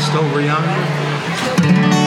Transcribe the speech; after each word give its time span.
Just 0.00 0.14
over 0.14 0.40
yonder. 0.40 1.99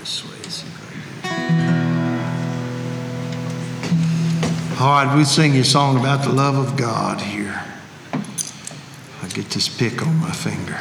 this 0.00 0.24
way. 0.24 0.42
See 0.48 0.66
if 0.66 1.24
I 1.24 1.28
can. 1.28 1.70
All 4.80 5.04
right, 5.04 5.16
we 5.16 5.24
sing 5.24 5.54
you 5.54 5.60
a 5.60 5.64
song 5.64 6.00
about 6.00 6.24
the 6.24 6.32
love 6.32 6.56
of 6.56 6.76
God 6.76 7.20
here. 7.20 7.62
I 8.14 9.28
get 9.28 9.50
this 9.50 9.68
pick 9.68 10.04
on 10.06 10.16
my 10.16 10.32
finger. 10.32 10.80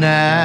now. 0.00 0.35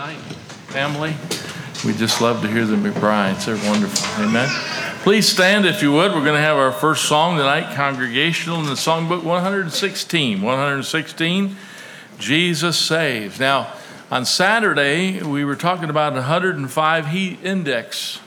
Tonight. 0.00 0.18
Family, 0.72 1.14
we 1.84 1.92
just 1.92 2.22
love 2.22 2.40
to 2.40 2.48
hear 2.48 2.64
the 2.64 2.76
McBrides. 2.76 3.44
They're 3.44 3.70
wonderful. 3.70 4.24
Amen. 4.24 4.48
Please 5.02 5.28
stand 5.28 5.66
if 5.66 5.82
you 5.82 5.92
would. 5.92 6.12
We're 6.12 6.24
going 6.24 6.36
to 6.36 6.40
have 6.40 6.56
our 6.56 6.72
first 6.72 7.04
song 7.04 7.36
tonight, 7.36 7.74
congregational, 7.74 8.60
in 8.60 8.64
the 8.64 8.72
songbook 8.72 9.24
116. 9.24 10.40
116, 10.40 11.56
Jesus 12.18 12.78
Saves. 12.78 13.38
Now, 13.38 13.74
on 14.10 14.24
Saturday, 14.24 15.22
we 15.22 15.44
were 15.44 15.56
talking 15.56 15.90
about 15.90 16.14
105 16.14 17.06
heat 17.08 17.38
index. 17.44 18.20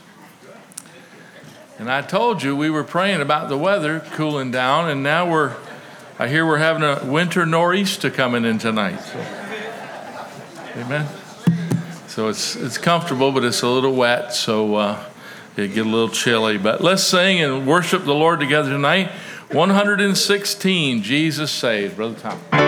And 1.80 1.90
I 1.90 2.04
told 2.04 2.44
you 2.44 2.56
we 2.56 2.70
were 2.70 2.84
praying 2.84 3.22
about 3.22 3.50
the 3.50 3.58
weather 3.58 4.02
cooling 4.12 4.52
down, 4.52 4.92
and 4.92 5.02
now 5.02 5.28
we're, 5.28 5.56
I 6.20 6.28
hear 6.28 6.46
we're 6.46 6.60
having 6.60 6.84
a 6.84 7.04
winter 7.04 7.48
nor'easter 7.48 8.12
coming 8.12 8.46
in 8.46 8.60
tonight. 8.60 9.00
So, 9.00 9.20
amen. 10.78 11.08
So 12.14 12.28
it's 12.28 12.56
it's 12.56 12.78
comfortable, 12.78 13.32
but 13.32 13.44
it's 13.44 13.64
a 13.64 13.68
little 13.68 13.96
wet, 13.96 14.36
so 14.36 14.76
uh, 14.76 15.04
it 15.58 15.74
get 15.74 15.88
a 15.88 15.90
little 15.90 16.10
chilly. 16.10 16.60
But 16.60 16.80
let's 16.80 17.02
sing 17.02 17.42
and 17.42 17.66
worship 17.66 18.06
the 18.06 18.14
Lord 18.14 18.40
together 18.40 18.70
tonight. 18.70 19.10
116, 19.52 21.02
Jesus 21.02 21.50
saves, 21.50 21.96
Brother 21.96 22.20
Tom. 22.20 22.63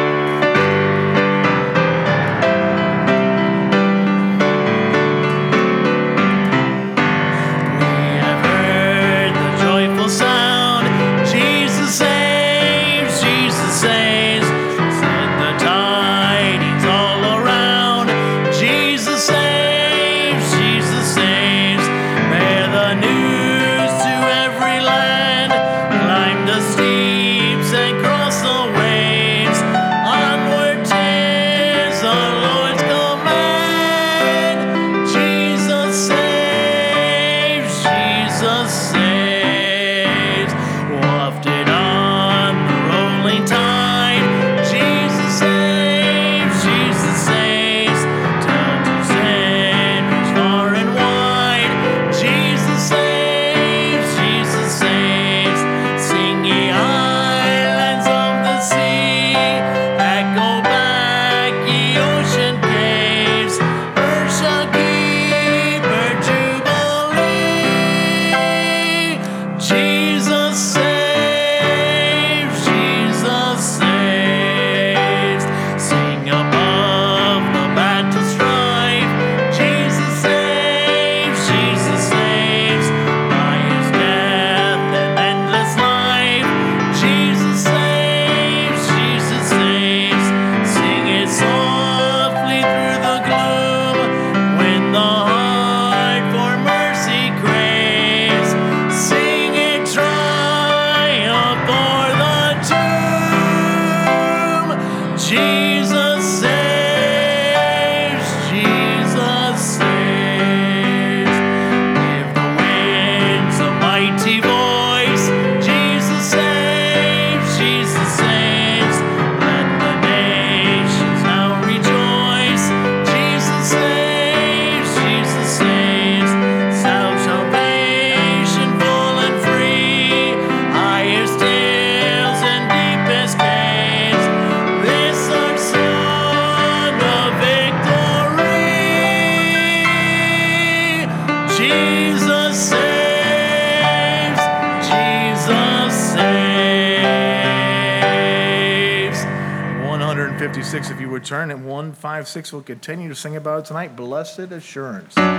156, 150.65 150.95
if 150.95 150.99
you 150.99 151.11
would 151.11 151.23
turn, 151.23 151.51
and 151.51 151.63
156 151.67 152.51
will 152.51 152.63
continue 152.63 153.07
to 153.07 153.13
sing 153.13 153.35
about 153.35 153.59
it 153.59 153.65
tonight. 153.65 153.95
Blessed 153.95 154.39
Assurance. 154.39 155.13
Blessed 155.13 155.29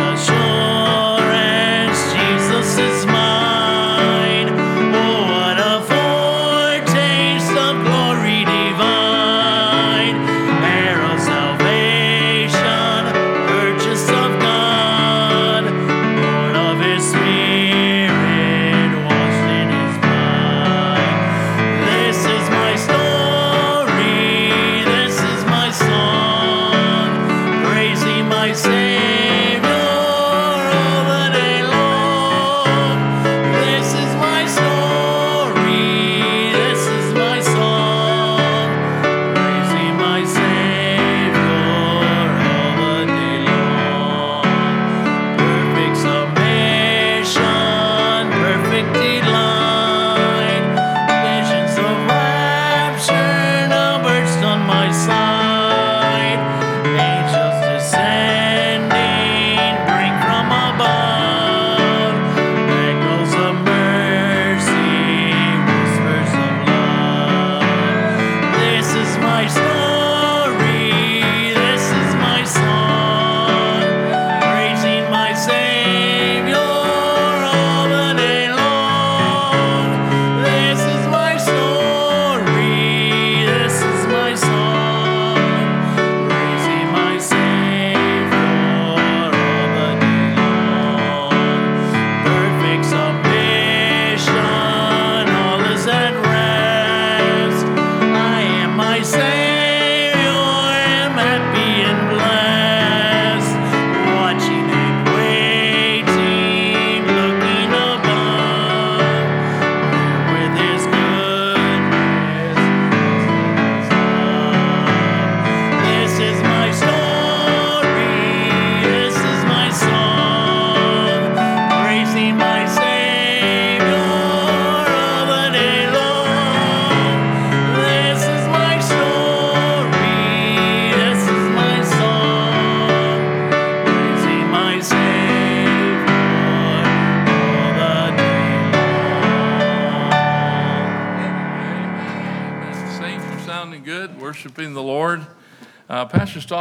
assurance, 0.00 0.47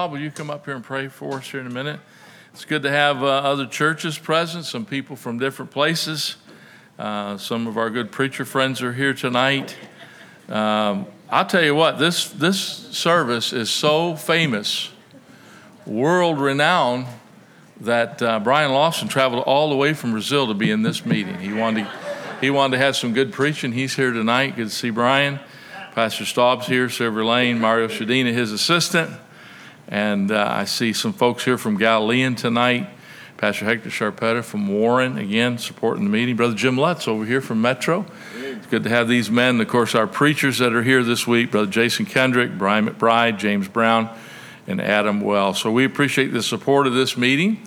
Staub, 0.08 0.14
will 0.14 0.22
you 0.22 0.32
come 0.32 0.50
up 0.50 0.64
here 0.64 0.74
and 0.74 0.86
pray 0.86 1.10
for 1.10 1.34
us 1.34 1.52
here 1.52 1.60
in 1.60 1.68
a 1.68 1.70
minute? 1.70 2.00
It's 2.54 2.64
good 2.64 2.82
to 2.84 2.90
have 2.90 3.22
uh, 3.22 3.28
other 3.28 3.68
churches 3.68 4.18
present, 4.18 4.64
some 4.64 4.86
people 4.86 5.18
from 5.18 5.38
different 5.38 5.70
places. 5.70 6.38
Uh, 6.98 7.36
some 7.36 7.68
of 7.68 7.78
our 7.78 7.90
good 7.90 8.10
preacher 8.10 8.46
friends 8.46 8.82
are 8.82 8.94
here 8.94 9.14
tonight. 9.14 9.76
Um, 10.48 11.08
I'll 11.30 11.46
tell 11.46 11.62
you 11.62 11.76
what, 11.76 12.00
this, 12.00 12.30
this 12.30 12.58
service 12.58 13.52
is 13.52 13.70
so 13.70 14.16
famous, 14.16 14.92
world 15.86 16.40
renowned, 16.40 17.08
that 17.82 18.22
uh, 18.22 18.40
Brian 18.40 18.72
Lawson 18.72 19.10
traveled 19.10 19.44
all 19.44 19.70
the 19.70 19.76
way 19.76 19.94
from 19.94 20.12
Brazil 20.12 20.48
to 20.48 20.54
be 20.54 20.72
in 20.72 20.84
this 20.84 21.06
meeting. 21.06 21.38
He 21.40 21.52
wanted 21.52 21.84
to, 21.84 21.92
he 22.40 22.50
wanted 22.50 22.78
to 22.78 22.82
have 22.82 22.96
some 22.96 23.12
good 23.12 23.34
preaching. 23.34 23.74
He's 23.74 23.94
here 23.94 24.14
tonight. 24.14 24.56
Good 24.56 24.70
to 24.70 24.74
see 24.74 24.90
Brian. 24.90 25.42
Pastor 25.96 26.24
Staub's 26.24 26.68
here, 26.68 26.88
Silver 26.88 27.26
Lane, 27.26 27.60
Mario 27.60 27.90
Shadina, 27.90 28.32
his 28.32 28.54
assistant. 28.54 29.12
And 29.88 30.32
uh, 30.32 30.48
I 30.50 30.66
see 30.66 30.94
some 30.94 31.14
folks 31.14 31.46
here 31.46 31.58
from 31.58 31.78
Galilean 31.78 32.36
tonight. 32.36 32.90
Pastor 33.38 33.66
Hector 33.66 33.90
Sharpetta 33.90 34.44
from 34.44 34.68
Warren, 34.68 35.18
again, 35.18 35.60
supporting 35.60 36.04
the 36.04 36.10
meeting. 36.10 36.36
Brother 36.36 36.56
Jim 36.56 36.76
Lutz 36.76 37.08
over 37.08 37.24
here 37.24 37.40
from 37.40 37.62
Metro. 37.62 38.06
It's 38.36 38.66
good 38.66 38.84
to 38.84 38.90
have 38.90 39.08
these 39.08 39.30
men. 39.30 39.62
Of 39.62 39.68
course, 39.68 39.94
our 39.94 40.08
preachers 40.08 40.58
that 40.58 40.74
are 40.74 40.82
here 40.82 41.04
this 41.04 41.28
week 41.28 41.52
Brother 41.52 41.70
Jason 41.70 42.06
Kendrick, 42.06 42.58
Brian 42.58 42.88
McBride, 42.88 43.38
James 43.38 43.68
Brown, 43.68 44.10
and 44.66 44.82
Adam 44.82 45.22
Wells. 45.22 45.62
So 45.62 45.72
we 45.72 45.86
appreciate 45.86 46.34
the 46.34 46.42
support 46.42 46.88
of 46.88 46.94
this 46.94 47.16
meeting. 47.16 47.62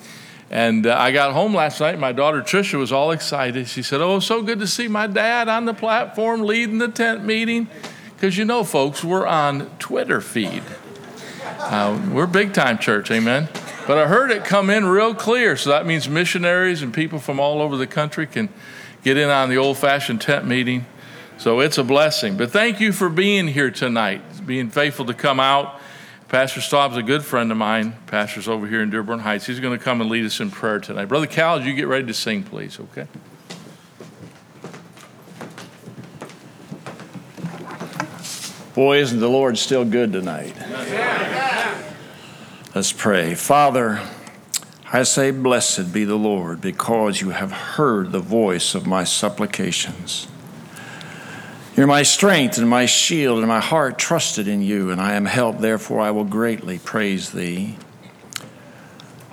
And 0.50 0.88
uh, 0.88 0.96
I 0.98 1.12
got 1.12 1.33
home 1.33 1.54
last 1.54 1.80
night. 1.80 2.00
My 2.00 2.11
daughter 2.11 2.42
Trisha 2.42 2.76
was 2.76 2.90
all 2.90 3.12
excited. 3.12 3.68
She 3.68 3.83
said, 3.83 4.00
Oh, 4.00 4.18
so 4.18 4.42
good 4.42 4.59
to 4.59 4.66
see 4.66 4.88
my 4.88 5.06
dad 5.06 5.48
on 5.48 5.64
the 5.64 5.74
platform 5.74 6.42
leading 6.42 6.78
the 6.78 6.88
tent 6.88 7.24
meeting. 7.24 7.68
Because 8.16 8.37
you 8.37 8.44
know, 8.44 8.64
folks, 8.64 9.04
we're 9.04 9.26
on 9.26 9.70
Twitter 9.78 10.20
feed. 10.20 10.64
Uh, 11.61 12.11
we're 12.12 12.27
big 12.27 12.55
time 12.55 12.79
church, 12.79 13.11
amen. 13.11 13.49
But 13.87 13.99
I 13.99 14.07
heard 14.07 14.31
it 14.31 14.44
come 14.44 14.70
in 14.70 14.87
real 14.87 15.14
clear, 15.14 15.57
so 15.57 15.70
that 15.70 15.87
means 15.87 16.09
missionaries 16.09 16.83
and 16.83 16.92
people 16.92 17.18
from 17.18 17.38
all 17.38 17.61
over 17.61 17.77
the 17.77 17.87
country 17.87 18.27
can 18.27 18.49
get 19.03 19.16
in 19.16 19.29
on 19.29 19.51
the 19.51 19.57
old 19.57 19.79
fashioned 19.79 20.20
tent 20.20 20.46
meeting. 20.46 20.87
So 21.38 21.61
it's 21.61 21.79
a 21.79 21.85
blessing. 21.85 22.37
But 22.37 22.51
thank 22.51 22.81
you 22.81 22.92
for 22.92 23.09
being 23.09 23.49
here 23.49 23.70
tonight, 23.70 24.23
being 24.47 24.70
faithful 24.70 25.07
to 25.07 25.14
come 25.14 25.41
out. 25.41 25.80
Pastor 26.28 26.61
Staub's 26.61 26.97
a 26.97 27.03
good 27.03 27.24
friend 27.24 27.51
of 27.51 27.59
mine. 27.59 27.95
Pastor's 28.07 28.47
over 28.49 28.66
here 28.66 28.82
in 28.82 28.91
Dearborn 28.91 29.20
Heights. 29.20 29.47
He's 29.47 29.61
going 29.61 29.76
to 29.76 29.82
come 29.82 30.01
and 30.01 30.09
lead 30.09 30.24
us 30.24 30.41
in 30.41 30.51
prayer 30.51 30.78
tonight. 30.78 31.07
Brother 31.07 31.26
Cal, 31.26 31.61
you 31.61 31.74
get 31.74 31.89
ready 31.89 32.07
to 32.07 32.14
sing, 32.14 32.43
please, 32.43 32.78
okay? 32.78 33.07
Boy, 38.75 38.99
isn't 38.99 39.18
the 39.18 39.29
Lord 39.29 39.59
still 39.59 39.85
good 39.85 40.12
tonight? 40.12 40.55
Let's 42.73 42.93
pray. 42.93 43.35
Father, 43.35 44.01
I 44.93 45.03
say, 45.03 45.33
Blessed 45.33 45.93
be 45.93 46.05
the 46.05 46.14
Lord, 46.14 46.61
because 46.61 47.21
you 47.21 47.31
have 47.31 47.51
heard 47.51 48.12
the 48.12 48.21
voice 48.21 48.77
of 48.77 48.87
my 48.87 49.03
supplications. 49.03 50.29
You're 51.77 51.89
my 51.89 52.05
strength 52.05 52.59
and 52.59 52.68
my 52.68 52.87
shield, 52.87 53.39
and 53.39 53.49
my 53.49 53.61
heart 53.61 53.99
trusted 53.99 54.47
in 54.47 54.62
you, 54.62 54.91
and 54.91 55.01
I 55.01 55.14
am 55.14 55.25
helped, 55.25 55.61
therefore 55.61 56.01
I 56.01 56.12
will 56.12 56.25
greatly 56.25 56.79
praise 56.79 57.31
thee. 57.31 57.77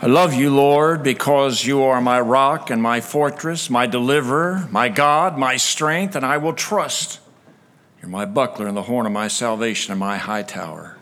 I 0.02 0.08
love 0.08 0.34
you, 0.34 0.56
Lord, 0.56 1.04
because 1.04 1.66
you 1.66 1.84
are 1.84 2.02
my 2.02 2.20
rock 2.20 2.72
and 2.72 2.82
my 2.82 3.02
fortress, 3.02 3.70
my 3.70 3.86
deliverer, 3.86 4.68
my 4.72 4.90
God, 4.90 5.38
my 5.38 5.58
strength, 5.58 6.16
and 6.16 6.26
I 6.26 6.38
will 6.38 6.54
trust. 6.54 7.20
You're 8.02 8.10
my 8.10 8.26
buckler 8.26 8.68
and 8.68 8.78
the 8.78 8.84
horn 8.84 9.06
of 9.06 9.12
my 9.12 9.28
salvation 9.28 9.92
and 9.92 10.00
my 10.00 10.18
high 10.18 10.44
tower. 10.44 10.98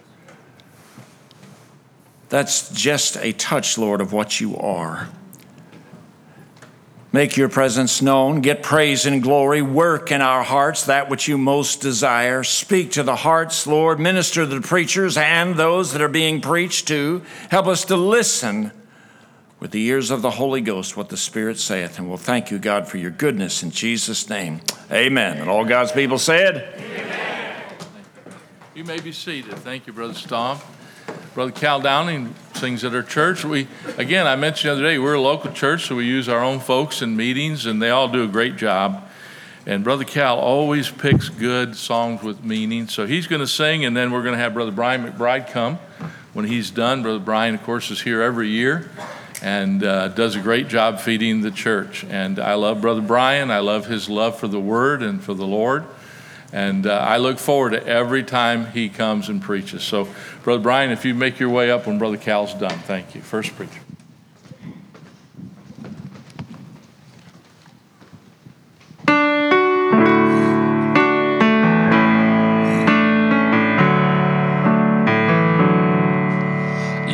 That's 2.30 2.70
just 2.72 3.18
a 3.18 3.34
touch, 3.34 3.78
Lord, 3.78 4.02
of 4.02 4.12
what 4.12 4.39
you 4.39 4.58
are. 4.58 5.10
Make 7.12 7.38
your 7.38 7.48
presence 7.48 8.02
known, 8.02 8.41
get 8.41 8.62
praise 8.62 9.06
and 9.06 9.24
glory, 9.24 9.62
work 9.62 10.12
in 10.12 10.22
our 10.22 10.43
hearts 10.43 10.88
that 10.88 11.10
which 11.10 11.30
you 11.30 11.38
most 11.38 11.80
desire. 11.80 12.43
Speak 12.43 12.91
to 12.91 13.04
the 13.04 13.16
hearts, 13.16 13.66
Lord, 13.66 14.02
minister 14.02 14.41
to 14.41 14.48
the 14.48 14.60
preachers 14.60 15.16
and 15.16 15.56
those 15.56 15.93
that 15.93 16.02
are 16.02 16.10
being 16.10 16.41
preached 16.41 16.89
to. 16.89 17.22
Help 17.50 17.68
us 17.68 17.86
to 17.86 17.96
listen 17.96 18.74
with 19.66 19.72
the 19.72 19.84
ears 19.86 20.11
of 20.11 20.22
the 20.22 20.30
Holy 20.30 20.61
Ghost 20.61 20.95
what 20.95 21.09
the 21.09 21.18
Spirit 21.18 21.57
saith. 21.57 21.97
And 21.97 22.07
we'll 22.07 22.20
thank 22.20 22.51
you, 22.51 22.59
God, 22.59 22.88
for 22.88 22.97
your 22.97 23.09
goodness 23.09 23.63
in 23.63 23.72
Jesus' 23.72 24.30
name. 24.30 24.61
Amen. 24.91 25.39
And 25.39 25.49
all 25.49 25.66
God's 25.66 25.91
people 25.91 26.20
said, 26.20 26.80
You 28.76 28.84
may 28.84 28.99
be 28.99 29.11
seated. 29.11 29.55
Thank 29.55 29.88
you, 29.88 29.93
Brother 29.93 30.13
Staub. 30.13 30.61
Brother 31.34 31.51
Cal 31.51 31.80
Downing 31.80 32.36
sings 32.53 32.84
at 32.84 32.93
our 32.93 33.01
church. 33.01 33.43
We, 33.43 33.68
again, 33.97 34.28
I 34.28 34.36
mentioned 34.36 34.70
the 34.70 34.74
other 34.74 34.84
day, 34.84 34.99
we're 34.99 35.16
a 35.16 35.20
local 35.20 35.51
church, 35.51 35.88
so 35.88 35.95
we 35.95 36.05
use 36.05 36.30
our 36.30 36.43
own 36.43 36.59
folks 36.59 37.01
in 37.01 37.18
meetings, 37.18 37.66
and 37.66 37.82
they 37.82 37.89
all 37.89 38.07
do 38.07 38.24
a 38.24 38.28
great 38.28 38.57
job. 38.57 39.09
And 39.66 39.84
Brother 39.84 40.03
Cal 40.03 40.38
always 40.38 40.91
picks 40.91 41.30
good 41.30 41.76
songs 41.76 42.22
with 42.22 42.43
meaning. 42.43 42.88
So 42.88 43.07
he's 43.07 43.26
going 43.26 43.41
to 43.41 43.47
sing, 43.47 43.84
and 43.84 43.97
then 43.97 44.11
we're 44.11 44.22
going 44.22 44.36
to 44.36 44.39
have 44.39 44.53
Brother 44.53 44.70
Brian 44.70 45.03
McBride 45.03 45.49
come 45.49 45.80
when 46.34 46.45
he's 46.45 46.70
done. 46.70 47.01
Brother 47.01 47.18
Brian, 47.18 47.55
of 47.55 47.63
course, 47.63 47.89
is 47.89 48.03
here 48.03 48.22
every 48.22 48.49
year 48.49 48.91
and 49.46 49.84
uh, 49.84 50.08
does 50.08 50.36
a 50.36 50.39
great 50.39 50.68
job 50.68 51.00
feeding 51.00 51.41
the 51.41 51.52
church. 51.52 52.04
And 52.04 52.39
I 52.39 52.56
love 52.56 52.82
Brother 52.82 53.02
Brian. 53.02 53.52
I 53.52 53.60
love 53.60 53.86
his 53.86 54.10
love 54.10 54.39
for 54.39 54.48
the 54.48 54.60
Word 54.60 55.04
and 55.04 55.24
for 55.24 55.36
the 55.36 55.46
Lord. 55.46 55.86
And 56.52 56.88
uh, 56.88 56.98
I 56.98 57.18
look 57.18 57.38
forward 57.38 57.72
to 57.72 57.86
every 57.86 58.24
time 58.24 58.66
he 58.72 58.89
comes 58.89 59.30
and 59.30 59.39
preaches. 59.39 59.84
So, 59.84 60.08
Brother 60.41 60.64
Brian, 60.64 60.89
if 60.89 61.06
you 61.06 61.14
make 61.14 61.39
your 61.39 61.50
way 61.50 61.70
up 61.70 61.86
when 61.86 62.00
Brother 62.00 62.18
Cal's 62.18 62.56
done, 62.56 62.80
thank 62.80 63.14
you. 63.14 63.22
First 63.22 63.56
preacher. 63.56 63.82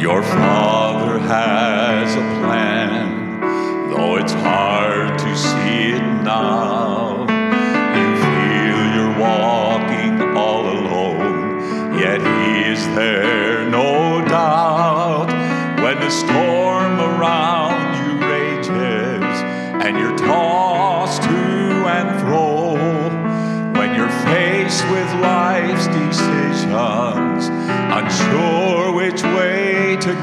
Your 0.02 0.24
father 0.24 0.71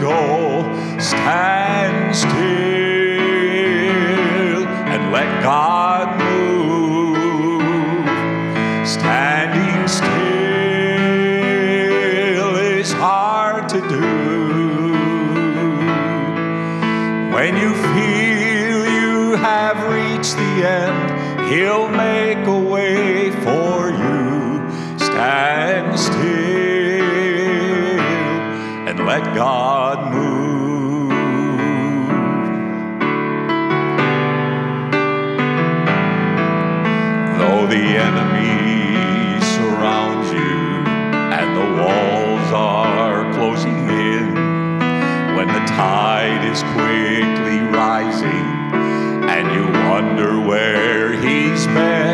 go, 0.01 0.99
stand 0.99 1.58
tide 46.29 46.45
is 46.45 46.63
quickly 46.75 47.59
rising 47.75 48.47
and 49.29 49.47
you 49.55 49.65
wonder 49.89 50.41
where 50.41 51.13
he's 51.13 51.67
been, 51.69 52.08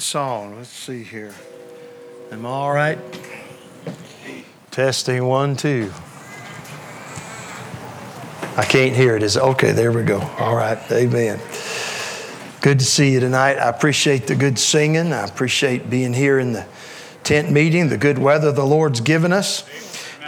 Song. 0.00 0.56
Let's 0.56 0.68
see 0.68 1.02
here. 1.02 1.34
Am 2.30 2.46
I 2.46 2.48
all 2.48 2.72
right? 2.72 2.98
Testing 4.70 5.24
one, 5.24 5.56
two. 5.56 5.92
I 8.56 8.64
can't 8.64 8.94
hear 8.94 9.16
it. 9.16 9.22
Is? 9.22 9.36
Okay, 9.36 9.72
there 9.72 9.92
we 9.92 10.02
go. 10.02 10.20
All 10.38 10.54
right. 10.54 10.78
Amen. 10.92 11.40
Good 12.60 12.78
to 12.80 12.84
see 12.84 13.12
you 13.12 13.20
tonight. 13.20 13.56
I 13.56 13.68
appreciate 13.68 14.26
the 14.26 14.34
good 14.34 14.58
singing. 14.58 15.12
I 15.12 15.24
appreciate 15.24 15.88
being 15.88 16.12
here 16.12 16.38
in 16.38 16.52
the 16.52 16.66
tent 17.24 17.50
meeting, 17.50 17.88
the 17.88 17.98
good 17.98 18.18
weather 18.18 18.52
the 18.52 18.66
Lord's 18.66 19.00
given 19.00 19.32
us. 19.32 19.64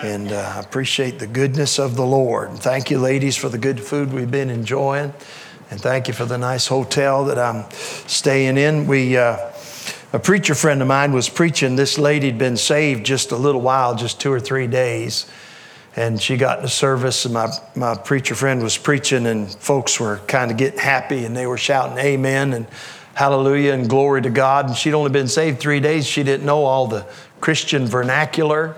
And 0.03 0.33
uh, 0.33 0.55
I 0.57 0.61
appreciate 0.61 1.19
the 1.19 1.27
goodness 1.27 1.79
of 1.79 1.97
the 1.97 2.07
Lord. 2.07 2.53
Thank 2.53 2.91
you, 2.91 2.99
ladies, 2.99 3.37
for 3.37 3.49
the 3.49 3.59
good 3.59 3.81
food 3.81 4.13
we've 4.13 4.31
been 4.31 4.51
enjoying. 4.51 5.13
And 5.71 5.81
thank 5.81 6.09
you 6.09 6.15
for 6.15 6.25
the 6.25 6.39
nice 6.39 6.67
hotel 6.67 7.25
that 7.27 7.39
I'm 7.39 7.71
staying 8.07 8.57
in. 8.57 8.87
We, 8.87 9.17
uh, 9.17 9.51
a 10.13 10.19
preacher 10.19 10.57
friend 10.57 10.83
of 10.83 10.89
mine 10.89 11.13
was 11.13 11.29
preaching. 11.29 11.77
This 11.77 11.97
lady'd 11.97 12.37
been 12.37 12.57
saved 12.57 13.07
just 13.07 13.31
a 13.31 13.37
little 13.37 13.61
while, 13.61 13.95
just 13.95 14.21
two 14.21 14.33
or 14.33 14.41
three 14.41 14.67
days. 14.67 15.27
And 15.95 16.21
she 16.21 16.37
got 16.37 16.57
to 16.63 16.69
service, 16.69 17.25
and 17.25 17.35
my, 17.35 17.49
my 17.77 17.95
preacher 17.95 18.35
friend 18.35 18.63
was 18.63 18.77
preaching, 18.77 19.27
and 19.27 19.53
folks 19.55 20.01
were 20.01 20.19
kind 20.27 20.51
of 20.51 20.57
getting 20.57 20.81
happy, 20.81 21.25
and 21.25 21.37
they 21.37 21.47
were 21.47 21.57
shouting 21.57 21.99
amen 21.99 22.55
and 22.55 22.67
hallelujah 23.15 23.73
and 23.73 23.89
glory 23.89 24.23
to 24.23 24.31
God. 24.31 24.67
And 24.67 24.77
she'd 24.77 24.95
only 24.95 25.11
been 25.11 25.29
saved 25.29 25.61
three 25.61 25.81
days. 25.81 26.07
She 26.07 26.25
didn't 26.25 26.47
know 26.47 26.65
all 26.65 26.87
the 26.89 27.07
Christian 27.41 27.87
vernacular. 27.87 28.77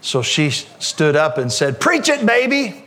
So 0.00 0.22
she 0.22 0.50
stood 0.50 1.16
up 1.16 1.38
and 1.38 1.52
said, 1.52 1.80
Preach 1.80 2.08
it, 2.08 2.26
baby. 2.26 2.84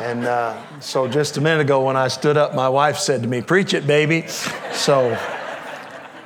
And 0.00 0.24
uh, 0.24 0.80
so 0.80 1.08
just 1.08 1.36
a 1.36 1.40
minute 1.40 1.62
ago, 1.62 1.84
when 1.84 1.96
I 1.96 2.08
stood 2.08 2.36
up, 2.36 2.54
my 2.54 2.68
wife 2.68 2.98
said 2.98 3.22
to 3.22 3.28
me, 3.28 3.40
Preach 3.42 3.74
it, 3.74 3.86
baby. 3.86 4.26
So 4.72 5.16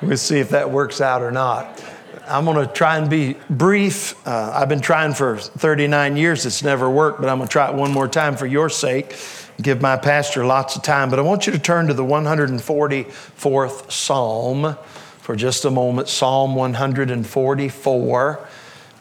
we'll 0.03 0.17
see 0.17 0.39
if 0.39 0.51
that 0.51 0.71
works 0.71 1.01
out 1.01 1.23
or 1.23 1.31
not. 1.31 1.83
I'm 2.27 2.45
going 2.45 2.65
to 2.65 2.73
try 2.73 2.97
and 2.97 3.11
be 3.11 3.37
brief. 3.49 4.15
Uh, 4.27 4.53
I've 4.55 4.69
been 4.69 4.81
trying 4.81 5.15
for 5.15 5.37
39 5.39 6.17
years. 6.17 6.47
It's 6.47 6.63
never 6.63 6.89
worked, 6.89 7.21
but 7.21 7.29
I'm 7.29 7.39
going 7.39 7.49
to 7.49 7.53
try 7.53 7.69
it 7.69 7.75
one 7.75 7.93
more 7.93 8.07
time 8.07 8.37
for 8.37 8.47
your 8.47 8.69
sake. 8.69 9.17
Give 9.61 9.81
my 9.81 9.97
pastor 9.97 10.45
lots 10.45 10.77
of 10.77 10.83
time. 10.83 11.11
But 11.11 11.19
I 11.19 11.23
want 11.23 11.47
you 11.47 11.53
to 11.53 11.59
turn 11.59 11.89
to 11.89 11.95
the 11.95 12.05
144th 12.05 13.91
Psalm 13.91 14.77
for 15.19 15.35
just 15.35 15.65
a 15.65 15.71
moment. 15.71 16.09
Psalm 16.09 16.55
144. 16.55 18.49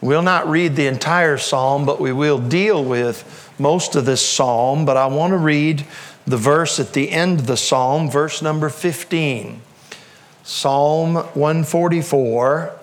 We'll 0.00 0.22
not 0.22 0.48
read 0.48 0.76
the 0.76 0.86
entire 0.86 1.36
psalm, 1.36 1.84
but 1.84 2.00
we 2.00 2.12
will 2.12 2.38
deal 2.38 2.82
with 2.84 3.52
most 3.58 3.94
of 3.94 4.06
this 4.06 4.26
psalm. 4.26 4.84
But 4.84 4.96
I 4.96 5.06
want 5.06 5.32
to 5.32 5.38
read 5.38 5.86
the 6.26 6.36
verse 6.36 6.80
at 6.80 6.94
the 6.94 7.10
end 7.10 7.40
of 7.40 7.46
the 7.46 7.56
psalm, 7.56 8.10
verse 8.10 8.42
number 8.42 8.68
15. 8.68 9.60
Psalm 10.50 11.14
144 11.14 12.76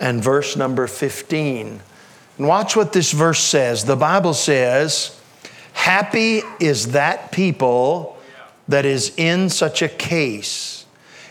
and 0.00 0.22
verse 0.22 0.54
number 0.54 0.86
15. 0.86 1.80
And 2.36 2.46
watch 2.46 2.76
what 2.76 2.92
this 2.92 3.10
verse 3.12 3.40
says. 3.40 3.86
The 3.86 3.96
Bible 3.96 4.34
says, 4.34 5.18
Happy 5.72 6.42
is 6.60 6.92
that 6.92 7.32
people 7.32 8.18
that 8.68 8.84
is 8.84 9.14
in 9.16 9.48
such 9.48 9.80
a 9.80 9.88
case. 9.88 10.84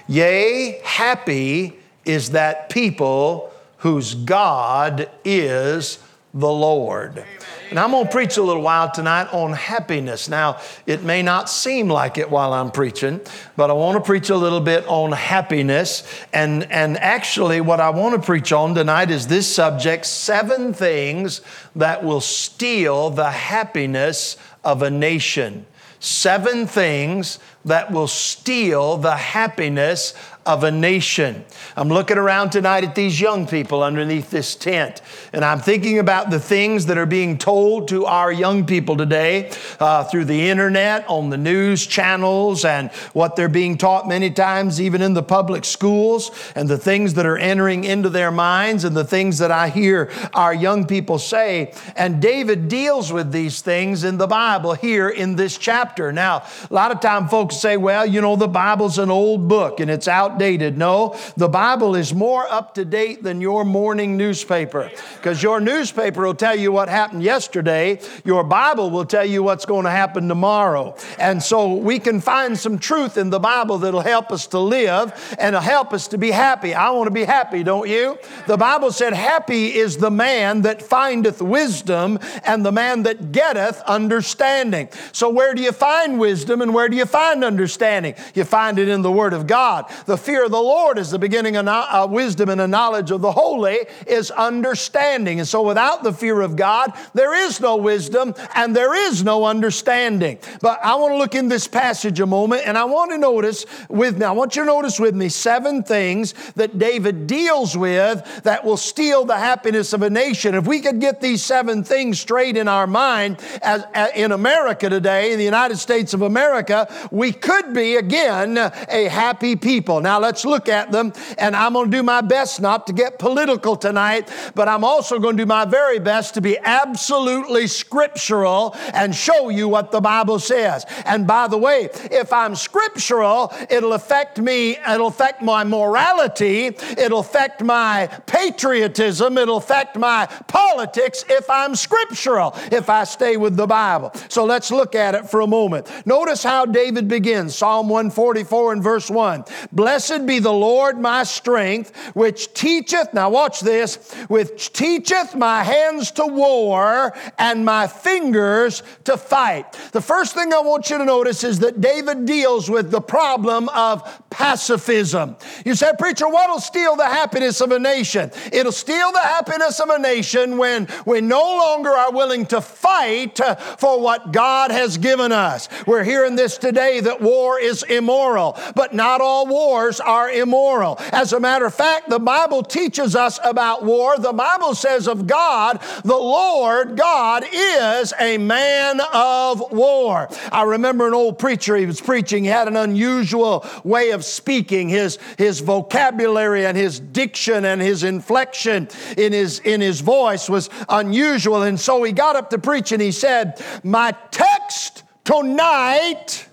Yea, 0.08 0.82
happy 0.84 1.78
is 2.04 2.32
that 2.32 2.70
people 2.70 3.54
whose 3.78 4.16
God 4.16 5.08
is 5.24 6.00
the 6.34 6.52
Lord. 6.52 7.24
And 7.70 7.80
I'm 7.80 7.91
going 7.91 8.05
to 8.05 8.11
preach 8.11 8.38
a 8.38 8.43
little 8.43 8.61
while 8.61 8.91
tonight 8.91 9.28
on 9.34 9.51
happiness. 9.53 10.30
Now, 10.30 10.59
it 10.86 11.03
may 11.03 11.22
not 11.22 11.49
seem 11.49 11.89
like 11.89 12.18
it 12.18 12.30
while 12.30 12.53
I'm 12.53 12.70
preaching, 12.70 13.22
but 13.57 13.70
I 13.70 13.74
want 13.74 13.97
to 13.97 14.03
preach 14.03 14.30
a 14.30 14.38
little 14.38 14.59
bit 14.59 14.86
on 14.88 15.11
happiness. 15.11 16.03
And, 16.32 16.72
and 16.72 16.97
actually, 16.97 17.61
what 17.61 17.80
I 17.80 17.89
want 17.89 18.16
to 18.16 18.26
preach 18.26 18.51
on 18.51 18.76
tonight 18.76 19.09
is 19.09 19.28
this 19.28 19.53
subject 19.53 20.05
seven 20.05 20.74
things 20.74 21.41
that 21.76 22.03
will 22.03 22.22
steal 22.22 23.09
the 23.09 23.32
happiness 23.32 24.38
of 24.63 24.84
a 24.84 24.89
nation. 24.89 25.66
Seven 25.99 26.68
things 26.68 27.39
that 27.63 27.91
will 27.91 28.07
steal 28.07 28.97
the 28.97 29.16
happiness 29.16 30.13
of 30.46 30.64
a 30.64 30.72
nation. 30.72 31.43
I'm 31.76 31.89
looking 31.89 32.18
around 32.18 32.52
tonight 32.52 32.84
at 32.84 32.93
these 32.93 33.20
young 33.20 33.48
people 33.48 33.82
underneath 33.82 34.30
this 34.30 34.56
tent, 34.56 35.02
and 35.34 35.43
I'm 35.43 35.60
thinking 35.60 36.00
about 36.00 36.30
the 36.30 36.39
things 36.39 36.86
that 36.86 36.98
are 36.98 37.06
being 37.06 37.38
told 37.38 37.88
to 37.88 38.06
our 38.06 38.32
young 38.32 38.66
people 38.66 38.96
today 38.96 39.52
uh, 39.80 40.04
through 40.04 40.26
the 40.26 40.50
internet, 40.50 41.06
on 41.08 41.30
the 41.30 41.38
news 41.38 41.88
channels, 41.88 42.64
and 42.64 42.91
what 43.14 43.36
they're 43.36 43.50
being 43.50 43.78
taught 43.78 44.08
many 44.08 44.30
times, 44.30 44.80
even 44.80 45.02
in 45.02 45.14
the 45.14 45.24
public 45.24 45.66
schools, 45.66 46.32
and 46.56 46.70
the 46.70 46.78
things 46.78 47.16
that 47.16 47.26
are 47.26 47.38
entering 47.38 47.84
into 47.84 48.10
their 48.10 48.32
minds, 48.32 48.84
and 48.84 48.96
the 48.96 49.04
things 49.04 49.39
that 49.39 49.52
I 49.52 49.70
hear 49.70 50.12
our 50.34 50.54
young 50.54 50.86
people 50.86 51.18
say. 51.18 51.74
And 51.96 52.22
David 52.22 52.68
deals 52.68 53.12
with 53.12 53.32
these 53.32 53.62
things 53.62 54.04
in 54.04 54.18
the 54.18 54.28
Bible 54.28 54.74
here 54.74 55.10
in 55.10 55.36
this 55.36 55.58
chapter. 55.58 56.12
Now, 56.12 56.43
a 56.70 56.74
lot 56.74 56.91
of 56.91 57.00
time 57.00 57.28
folks 57.28 57.58
say, 57.58 57.78
well, 57.78 58.06
you 58.06 58.22
know, 58.22 58.36
the 58.36 58.48
Bible's 58.48 59.00
an 59.00 59.10
old 59.10 59.48
book 59.48 59.80
and 59.80 59.89
it's 59.89 60.08
outdated. 60.36 60.78
No, 60.78 61.18
the 61.38 61.48
Bible 61.48 61.96
is 61.96 62.14
more 62.14 62.46
up 62.52 62.76
to 62.76 62.84
date 62.84 63.24
than 63.24 63.40
your 63.40 63.64
morning 63.64 64.18
newspaper 64.18 64.92
because 65.16 65.42
your 65.42 65.62
newspaper 65.62 66.24
will 66.24 66.36
tell 66.36 66.56
you 66.56 66.72
what 66.74 66.90
happened 66.90 67.24
yesterday. 67.24 68.00
Your 68.26 68.44
Bible 68.44 68.90
will 68.90 69.06
tell 69.06 69.26
you 69.26 69.44
what's 69.44 69.66
going 69.66 69.86
to 69.86 69.92
happen 69.92 70.28
tomorrow. 70.28 70.96
And 71.20 71.42
so 71.42 71.76
we 71.76 72.00
can 72.00 72.20
find 72.20 72.58
some 72.60 72.78
truth 72.80 73.18
in 73.18 73.30
the 73.30 73.40
Bible 73.40 73.78
that'll 73.78 74.02
help 74.02 74.32
us 74.32 74.48
to 74.48 74.60
live 74.60 75.36
and 75.40 75.56
help 75.56 75.94
us 75.94 76.10
to 76.10 76.18
be 76.18 76.32
happy. 76.32 76.74
I 76.74 76.90
want 76.92 77.08
to 77.08 77.12
be 77.12 77.24
happy, 77.24 77.64
don't 77.64 77.90
you? 77.90 78.18
The 78.48 78.58
Bible 78.58 78.92
said, 78.92 79.14
Happy 79.14 79.74
is 79.74 79.98
the 79.98 80.12
man 80.12 80.64
that 80.64 80.82
findeth 80.82 81.42
wisdom 81.42 82.20
and 82.46 82.66
the 82.66 82.74
man 82.74 83.04
that 83.04 83.32
getteth 83.32 83.82
understanding. 83.88 84.90
So, 85.14 85.30
where 85.30 85.54
do 85.54 85.62
you 85.62 85.72
find 85.72 86.20
wisdom 86.20 86.62
and 86.62 86.74
where 86.74 86.90
do 86.90 86.98
you 86.98 87.06
find 87.06 87.44
understanding? 87.44 88.16
You 88.34 88.44
find 88.44 88.78
it 88.78 88.90
in 88.90 89.02
the 89.02 89.12
Word 89.12 89.34
of 89.34 89.48
God. 89.48 89.86
The 90.06 90.18
fear 90.26 90.45
of 90.45 90.51
the 90.51 90.61
Lord 90.61 90.97
is 90.97 91.11
the 91.11 91.19
beginning 91.19 91.55
of 91.55 91.67
uh, 91.67 92.07
wisdom 92.09 92.49
and 92.49 92.59
the 92.59 92.67
knowledge 92.67 93.11
of 93.11 93.21
the 93.21 93.32
holy 93.32 93.80
is 94.07 94.32
understanding. 94.32 95.39
And 95.39 95.47
so, 95.47 95.61
without 95.61 96.03
the 96.03 96.11
fear 96.11 96.41
of 96.41 96.55
God, 96.55 96.91
there 97.13 97.34
is 97.34 97.61
no 97.61 97.76
wisdom 97.76 98.34
and 98.55 98.76
there 98.76 98.93
is 99.07 99.23
no 99.23 99.45
understanding. 99.45 100.39
But 100.61 100.84
I 100.84 100.95
want 100.95 101.13
to 101.13 101.17
look 101.17 101.36
in 101.36 101.47
this 101.47 101.67
passage 101.67 102.19
a 102.19 102.26
moment 102.26 102.63
and 102.65 102.78
I 102.78 102.86
want 102.86 103.11
to 103.11 103.17
notice 103.17 103.65
with 103.88 104.17
me, 104.17 104.26
I 104.26 104.32
want 104.32 104.55
you 104.55 104.63
to 104.63 104.67
notice 104.67 104.99
with 104.99 105.15
me 105.15 105.30
seven 105.30 105.84
things 105.84 106.34
that 106.55 106.80
David 106.80 107.28
deals 107.28 107.78
with 107.78 108.43
that 108.43 108.65
will 108.65 108.78
steal 108.78 109.26
the 109.26 109.38
happiness 109.38 109.93
of 109.93 110.01
a 110.01 110.09
nation. 110.09 110.55
If 110.55 110.65
we 110.65 110.80
could 110.80 110.99
get 110.99 111.21
these 111.21 111.43
seven 111.43 111.84
things 111.84 112.19
straight 112.19 112.57
in 112.57 112.67
our 112.67 112.88
mind, 112.88 113.39
as, 113.61 113.84
as 113.93 114.11
in 114.15 114.32
America 114.32 114.89
today, 114.89 115.34
in 115.34 115.38
the 115.38 115.45
United 115.45 115.78
States 115.78 116.13
of 116.13 116.23
America, 116.23 116.91
we 117.11 117.32
could 117.32 117.73
be, 117.73 117.95
again, 117.95 118.57
a 118.57 119.07
happy 119.07 119.55
people. 119.55 120.01
Now 120.01 120.14
let's 120.20 120.45
look 120.45 120.70
at 120.70 120.91
them, 120.91 121.13
and 121.38 121.55
I'm 121.55 121.74
going 121.74 121.91
to 121.91 121.97
do 121.97 122.03
my 122.03 122.22
best 122.22 122.61
not 122.61 122.88
to 122.88 122.93
get 122.93 123.20
political 123.20 123.76
tonight, 123.76 124.32
but 124.55 124.68
I'm 124.68 124.84
also 124.84 125.20
going 125.20 125.38
to 125.38 125.43
do 125.43 125.47
my 125.47 125.66
very 125.66 125.99
best 125.99 126.34
to 126.36 126.41
be 126.41 126.57
absolutely 126.59 127.68
scriptural 127.68 128.76
and 128.93 129.16
show 129.16 129.49
you 129.49 129.68
what 129.68 129.91
the 129.91 130.01
Bible 130.01 130.39
says. 130.39 130.86
And 131.05 131.28
by 131.28 131.47
the 131.47 131.57
way, 131.57 131.89
if 132.11 132.32
I'm 132.32 132.55
scriptural, 132.55 133.53
it'll 133.70 133.93
affect 133.93 134.39
me, 134.39 134.78
it'll 134.78 135.07
affect 135.07 135.41
my 135.41 135.63
morality, 135.63 136.68
it'll 136.68 137.20
affect 137.20 137.63
my 137.63 138.07
patriotism, 138.26 139.38
it'll 139.38 139.57
affect 139.57 139.97
my 139.97 140.26
politics 140.47 141.26
if 141.30 141.49
I'm 141.49 141.76
scriptural, 141.76 142.53
if 142.72 142.89
I 142.89 143.03
stay 143.03 143.38
with 143.38 143.55
the 143.55 143.68
Bible. 143.68 144.11
So 144.30 144.45
let's 144.45 144.72
look 144.72 144.95
at 144.95 145.16
it 145.16 145.30
for 145.30 145.41
a 145.41 145.47
moment. 145.47 145.89
Notice 146.05 146.43
how 146.43 146.66
David 146.66 147.07
begins 147.07 147.55
Psalm 147.55 147.89
144 147.89 148.74
and 148.74 148.84
verse 148.84 149.09
1. 149.09 149.43
Blessed 149.72 150.05
be 150.26 150.39
the 150.39 150.53
Lord 150.53 150.99
my 150.99 151.24
strength, 151.24 151.95
which 152.14 152.53
teacheth, 152.53 153.14
now 153.14 153.30
watch 153.30 153.60
this, 153.60 154.14
which 154.28 154.74
teacheth 154.74 155.36
my 155.36 155.64
hands 155.64 156.12
to 156.12 156.26
war 156.26 157.16
and 157.38 157.66
my 157.66 157.88
fingers 157.88 158.84
to 159.06 159.18
fight. 159.18 159.74
The 159.91 160.01
first 160.01 160.34
thing 160.34 160.53
I 160.53 160.62
want 160.62 160.89
you 160.89 160.97
to 160.97 161.06
notice 161.06 161.43
is 161.43 161.60
that 161.60 161.82
David 161.82 162.26
deals 162.26 162.70
with 162.70 162.91
the 162.91 163.01
problem 163.01 163.70
of 163.70 164.03
pacifism. 164.30 165.36
You 165.66 165.76
say, 165.76 165.91
Preacher, 165.97 166.28
what'll 166.28 166.60
steal 166.60 166.95
the 166.95 167.06
happiness 167.06 167.62
of 167.62 167.72
a 167.72 167.80
nation? 167.80 168.32
It'll 168.51 168.72
steal 168.72 169.12
the 169.12 169.20
happiness 169.20 169.80
of 169.80 169.89
a 169.89 169.99
nation 169.99 170.58
when 170.58 170.88
we 171.06 171.22
no 171.22 171.41
longer 171.41 171.89
are 171.89 172.12
willing 172.12 172.45
to 172.47 172.62
fight 172.62 173.39
for 173.78 173.99
what 173.99 174.32
God 174.32 174.72
has 174.72 174.97
given 174.97 175.32
us. 175.32 175.70
We're 175.88 176.03
hearing 176.03 176.36
this 176.36 176.58
today 176.58 176.99
that 177.01 177.22
war 177.22 177.60
is 177.60 177.84
immoral, 177.84 178.60
but 178.76 178.93
not 178.93 179.22
all 179.22 179.47
wars 179.47 179.95
are 180.00 180.30
immoral. 180.30 180.98
As 181.12 181.34
a 181.34 181.39
matter 181.39 181.66
of 181.66 181.74
fact, 181.74 182.10
the 182.10 182.20
Bible 182.20 182.64
teaches 182.64 183.16
us 183.16 183.39
about 183.43 183.84
war. 183.84 184.18
The 184.18 184.34
Bible 184.34 184.76
says 184.76 185.08
of 185.08 185.28
God, 185.28 185.82
the 186.04 186.16
Lord 186.16 186.98
God 186.98 187.46
is 187.52 188.14
a 188.20 188.38
man 188.38 189.00
of 189.14 189.72
war. 189.72 190.30
I 190.52 190.64
remember 190.64 191.08
an 191.08 191.14
old 191.14 191.39
preacher, 191.39 191.76
he 191.76 191.86
was 191.86 192.02
preaching, 192.02 192.43
he 192.43 192.50
had 192.50 192.68
an 192.68 192.76
unusual 192.76 193.66
way 193.84 194.12
of 194.12 194.24
speaking. 194.24 194.89
His, 194.89 195.18
his 195.38 195.60
vocabulary 195.60 196.66
and 196.66 196.78
his 196.78 197.00
diction 197.00 197.66
and 197.66 197.82
his 197.82 198.04
inflection 198.04 198.88
in 199.18 199.34
his, 199.34 199.60
in 199.60 199.82
his 199.82 200.02
voice 200.02 200.50
was 200.50 200.70
unusual. 200.89 201.64
And 201.64 201.80
so 201.80 202.04
he 202.04 202.12
got 202.12 202.36
up 202.36 202.50
to 202.52 202.58
preach 202.58 202.91
and 202.91 203.02
he 203.02 203.12
said, 203.12 203.62
My 203.84 204.14
text 204.32 205.04
tonight 205.24 206.48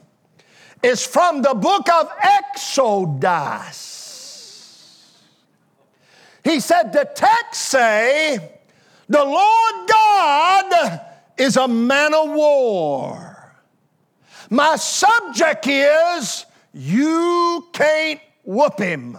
is 0.82 1.06
from 1.06 1.42
the 1.42 1.54
book 1.54 1.88
of 1.88 2.10
Exodus. 2.22 3.92
He 6.44 6.60
said, 6.60 6.92
The 6.92 7.08
text 7.14 7.62
say, 7.62 8.58
the 9.08 9.24
Lord 9.24 9.88
God 9.88 11.00
is 11.36 11.56
a 11.56 11.68
man 11.68 12.14
of 12.14 12.30
war. 12.30 13.54
My 14.48 14.76
subject 14.76 15.66
is, 15.66 16.46
you 16.72 17.68
can't 17.72 18.20
whoop 18.42 18.78
him. 18.78 19.18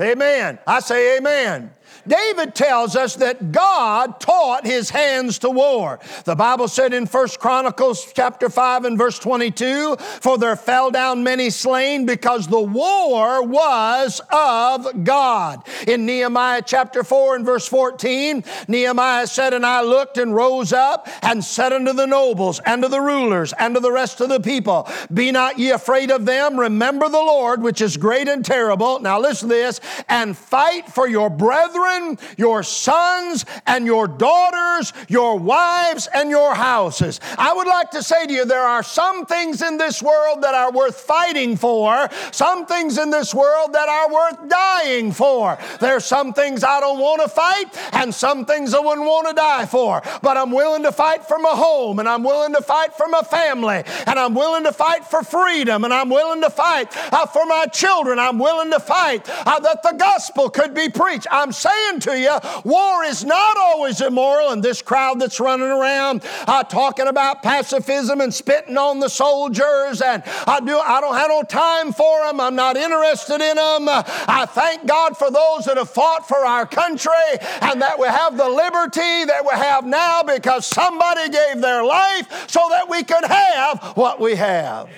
Amen. 0.00 0.58
I 0.66 0.80
say 0.80 1.18
amen. 1.18 1.72
David 2.06 2.54
tells 2.54 2.96
us 2.96 3.16
that 3.16 3.52
God 3.52 4.18
taught 4.20 4.66
his 4.66 4.90
hands 4.90 5.38
to 5.40 5.50
war. 5.50 6.00
The 6.24 6.34
Bible 6.34 6.68
said 6.68 6.92
in 6.92 7.06
1 7.06 7.28
Chronicles 7.38 8.12
chapter 8.12 8.48
5 8.48 8.84
and 8.84 8.98
verse 8.98 9.18
22, 9.18 9.96
for 9.96 10.38
there 10.38 10.56
fell 10.56 10.90
down 10.90 11.22
many 11.22 11.50
slain 11.50 12.06
because 12.06 12.48
the 12.48 12.60
war 12.60 13.44
was 13.46 14.20
of 14.30 15.04
God. 15.04 15.62
In 15.86 16.06
Nehemiah 16.06 16.62
chapter 16.64 17.04
4 17.04 17.36
and 17.36 17.46
verse 17.46 17.68
14, 17.68 18.44
Nehemiah 18.68 19.26
said, 19.26 19.54
And 19.54 19.64
I 19.64 19.82
looked 19.82 20.18
and 20.18 20.34
rose 20.34 20.72
up 20.72 21.08
and 21.22 21.44
said 21.44 21.72
unto 21.72 21.92
the 21.92 22.06
nobles 22.06 22.60
and 22.66 22.82
to 22.82 22.88
the 22.88 23.00
rulers 23.00 23.52
and 23.58 23.74
to 23.74 23.80
the 23.80 23.92
rest 23.92 24.20
of 24.20 24.28
the 24.28 24.40
people, 24.40 24.88
Be 25.12 25.30
not 25.30 25.58
ye 25.58 25.70
afraid 25.70 26.10
of 26.10 26.24
them, 26.24 26.58
remember 26.58 27.08
the 27.08 27.18
Lord, 27.18 27.62
which 27.62 27.80
is 27.80 27.96
great 27.96 28.28
and 28.28 28.44
terrible. 28.44 29.00
Now 29.00 29.20
listen 29.20 29.48
to 29.48 29.54
this, 29.54 29.80
and 30.08 30.36
fight 30.36 30.88
for 30.88 31.08
your 31.08 31.30
brethren 31.30 31.91
children, 31.92 32.18
your 32.36 32.62
sons, 32.62 33.44
and 33.66 33.86
your 33.86 34.08
daughters, 34.08 34.92
your 35.08 35.38
wives, 35.38 36.08
and 36.14 36.30
your 36.30 36.54
houses. 36.54 37.20
I 37.38 37.52
would 37.52 37.66
like 37.66 37.90
to 37.92 38.02
say 38.02 38.26
to 38.26 38.32
you 38.32 38.44
there 38.44 38.60
are 38.60 38.82
some 38.82 39.26
things 39.26 39.62
in 39.62 39.78
this 39.78 40.02
world 40.02 40.42
that 40.42 40.54
are 40.54 40.72
worth 40.72 40.96
fighting 40.96 41.56
for, 41.56 42.08
some 42.30 42.66
things 42.66 42.98
in 42.98 43.10
this 43.10 43.34
world 43.34 43.72
that 43.72 43.88
are 43.88 44.12
worth 44.12 44.48
dying 44.48 45.12
for. 45.12 45.58
There's 45.80 46.04
some 46.04 46.32
things 46.32 46.64
I 46.64 46.80
don't 46.80 46.98
want 46.98 47.22
to 47.22 47.28
fight, 47.28 47.66
and 47.92 48.14
some 48.14 48.44
things 48.44 48.74
I 48.74 48.80
wouldn't 48.80 49.06
want 49.06 49.28
to 49.28 49.34
die 49.34 49.66
for. 49.66 50.02
But 50.22 50.36
I'm 50.36 50.50
willing 50.50 50.82
to 50.84 50.92
fight 50.92 51.24
for 51.24 51.38
my 51.38 51.50
home, 51.50 51.98
and 51.98 52.08
I'm 52.08 52.22
willing 52.22 52.54
to 52.54 52.62
fight 52.62 52.94
for 52.94 53.08
my 53.08 53.22
family, 53.22 53.82
and 54.06 54.18
I'm 54.18 54.34
willing 54.34 54.64
to 54.64 54.72
fight 54.72 55.04
for 55.04 55.22
freedom, 55.22 55.84
and 55.84 55.92
I'm 55.92 56.08
willing 56.08 56.40
to 56.42 56.50
fight 56.50 56.88
uh, 57.12 57.26
for 57.26 57.46
my 57.46 57.66
children. 57.66 58.18
I'm 58.18 58.38
willing 58.38 58.70
to 58.70 58.80
fight 58.80 59.28
uh, 59.28 59.60
that 59.60 59.82
the 59.82 59.92
gospel 59.92 60.50
could 60.50 60.74
be 60.74 60.88
preached. 60.88 61.26
I'm 61.30 61.52
saying 61.52 61.81
saying 61.82 62.00
to 62.00 62.18
you, 62.18 62.38
war 62.64 63.04
is 63.04 63.24
not 63.24 63.56
always 63.56 64.00
immoral. 64.00 64.50
And 64.50 64.62
this 64.62 64.82
crowd 64.82 65.20
that's 65.20 65.40
running 65.40 65.68
around 65.68 66.22
uh, 66.46 66.62
talking 66.64 67.06
about 67.06 67.42
pacifism 67.42 68.20
and 68.20 68.32
spitting 68.32 68.76
on 68.76 69.00
the 69.00 69.08
soldiers, 69.08 70.00
and 70.00 70.22
I 70.46 70.60
do 70.60 70.78
I 70.78 71.00
don't 71.00 71.14
have 71.14 71.28
no 71.28 71.42
time 71.42 71.92
for 71.92 72.26
them. 72.26 72.40
I'm 72.40 72.54
not 72.54 72.76
interested 72.76 73.40
in 73.40 73.56
them. 73.56 73.88
I 73.88 74.46
thank 74.48 74.86
God 74.86 75.16
for 75.16 75.30
those 75.30 75.64
that 75.66 75.76
have 75.76 75.90
fought 75.90 76.26
for 76.26 76.38
our 76.38 76.66
country 76.66 77.12
and 77.60 77.80
that 77.82 77.98
we 77.98 78.06
have 78.06 78.36
the 78.36 78.48
liberty 78.48 79.24
that 79.24 79.42
we 79.44 79.50
have 79.50 79.84
now 79.84 80.22
because 80.22 80.66
somebody 80.66 81.28
gave 81.28 81.60
their 81.60 81.84
life 81.84 82.48
so 82.48 82.60
that 82.70 82.88
we 82.88 83.02
could 83.02 83.24
have 83.24 83.92
what 83.96 84.20
we 84.20 84.34
have. 84.34 84.88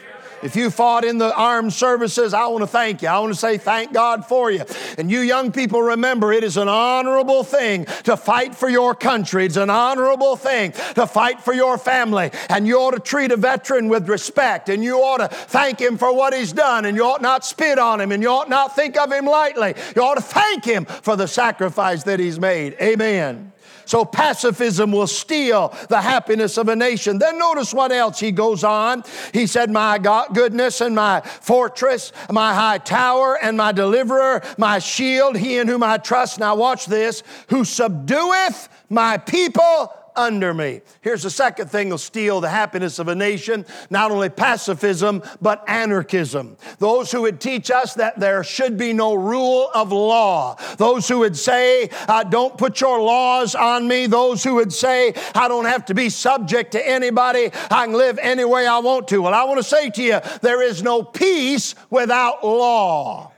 If 0.45 0.57
you 0.57 0.71
fought 0.71 1.07
in 1.07 1.17
the 1.17 1.35
armed 1.35 1.73
services, 1.73 2.35
I 2.35 2.49
want 2.49 2.61
to 2.65 2.67
thank 2.67 3.01
you. 3.01 3.09
I 3.09 3.19
want 3.19 3.33
to 3.33 3.39
say 3.39 3.57
thank 3.57 3.95
God 3.95 4.27
for 4.27 4.51
you. 4.51 4.63
And 4.99 5.11
you 5.11 5.21
young 5.21 5.51
people, 5.51 5.81
remember 5.81 6.35
it 6.35 6.45
is 6.45 6.59
an 6.59 6.69
honorable 6.69 7.45
thing 7.45 7.87
to 8.03 8.15
fight 8.15 8.55
for 8.55 8.69
your 8.69 8.95
country. 8.95 9.47
It's 9.47 9.57
an 9.57 9.71
honorable 9.71 10.37
thing 10.37 10.73
to 10.97 11.07
fight 11.07 11.41
for 11.41 11.55
your 11.55 11.79
family. 11.79 12.31
And 12.51 12.67
you 12.67 12.77
ought 12.77 12.91
to 12.91 13.01
treat 13.01 13.33
a 13.33 13.39
veteran 13.39 13.89
with 13.89 14.07
respect. 14.07 14.69
And 14.69 14.85
you 14.85 14.99
ought 14.99 15.19
to 15.19 15.29
thank 15.29 15.81
him 15.81 15.97
for 15.97 16.15
what 16.15 16.35
he's 16.35 16.53
done. 16.53 16.85
And 16.85 16.95
you 16.95 17.05
ought 17.05 17.23
not 17.23 17.47
spit 17.47 17.79
on 17.79 18.03
him. 18.03 18.13
And 18.13 18.23
you 18.23 18.29
ought 18.29 18.51
not 18.51 18.77
think 18.77 18.99
of 18.99 19.11
him 19.11 19.25
lightly. 19.25 19.73
You 19.97 20.03
ought 20.03 20.17
to 20.17 20.21
thank 20.21 20.63
him 20.67 20.85
for 20.85 21.17
the 21.17 21.27
sacrifice 21.27 22.03
that 22.03 22.21
he's 22.21 22.39
made. 22.39 22.77
Amen. 22.83 23.54
So 23.85 24.05
pacifism 24.05 24.93
will 24.93 25.07
steal 25.07 25.75
the 25.89 26.01
happiness 26.01 26.59
of 26.59 26.69
a 26.69 26.77
nation. 26.77 27.19
Then 27.19 27.39
notice 27.39 27.75
what 27.75 27.93
else 27.93 28.21
he 28.21 28.33
goes 28.33 28.65
on. 28.65 29.05
He 29.33 29.47
said, 29.47 29.71
My 29.71 29.99
God, 29.99 30.35
goodness 30.35 30.81
and 30.81 30.95
my 30.95 31.21
fortress, 31.21 32.13
my 32.31 32.55
high 32.55 32.79
tower 32.79 33.39
and 33.43 33.57
my 33.57 33.73
deliverer, 33.73 34.43
my 34.59 34.79
shield, 34.79 35.37
he 35.37 35.59
in 35.59 35.69
whom 35.69 35.83
I 35.83 35.99
trust. 35.99 36.39
Now 36.39 36.55
watch 36.55 36.87
this, 36.87 37.23
who 37.49 37.63
subdueth 37.63 38.69
my 38.89 39.19
people 39.19 39.93
under 40.17 40.55
me. 40.55 40.81
Here's 41.01 41.23
the 41.23 41.31
second 41.31 41.71
thing 41.71 41.91
will 41.91 41.99
steal 41.99 42.41
the 42.41 42.49
happiness 42.49 42.99
of 42.99 43.09
a 43.09 43.15
nation 43.15 43.67
not 43.91 44.11
only 44.11 44.29
pacifism, 44.29 45.23
but 45.41 45.65
anarchism. 45.69 46.57
Those 46.79 47.11
who 47.13 47.23
would 47.23 47.41
teach 47.41 47.71
us 47.71 47.95
that 47.95 48.19
there 48.19 48.45
should 48.45 48.77
be 48.77 48.93
no 48.93 49.15
rule 49.15 49.71
of 49.75 49.93
law. 49.93 50.57
Those 50.77 51.09
who 51.09 51.21
would 51.21 51.37
say, 51.37 51.91
uh, 52.09 52.25
Don't 52.25 52.57
put 52.57 52.81
your 52.81 53.01
laws 53.01 53.55
on 53.55 53.87
me. 53.89 54.07
Those 54.07 54.43
who 54.45 54.55
would 54.57 54.73
say, 54.73 55.15
I 55.35 55.49
don't 55.49 55.67
have 55.67 55.85
to 55.87 55.95
be 55.95 56.09
subject 56.09 56.73
to 56.73 56.89
anybody. 56.89 57.51
I 57.71 57.87
can 57.87 57.95
live 57.95 58.19
any 58.21 58.45
way 58.45 58.67
I 58.67 58.79
want 58.79 59.09
to. 59.09 59.23
Well, 59.23 59.35
I 59.35 59.45
want 59.45 59.59
to 59.59 59.65
say 59.65 59.91
to 59.91 60.03
you, 60.03 60.21
there 60.43 60.63
is 60.63 60.83
no 60.83 61.03
peace 61.03 61.75
without 61.91 62.45
law. 62.45 63.34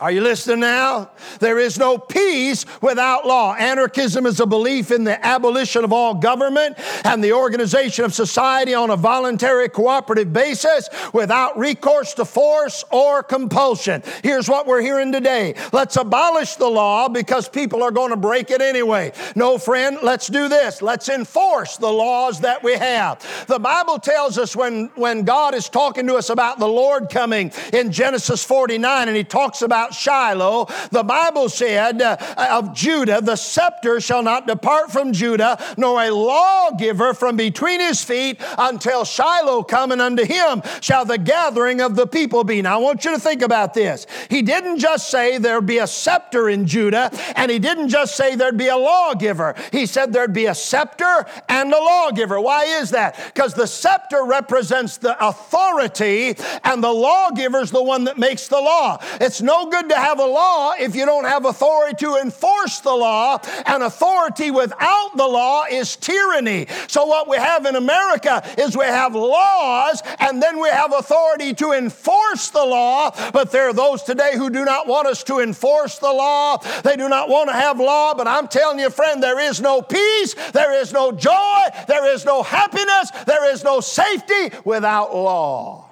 Are 0.00 0.10
you 0.10 0.22
listening 0.22 0.58
now? 0.58 1.12
There 1.38 1.60
is 1.60 1.78
no 1.78 1.98
peace 1.98 2.66
without 2.82 3.28
law. 3.28 3.54
Anarchism 3.54 4.26
is 4.26 4.40
a 4.40 4.46
belief 4.46 4.90
in 4.90 5.04
the 5.04 5.24
abolition 5.24 5.84
of 5.84 5.92
all 5.92 6.14
government 6.14 6.76
and 7.04 7.22
the 7.22 7.32
organization 7.32 8.04
of 8.04 8.12
society 8.12 8.74
on 8.74 8.90
a 8.90 8.96
voluntary 8.96 9.68
cooperative 9.68 10.32
basis 10.32 10.88
without 11.12 11.56
recourse 11.56 12.12
to 12.14 12.24
force 12.24 12.84
or 12.90 13.22
compulsion. 13.22 14.02
Here's 14.24 14.48
what 14.48 14.66
we're 14.66 14.80
hearing 14.80 15.12
today. 15.12 15.54
Let's 15.72 15.94
abolish 15.94 16.56
the 16.56 16.66
law 16.68 17.08
because 17.08 17.48
people 17.48 17.80
are 17.84 17.92
going 17.92 18.10
to 18.10 18.16
break 18.16 18.50
it 18.50 18.60
anyway. 18.60 19.12
No, 19.36 19.58
friend, 19.58 19.98
let's 20.02 20.26
do 20.26 20.48
this. 20.48 20.82
Let's 20.82 21.08
enforce 21.08 21.76
the 21.76 21.92
laws 21.92 22.40
that 22.40 22.64
we 22.64 22.72
have. 22.72 23.24
The 23.46 23.60
Bible 23.60 24.00
tells 24.00 24.38
us 24.38 24.56
when, 24.56 24.90
when 24.96 25.22
God 25.22 25.54
is 25.54 25.68
talking 25.68 26.08
to 26.08 26.16
us 26.16 26.30
about 26.30 26.58
the 26.58 26.66
Lord 26.66 27.10
coming 27.10 27.52
in 27.72 27.92
Genesis 27.92 28.42
49 28.42 29.06
and 29.06 29.16
he 29.16 29.22
talks 29.22 29.62
about 29.62 29.83
about 29.84 29.94
Shiloh, 29.94 30.66
the 30.90 31.02
Bible 31.02 31.48
said 31.48 32.00
uh, 32.00 32.16
of 32.50 32.74
Judah, 32.74 33.20
the 33.20 33.36
scepter 33.36 34.00
shall 34.00 34.22
not 34.22 34.46
depart 34.46 34.90
from 34.90 35.12
Judah, 35.12 35.62
nor 35.76 36.02
a 36.02 36.10
lawgiver 36.10 37.12
from 37.12 37.36
between 37.36 37.80
his 37.80 38.02
feet 38.02 38.40
until 38.56 39.04
Shiloh 39.04 39.62
come, 39.62 39.92
and 39.92 40.00
unto 40.00 40.24
him 40.24 40.62
shall 40.80 41.04
the 41.04 41.18
gathering 41.18 41.80
of 41.80 41.96
the 41.96 42.06
people 42.06 42.44
be. 42.44 42.62
Now 42.62 42.78
I 42.78 42.82
want 42.82 43.04
you 43.04 43.12
to 43.12 43.20
think 43.20 43.42
about 43.42 43.74
this. 43.74 44.06
He 44.30 44.40
didn't 44.42 44.78
just 44.78 45.10
say 45.10 45.38
there'd 45.38 45.66
be 45.66 45.78
a 45.78 45.86
scepter 45.86 46.48
in 46.48 46.66
Judah, 46.66 47.10
and 47.36 47.50
he 47.50 47.58
didn't 47.58 47.88
just 47.88 48.16
say 48.16 48.36
there'd 48.36 48.56
be 48.56 48.68
a 48.68 48.76
lawgiver. 48.76 49.54
He 49.70 49.86
said 49.86 50.12
there'd 50.12 50.32
be 50.32 50.46
a 50.46 50.54
scepter 50.54 51.26
and 51.48 51.72
a 51.72 51.78
lawgiver. 51.78 52.40
Why 52.40 52.64
is 52.64 52.90
that? 52.90 53.20
Because 53.34 53.52
the 53.54 53.66
scepter 53.66 54.24
represents 54.24 54.96
the 54.96 55.14
authority, 55.24 56.36
and 56.64 56.82
the 56.82 56.92
lawgiver's 56.92 57.70
the 57.70 57.82
one 57.82 58.04
that 58.04 58.18
makes 58.18 58.48
the 58.48 58.60
law. 58.60 58.98
It's 59.20 59.42
no 59.42 59.66
good 59.74 59.88
to 59.88 59.96
have 59.96 60.20
a 60.20 60.24
law 60.24 60.72
if 60.78 60.94
you 60.94 61.04
don't 61.04 61.24
have 61.24 61.44
authority 61.44 61.96
to 61.96 62.16
enforce 62.16 62.78
the 62.80 62.94
law, 62.94 63.38
and 63.66 63.82
authority 63.82 64.52
without 64.52 65.10
the 65.16 65.26
law 65.26 65.64
is 65.68 65.96
tyranny. 65.96 66.66
So, 66.86 67.04
what 67.06 67.28
we 67.28 67.36
have 67.38 67.66
in 67.66 67.74
America 67.74 68.40
is 68.56 68.76
we 68.76 68.84
have 68.84 69.16
laws, 69.16 70.00
and 70.20 70.40
then 70.40 70.60
we 70.60 70.68
have 70.68 70.92
authority 70.92 71.54
to 71.54 71.72
enforce 71.72 72.50
the 72.50 72.64
law, 72.64 73.10
but 73.32 73.50
there 73.50 73.68
are 73.68 73.72
those 73.72 74.04
today 74.04 74.36
who 74.36 74.48
do 74.48 74.64
not 74.64 74.86
want 74.86 75.08
us 75.08 75.24
to 75.24 75.40
enforce 75.40 75.98
the 75.98 76.12
law. 76.12 76.58
They 76.82 76.94
do 76.94 77.08
not 77.08 77.28
want 77.28 77.48
to 77.48 77.54
have 77.54 77.80
law, 77.80 78.14
but 78.14 78.28
I'm 78.28 78.46
telling 78.46 78.78
you, 78.78 78.90
friend, 78.90 79.20
there 79.20 79.40
is 79.40 79.60
no 79.60 79.82
peace, 79.82 80.34
there 80.52 80.72
is 80.80 80.92
no 80.92 81.10
joy, 81.10 81.60
there 81.88 82.06
is 82.14 82.24
no 82.24 82.44
happiness, 82.44 83.10
there 83.26 83.52
is 83.52 83.64
no 83.64 83.80
safety 83.80 84.56
without 84.64 85.14
law. 85.14 85.83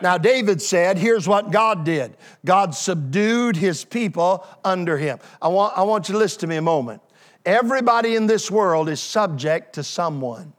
Now, 0.00 0.16
David 0.16 0.62
said, 0.62 0.96
here's 0.98 1.26
what 1.26 1.50
God 1.50 1.84
did 1.84 2.16
God 2.44 2.74
subdued 2.74 3.56
his 3.56 3.84
people 3.84 4.46
under 4.64 4.96
him. 4.96 5.18
I 5.42 5.48
want, 5.48 5.76
I 5.76 5.82
want 5.82 6.08
you 6.08 6.12
to 6.12 6.18
listen 6.18 6.40
to 6.40 6.46
me 6.46 6.56
a 6.56 6.62
moment. 6.62 7.02
Everybody 7.44 8.14
in 8.14 8.26
this 8.26 8.50
world 8.50 8.88
is 8.88 9.00
subject 9.00 9.74
to 9.74 9.82
someone. 9.82 10.52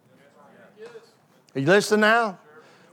Are 1.56 1.60
you 1.60 1.68
listening 1.68 2.02
now? 2.02 2.40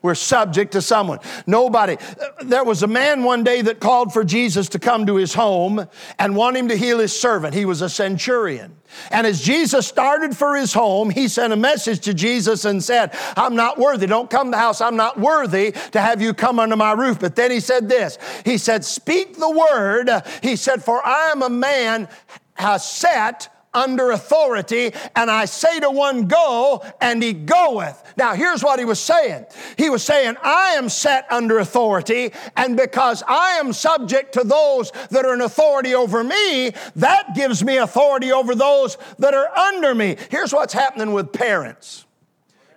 We're 0.07 0.15
subject 0.15 0.71
to 0.75 0.83
someone. 0.83 1.19
Nobody. 1.49 1.97
There 2.41 2.63
was 2.63 2.85
a 2.85 2.87
man 2.87 3.25
one 3.25 3.43
day 3.43 3.61
that 3.63 3.81
called 3.81 4.13
for 4.13 4.23
Jesus 4.23 4.69
to 4.69 4.79
come 4.79 5.05
to 5.07 5.17
his 5.17 5.35
home 5.35 5.85
and 6.21 6.37
want 6.37 6.57
him 6.57 6.69
to 6.69 6.77
heal 6.77 7.01
his 7.01 7.19
servant. 7.19 7.55
He 7.55 7.65
was 7.65 7.83
a 7.83 7.89
centurion. 7.89 8.77
And 9.11 9.27
as 9.27 9.43
Jesus 9.43 9.85
started 9.85 10.37
for 10.37 10.55
his 10.55 10.73
home, 10.73 11.11
he 11.11 11.27
sent 11.27 11.53
a 11.53 11.57
message 11.57 12.03
to 12.03 12.15
Jesus 12.15 12.65
and 12.65 12.85
said, 12.85 13.17
I'm 13.37 13.57
not 13.57 13.79
worthy. 13.79 14.07
Don't 14.07 14.31
come 14.31 14.47
to 14.47 14.51
the 14.53 14.59
house. 14.59 14.81
I'm 14.81 14.95
not 14.95 15.19
worthy 15.19 15.73
to 15.91 16.01
have 16.01 16.23
you 16.23 16.35
come 16.35 16.61
under 16.61 16.77
my 16.77 16.93
roof. 16.93 17.19
But 17.19 17.35
then 17.35 17.51
he 17.51 17.59
said 17.59 17.89
this 17.89 18.17
He 18.45 18.59
said, 18.59 18.85
Speak 18.85 19.37
the 19.37 19.51
word. 19.51 20.09
He 20.41 20.55
said, 20.55 20.85
For 20.85 21.05
I 21.05 21.33
am 21.33 21.43
a 21.43 21.51
man 21.51 22.09
set 22.79 23.49
under 23.77 24.11
authority, 24.11 24.93
and 25.15 25.31
I 25.31 25.45
say 25.45 25.79
to 25.81 25.91
one, 25.91 26.27
Go, 26.27 26.83
and 27.01 27.23
he 27.23 27.33
goeth. 27.33 28.03
Now, 28.17 28.35
here's 28.35 28.65
what 28.65 28.79
he 28.79 28.85
was 28.85 28.99
saying 28.99 29.47
He 29.77 29.91
was 29.91 30.03
saying, 30.03 30.37
I 30.43 30.71
am 30.71 30.89
set 30.89 31.31
under 31.31 31.59
authority, 31.59 32.33
and 32.57 32.77
because 32.77 33.23
I 33.29 33.59
am 33.59 33.73
subject 33.73 34.33
to 34.35 34.43
those 34.43 34.91
that 35.11 35.25
are 35.25 35.35
in 35.35 35.43
authority 35.43 35.95
over 35.95 36.25
me, 36.25 36.73
that 36.97 37.35
gives 37.37 37.63
me 37.63 37.77
authority 37.77 38.33
over 38.33 38.55
those 38.55 38.97
that 39.19 39.35
are 39.35 39.57
under 39.57 39.95
me. 39.95 40.17
Here's 40.31 40.53
what's 40.53 40.73
happening 40.73 41.13
with 41.13 41.33
parents. 41.33 42.07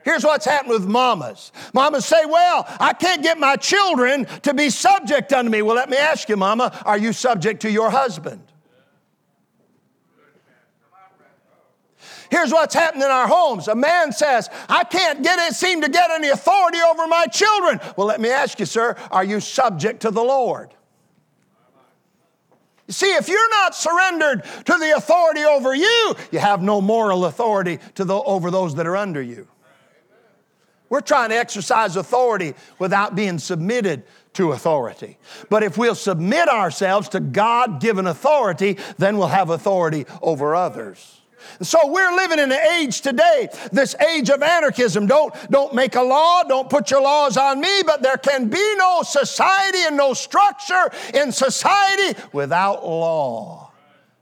Here's 0.04 0.24
what's 0.24 0.46
happening 0.46 0.74
with 0.74 0.88
mamas. 0.88 1.52
Mamas 1.74 2.06
say, 2.06 2.26
Well, 2.26 2.66
I 2.80 2.94
can't 2.94 3.22
get 3.22 3.38
my 3.38 3.56
children 3.56 4.26
to 4.44 4.54
be 4.54 4.70
subject 4.70 5.32
unto 5.34 5.52
me. 5.52 5.62
Well, 5.62 5.76
let 5.76 5.90
me 5.90 5.98
ask 5.98 6.28
you, 6.30 6.38
mama, 6.38 6.78
are 6.86 6.98
you 6.98 7.14
subject 7.14 7.62
to 7.62 7.72
your 7.72 7.90
husband? 7.90 8.42
Here's 12.30 12.52
what's 12.52 12.76
happening 12.76 13.04
in 13.04 13.12
our 13.12 13.28
homes. 13.28 13.68
A 13.68 13.76
man 13.76 14.12
says, 14.12 14.50
I 14.68 14.84
can't 14.84 15.24
get 15.24 15.40
it, 15.40 15.56
seem 15.56 15.82
to 15.82 15.90
get 15.90 16.12
any 16.12 16.30
authority 16.30 16.78
over 16.80 17.08
my 17.08 17.26
children. 17.26 17.80
Well, 17.98 18.08
let 18.08 18.22
me 18.22 18.30
ask 18.30 18.60
you, 18.60 18.66
sir, 18.66 18.96
are 19.12 19.24
you 19.24 19.40
subject 19.40 20.02
to 20.02 20.12
the 20.12 20.22
Lord? 20.22 20.74
You 22.88 22.94
see, 22.94 23.14
if 23.14 23.30
you're 23.30 23.50
not 23.52 23.76
surrendered 23.76 24.44
to 24.66 24.78
the 24.80 24.94
authority 24.96 25.44
over 25.44 25.76
you, 25.76 26.16
you 26.32 26.40
have 26.40 26.62
no 26.62 26.82
moral 26.82 27.26
authority 27.26 27.80
to 27.96 28.06
the, 28.06 28.16
over 28.16 28.50
those 28.50 28.76
that 28.76 28.88
are 28.88 28.98
under 28.98 29.22
you. 29.22 29.48
We're 30.90 31.02
trying 31.02 31.30
to 31.30 31.36
exercise 31.36 31.96
authority 31.96 32.56
without 32.80 33.16
being 33.16 33.38
submitted 33.38 34.04
to 34.34 34.54
authority. 34.54 35.20
But 35.50 35.62
if 35.62 35.78
we'll 35.78 35.94
submit 35.94 36.50
ourselves 36.50 37.10
to 37.10 37.20
God 37.20 37.80
given 37.80 38.08
authority, 38.08 38.78
then 38.98 39.18
we'll 39.18 39.28
have 39.28 39.52
authority 39.52 40.08
over 40.22 40.56
others. 40.56 41.19
So 41.62 41.80
we're 41.88 42.16
living 42.16 42.40
in 42.40 42.52
an 42.52 42.60
age 42.60 43.02
today, 43.02 43.50
this 43.72 43.96
age 43.96 44.30
of 44.30 44.42
anarchism. 44.42 45.08
Don't, 45.08 45.34
don't 45.50 45.74
make 45.74 45.96
a 45.96 46.02
law, 46.02 46.44
don't 46.44 46.70
put 46.70 46.92
your 46.92 47.02
laws 47.02 47.38
on 47.38 47.60
me, 47.60 47.82
but 47.86 48.02
there 48.02 48.18
can 48.18 48.50
be 48.50 48.76
no 48.78 49.02
society 49.04 49.80
and 49.86 49.98
no 49.98 50.14
structure 50.14 50.92
in 51.14 51.32
society 51.32 52.20
without 52.34 52.86
law. 52.86 53.72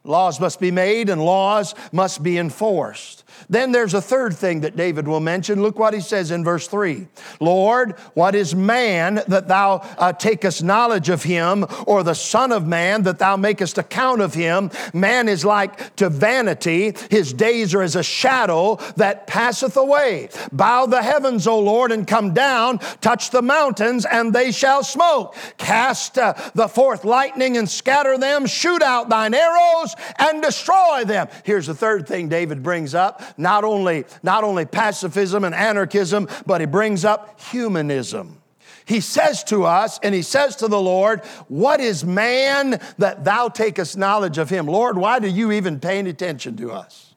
Laws 0.04 0.40
must 0.40 0.60
be 0.60 0.72
made 0.72 1.10
and 1.10 1.24
laws 1.24 1.76
must 1.92 2.24
be 2.24 2.38
enforced. 2.38 3.17
Then 3.50 3.72
there's 3.72 3.94
a 3.94 4.02
third 4.02 4.36
thing 4.36 4.62
that 4.62 4.76
David 4.76 5.08
will 5.08 5.20
mention. 5.20 5.62
Look 5.62 5.80
what 5.80 5.94
he 5.94 6.02
says 6.02 6.32
in 6.32 6.44
verse 6.44 6.68
3 6.68 7.08
Lord, 7.40 7.92
what 8.14 8.36
is 8.36 8.56
man 8.56 9.22
that 9.28 9.48
thou 9.48 9.78
uh, 9.98 10.14
takest 10.14 10.64
knowledge 10.64 11.10
of 11.10 11.24
him, 11.24 11.66
or 11.86 12.04
the 12.04 12.16
Son 12.16 12.52
of 12.52 12.66
Man 12.66 13.04
that 13.04 13.20
thou 13.20 13.38
makest 13.38 13.78
account 13.78 14.22
of 14.22 14.34
him? 14.34 14.72
Man 14.94 15.28
is 15.30 15.46
like 15.46 15.96
to 15.98 16.10
vanity, 16.10 16.96
his 17.10 17.34
days 17.34 17.74
are 17.74 17.82
as 17.82 17.96
a 17.96 18.04
shadow 18.04 18.76
that 18.96 19.28
passeth 19.28 19.78
away. 19.78 20.30
Bow 20.52 20.86
the 20.86 21.02
heavens, 21.02 21.48
O 21.48 21.60
Lord, 21.60 21.92
and 21.92 22.08
come 22.08 22.34
down, 22.34 22.80
touch 23.02 23.30
the 23.30 23.42
mountains, 23.42 24.06
and 24.06 24.34
they 24.34 24.52
shall 24.52 24.84
smoke. 24.84 25.36
Cast 25.58 26.18
uh, 26.18 26.34
the 26.54 26.68
forth 26.68 27.06
lightning 27.06 27.58
and 27.58 27.70
scatter 27.70 28.18
them, 28.18 28.46
shoot 28.46 28.82
out 28.82 29.10
thine 29.10 29.34
arrows 29.34 29.96
and 30.20 30.42
destroy 30.42 31.04
them. 31.06 31.28
Here's 31.44 31.68
the 31.68 31.76
third 31.76 32.08
thing 32.08 32.30
David 32.30 32.64
brings 32.64 32.96
up 32.96 33.22
not 33.36 33.64
only, 33.64 34.06
not 34.24 34.44
only 34.44 34.66
pacifism 34.66 35.44
and 35.44 35.54
anarchism, 35.54 36.28
but 36.46 36.62
he 36.62 36.68
brings 36.68 37.04
up 37.04 37.40
humanism. 37.42 38.42
He 38.86 39.02
says 39.02 39.44
to 39.46 39.66
us, 39.66 40.00
and 40.02 40.16
he 40.16 40.22
says 40.22 40.56
to 40.58 40.70
the 40.70 40.80
Lord, 40.80 41.26
What 41.50 41.82
is 41.82 42.06
man 42.06 42.80
that 42.98 43.26
thou 43.26 43.50
takest 43.50 43.98
knowledge 43.98 44.38
of 44.38 44.50
him? 44.50 44.66
Lord, 44.66 44.98
why 44.98 45.20
do 45.20 45.28
you 45.28 45.52
even 45.52 45.82
pay 45.82 46.00
any 46.00 46.12
attention 46.12 46.56
to 46.58 46.72
us? 46.72 47.14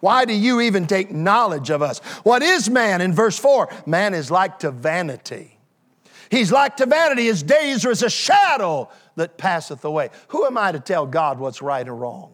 Why 0.00 0.24
do 0.24 0.34
you 0.34 0.60
even 0.60 0.88
take 0.88 1.12
knowledge 1.12 1.70
of 1.70 1.80
us? 1.80 2.00
What 2.24 2.42
is 2.42 2.68
man? 2.68 3.00
In 3.00 3.12
verse 3.12 3.38
4, 3.38 3.72
man 3.86 4.14
is 4.14 4.32
like 4.32 4.58
to 4.60 4.72
vanity. 4.72 5.58
He's 6.28 6.50
like 6.50 6.78
to 6.78 6.86
vanity. 6.86 7.26
His 7.26 7.44
days 7.44 7.84
are 7.84 7.92
as 7.92 8.02
a 8.02 8.10
shadow 8.10 8.88
that 9.14 9.38
passeth 9.38 9.84
away. 9.84 10.10
Who 10.28 10.44
am 10.44 10.58
I 10.58 10.72
to 10.72 10.80
tell 10.80 11.06
God 11.06 11.38
what's 11.38 11.62
right 11.62 11.86
or 11.86 11.94
wrong? 11.94 12.32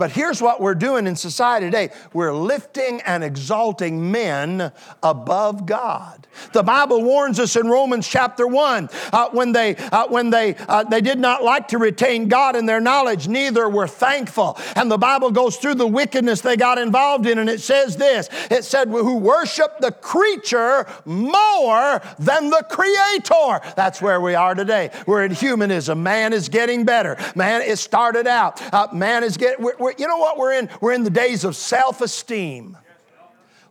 But 0.00 0.12
here's 0.12 0.40
what 0.40 0.62
we're 0.62 0.74
doing 0.74 1.06
in 1.06 1.14
society 1.14 1.66
today 1.66 1.90
we're 2.14 2.32
lifting 2.32 3.02
and 3.02 3.22
exalting 3.22 4.10
men 4.10 4.72
above 5.02 5.66
God. 5.66 6.26
The 6.54 6.62
Bible 6.62 7.02
warns 7.02 7.38
us 7.38 7.54
in 7.54 7.68
Romans 7.68 8.08
chapter 8.08 8.46
1 8.46 8.88
uh, 9.12 9.28
when, 9.32 9.52
they, 9.52 9.76
uh, 9.76 10.08
when 10.08 10.30
they, 10.30 10.54
uh, 10.54 10.84
they 10.84 11.02
did 11.02 11.18
not 11.18 11.44
like 11.44 11.68
to 11.68 11.78
retain 11.78 12.28
God 12.28 12.56
in 12.56 12.64
their 12.64 12.80
knowledge, 12.80 13.28
neither 13.28 13.68
were 13.68 13.86
thankful. 13.86 14.58
And 14.74 14.90
the 14.90 14.96
Bible 14.96 15.30
goes 15.30 15.56
through 15.56 15.74
the 15.74 15.86
wickedness 15.86 16.40
they 16.40 16.56
got 16.56 16.78
involved 16.78 17.26
in, 17.26 17.38
and 17.38 17.50
it 17.50 17.60
says 17.60 17.98
this 17.98 18.30
it 18.50 18.64
said, 18.64 18.88
Who 18.88 19.18
worship 19.18 19.80
the 19.80 19.92
creature 19.92 20.86
more 21.04 22.00
than 22.18 22.48
the 22.48 22.64
creator. 22.70 23.60
That's 23.76 24.00
where 24.00 24.20
we 24.20 24.34
are 24.34 24.54
today. 24.54 24.90
We're 25.06 25.24
in 25.24 25.32
humanism. 25.32 26.02
Man 26.02 26.32
is 26.32 26.48
getting 26.48 26.86
better. 26.86 27.18
Man, 27.34 27.60
it 27.60 27.78
started 27.78 28.26
out. 28.26 28.62
Uh, 28.72 28.88
man 28.94 29.24
is 29.24 29.36
getting, 29.36 29.62
we're, 29.62 29.89
you 29.98 30.06
know 30.06 30.18
what 30.18 30.38
we're 30.38 30.52
in? 30.52 30.68
We're 30.80 30.92
in 30.92 31.04
the 31.04 31.10
days 31.10 31.44
of 31.44 31.56
self 31.56 32.00
esteem. 32.00 32.76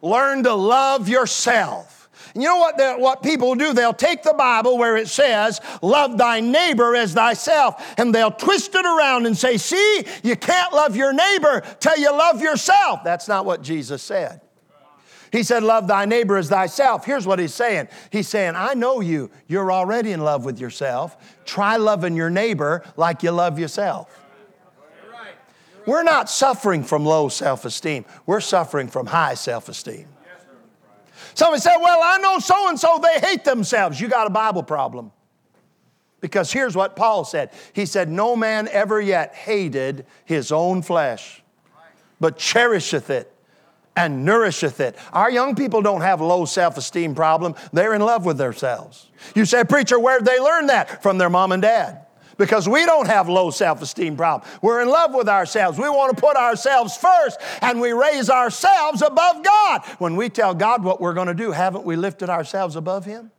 Learn 0.02 0.44
to 0.44 0.54
love 0.54 1.10
yourself. 1.10 2.00
And 2.34 2.44
you 2.44 2.50
know 2.50 2.58
what, 2.58 3.00
what 3.00 3.24
people 3.24 3.56
do? 3.56 3.74
They'll 3.74 3.94
take 3.94 4.24
the 4.24 4.34
Bible 4.34 4.78
where 4.78 4.98
it 4.98 5.08
says, 5.08 5.60
Love 5.82 6.18
thy 6.18 6.40
neighbor 6.40 6.96
as 6.96 7.14
thyself, 7.14 7.96
and 7.98 8.14
they'll 8.14 8.32
twist 8.32 8.76
it 8.76 8.86
around 8.86 9.26
and 9.26 9.38
say, 9.38 9.58
See, 9.58 10.06
you 10.24 10.36
can't 10.36 10.74
love 10.74 10.96
your 10.96 11.14
neighbor 11.14 11.62
till 11.80 11.98
you 11.98 12.12
love 12.12 12.42
yourself. 12.42 13.04
That's 13.04 13.28
not 13.28 13.46
what 13.46 13.62
Jesus 13.62 14.04
said. 14.04 14.42
He 15.32 15.44
said, 15.44 15.64
Love 15.64 15.88
thy 15.88 16.06
neighbor 16.06 16.38
as 16.38 16.50
thyself. 16.50 17.06
Here's 17.06 17.26
what 17.26 17.40
he's 17.40 17.54
saying 17.54 17.88
He's 18.12 18.28
saying, 18.28 18.56
I 18.56 18.74
know 18.74 19.02
you. 19.02 19.32
You're 19.48 19.72
already 19.72 20.12
in 20.12 20.22
love 20.22 20.46
with 20.46 20.60
yourself. 20.60 21.18
Try 21.46 21.78
loving 21.78 22.16
your 22.16 22.30
neighbor 22.30 22.84
like 22.96 23.24
you 23.24 23.32
love 23.32 23.58
yourself. 23.58 24.16
We're 25.90 26.04
not 26.04 26.30
suffering 26.30 26.84
from 26.84 27.04
low 27.04 27.30
self 27.30 27.66
esteem, 27.66 28.06
we're 28.28 28.42
suffering 28.42 28.90
from 28.90 29.08
high 29.08 29.34
self 29.34 29.70
esteem. 29.70 30.06
Somebody 31.34 31.62
said, 31.62 31.78
Well, 31.82 32.00
I 32.04 32.20
know 32.20 32.38
so 32.38 32.70
and 32.70 32.80
so, 32.80 33.02
they 33.02 33.20
hate 33.20 33.44
themselves. 33.44 34.00
You 34.00 34.08
got 34.08 34.28
a 34.28 34.30
Bible 34.30 34.62
problem. 34.62 35.12
Because 36.22 36.52
here's 36.52 36.76
what 36.76 36.96
Paul 36.96 37.26
said 37.26 37.50
He 37.74 37.88
said, 37.88 38.08
No 38.08 38.36
man 38.36 38.68
ever 38.68 39.02
yet 39.02 39.34
hated 39.34 40.06
his 40.26 40.52
own 40.52 40.84
flesh, 40.84 41.42
but 42.20 42.38
cherisheth 42.38 43.10
it 43.10 43.34
and 43.96 44.24
nourisheth 44.24 44.80
it. 44.80 44.96
Our 45.12 45.32
young 45.32 45.56
people 45.56 45.82
don't 45.82 46.02
have 46.02 46.22
low 46.22 46.46
self 46.46 46.78
esteem 46.78 47.16
problem, 47.16 47.56
they're 47.74 47.96
in 47.96 48.02
love 48.02 48.28
with 48.28 48.38
themselves. 48.38 49.10
You 49.34 49.44
say, 49.44 49.64
Preacher, 49.64 50.00
where'd 50.00 50.24
they 50.24 50.40
learn 50.40 50.68
that? 50.68 51.02
From 51.02 51.18
their 51.18 51.32
mom 51.32 51.52
and 51.52 51.64
dad. 51.64 52.06
Because 52.40 52.70
we 52.70 52.86
don't 52.86 53.08
have 53.08 53.28
low 53.28 53.52
self 53.52 53.82
esteem 53.82 54.16
problem. 54.16 54.50
We're 54.62 54.82
in 54.82 54.88
love 54.88 55.14
with 55.14 55.28
ourselves. 55.28 55.78
We 55.78 55.90
want 55.90 56.16
to 56.16 56.20
put 56.20 56.38
ourselves 56.38 56.96
first 56.96 57.38
and 57.62 57.82
we 57.82 57.92
raise 57.92 58.30
ourselves 58.30 59.02
above 59.02 59.44
God. 59.44 59.84
When 60.00 60.16
we 60.16 60.30
tell 60.30 60.56
God 60.56 60.82
what 60.82 61.02
we're 61.02 61.14
going 61.14 61.28
to 61.28 61.34
do, 61.34 61.52
haven't 61.52 61.84
we 61.84 61.98
lifted 61.98 62.30
ourselves 62.30 62.78
above 62.78 63.04
Him? 63.04 63.30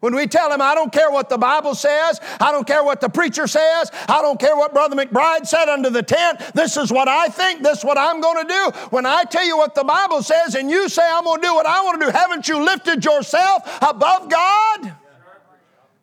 When 0.00 0.14
we 0.14 0.26
tell 0.26 0.52
him, 0.52 0.60
I 0.60 0.74
don't 0.74 0.92
care 0.92 1.10
what 1.10 1.30
the 1.30 1.38
Bible 1.38 1.74
says, 1.74 2.20
I 2.38 2.52
don't 2.52 2.66
care 2.66 2.84
what 2.84 3.00
the 3.00 3.08
preacher 3.08 3.46
says, 3.46 3.90
I 4.06 4.20
don't 4.20 4.38
care 4.38 4.54
what 4.54 4.74
Brother 4.74 4.96
McBride 4.96 5.46
said 5.46 5.70
under 5.70 5.88
the 5.88 6.02
tent, 6.02 6.40
this 6.52 6.76
is 6.76 6.92
what 6.92 7.08
I 7.08 7.28
think, 7.28 7.62
this 7.62 7.78
is 7.78 7.84
what 7.86 7.96
I'm 7.96 8.20
going 8.20 8.46
to 8.46 8.52
do. 8.52 8.78
When 8.90 9.06
I 9.06 9.22
tell 9.22 9.46
you 9.46 9.56
what 9.56 9.74
the 9.74 9.82
Bible 9.82 10.22
says 10.22 10.56
and 10.56 10.70
you 10.70 10.90
say, 10.90 11.00
I'm 11.02 11.24
going 11.24 11.40
to 11.40 11.46
do 11.46 11.54
what 11.54 11.64
I 11.64 11.82
want 11.84 12.02
to 12.02 12.06
do, 12.06 12.12
haven't 12.12 12.46
you 12.48 12.62
lifted 12.62 13.02
yourself 13.02 13.62
above 13.80 14.28
God? 14.28 14.94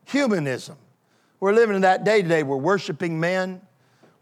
Humanism. 0.05 0.77
We're 1.41 1.53
living 1.53 1.75
in 1.75 1.81
that 1.81 2.05
day 2.05 2.21
today. 2.21 2.43
We're 2.43 2.55
worshiping 2.55 3.19
men, 3.19 3.61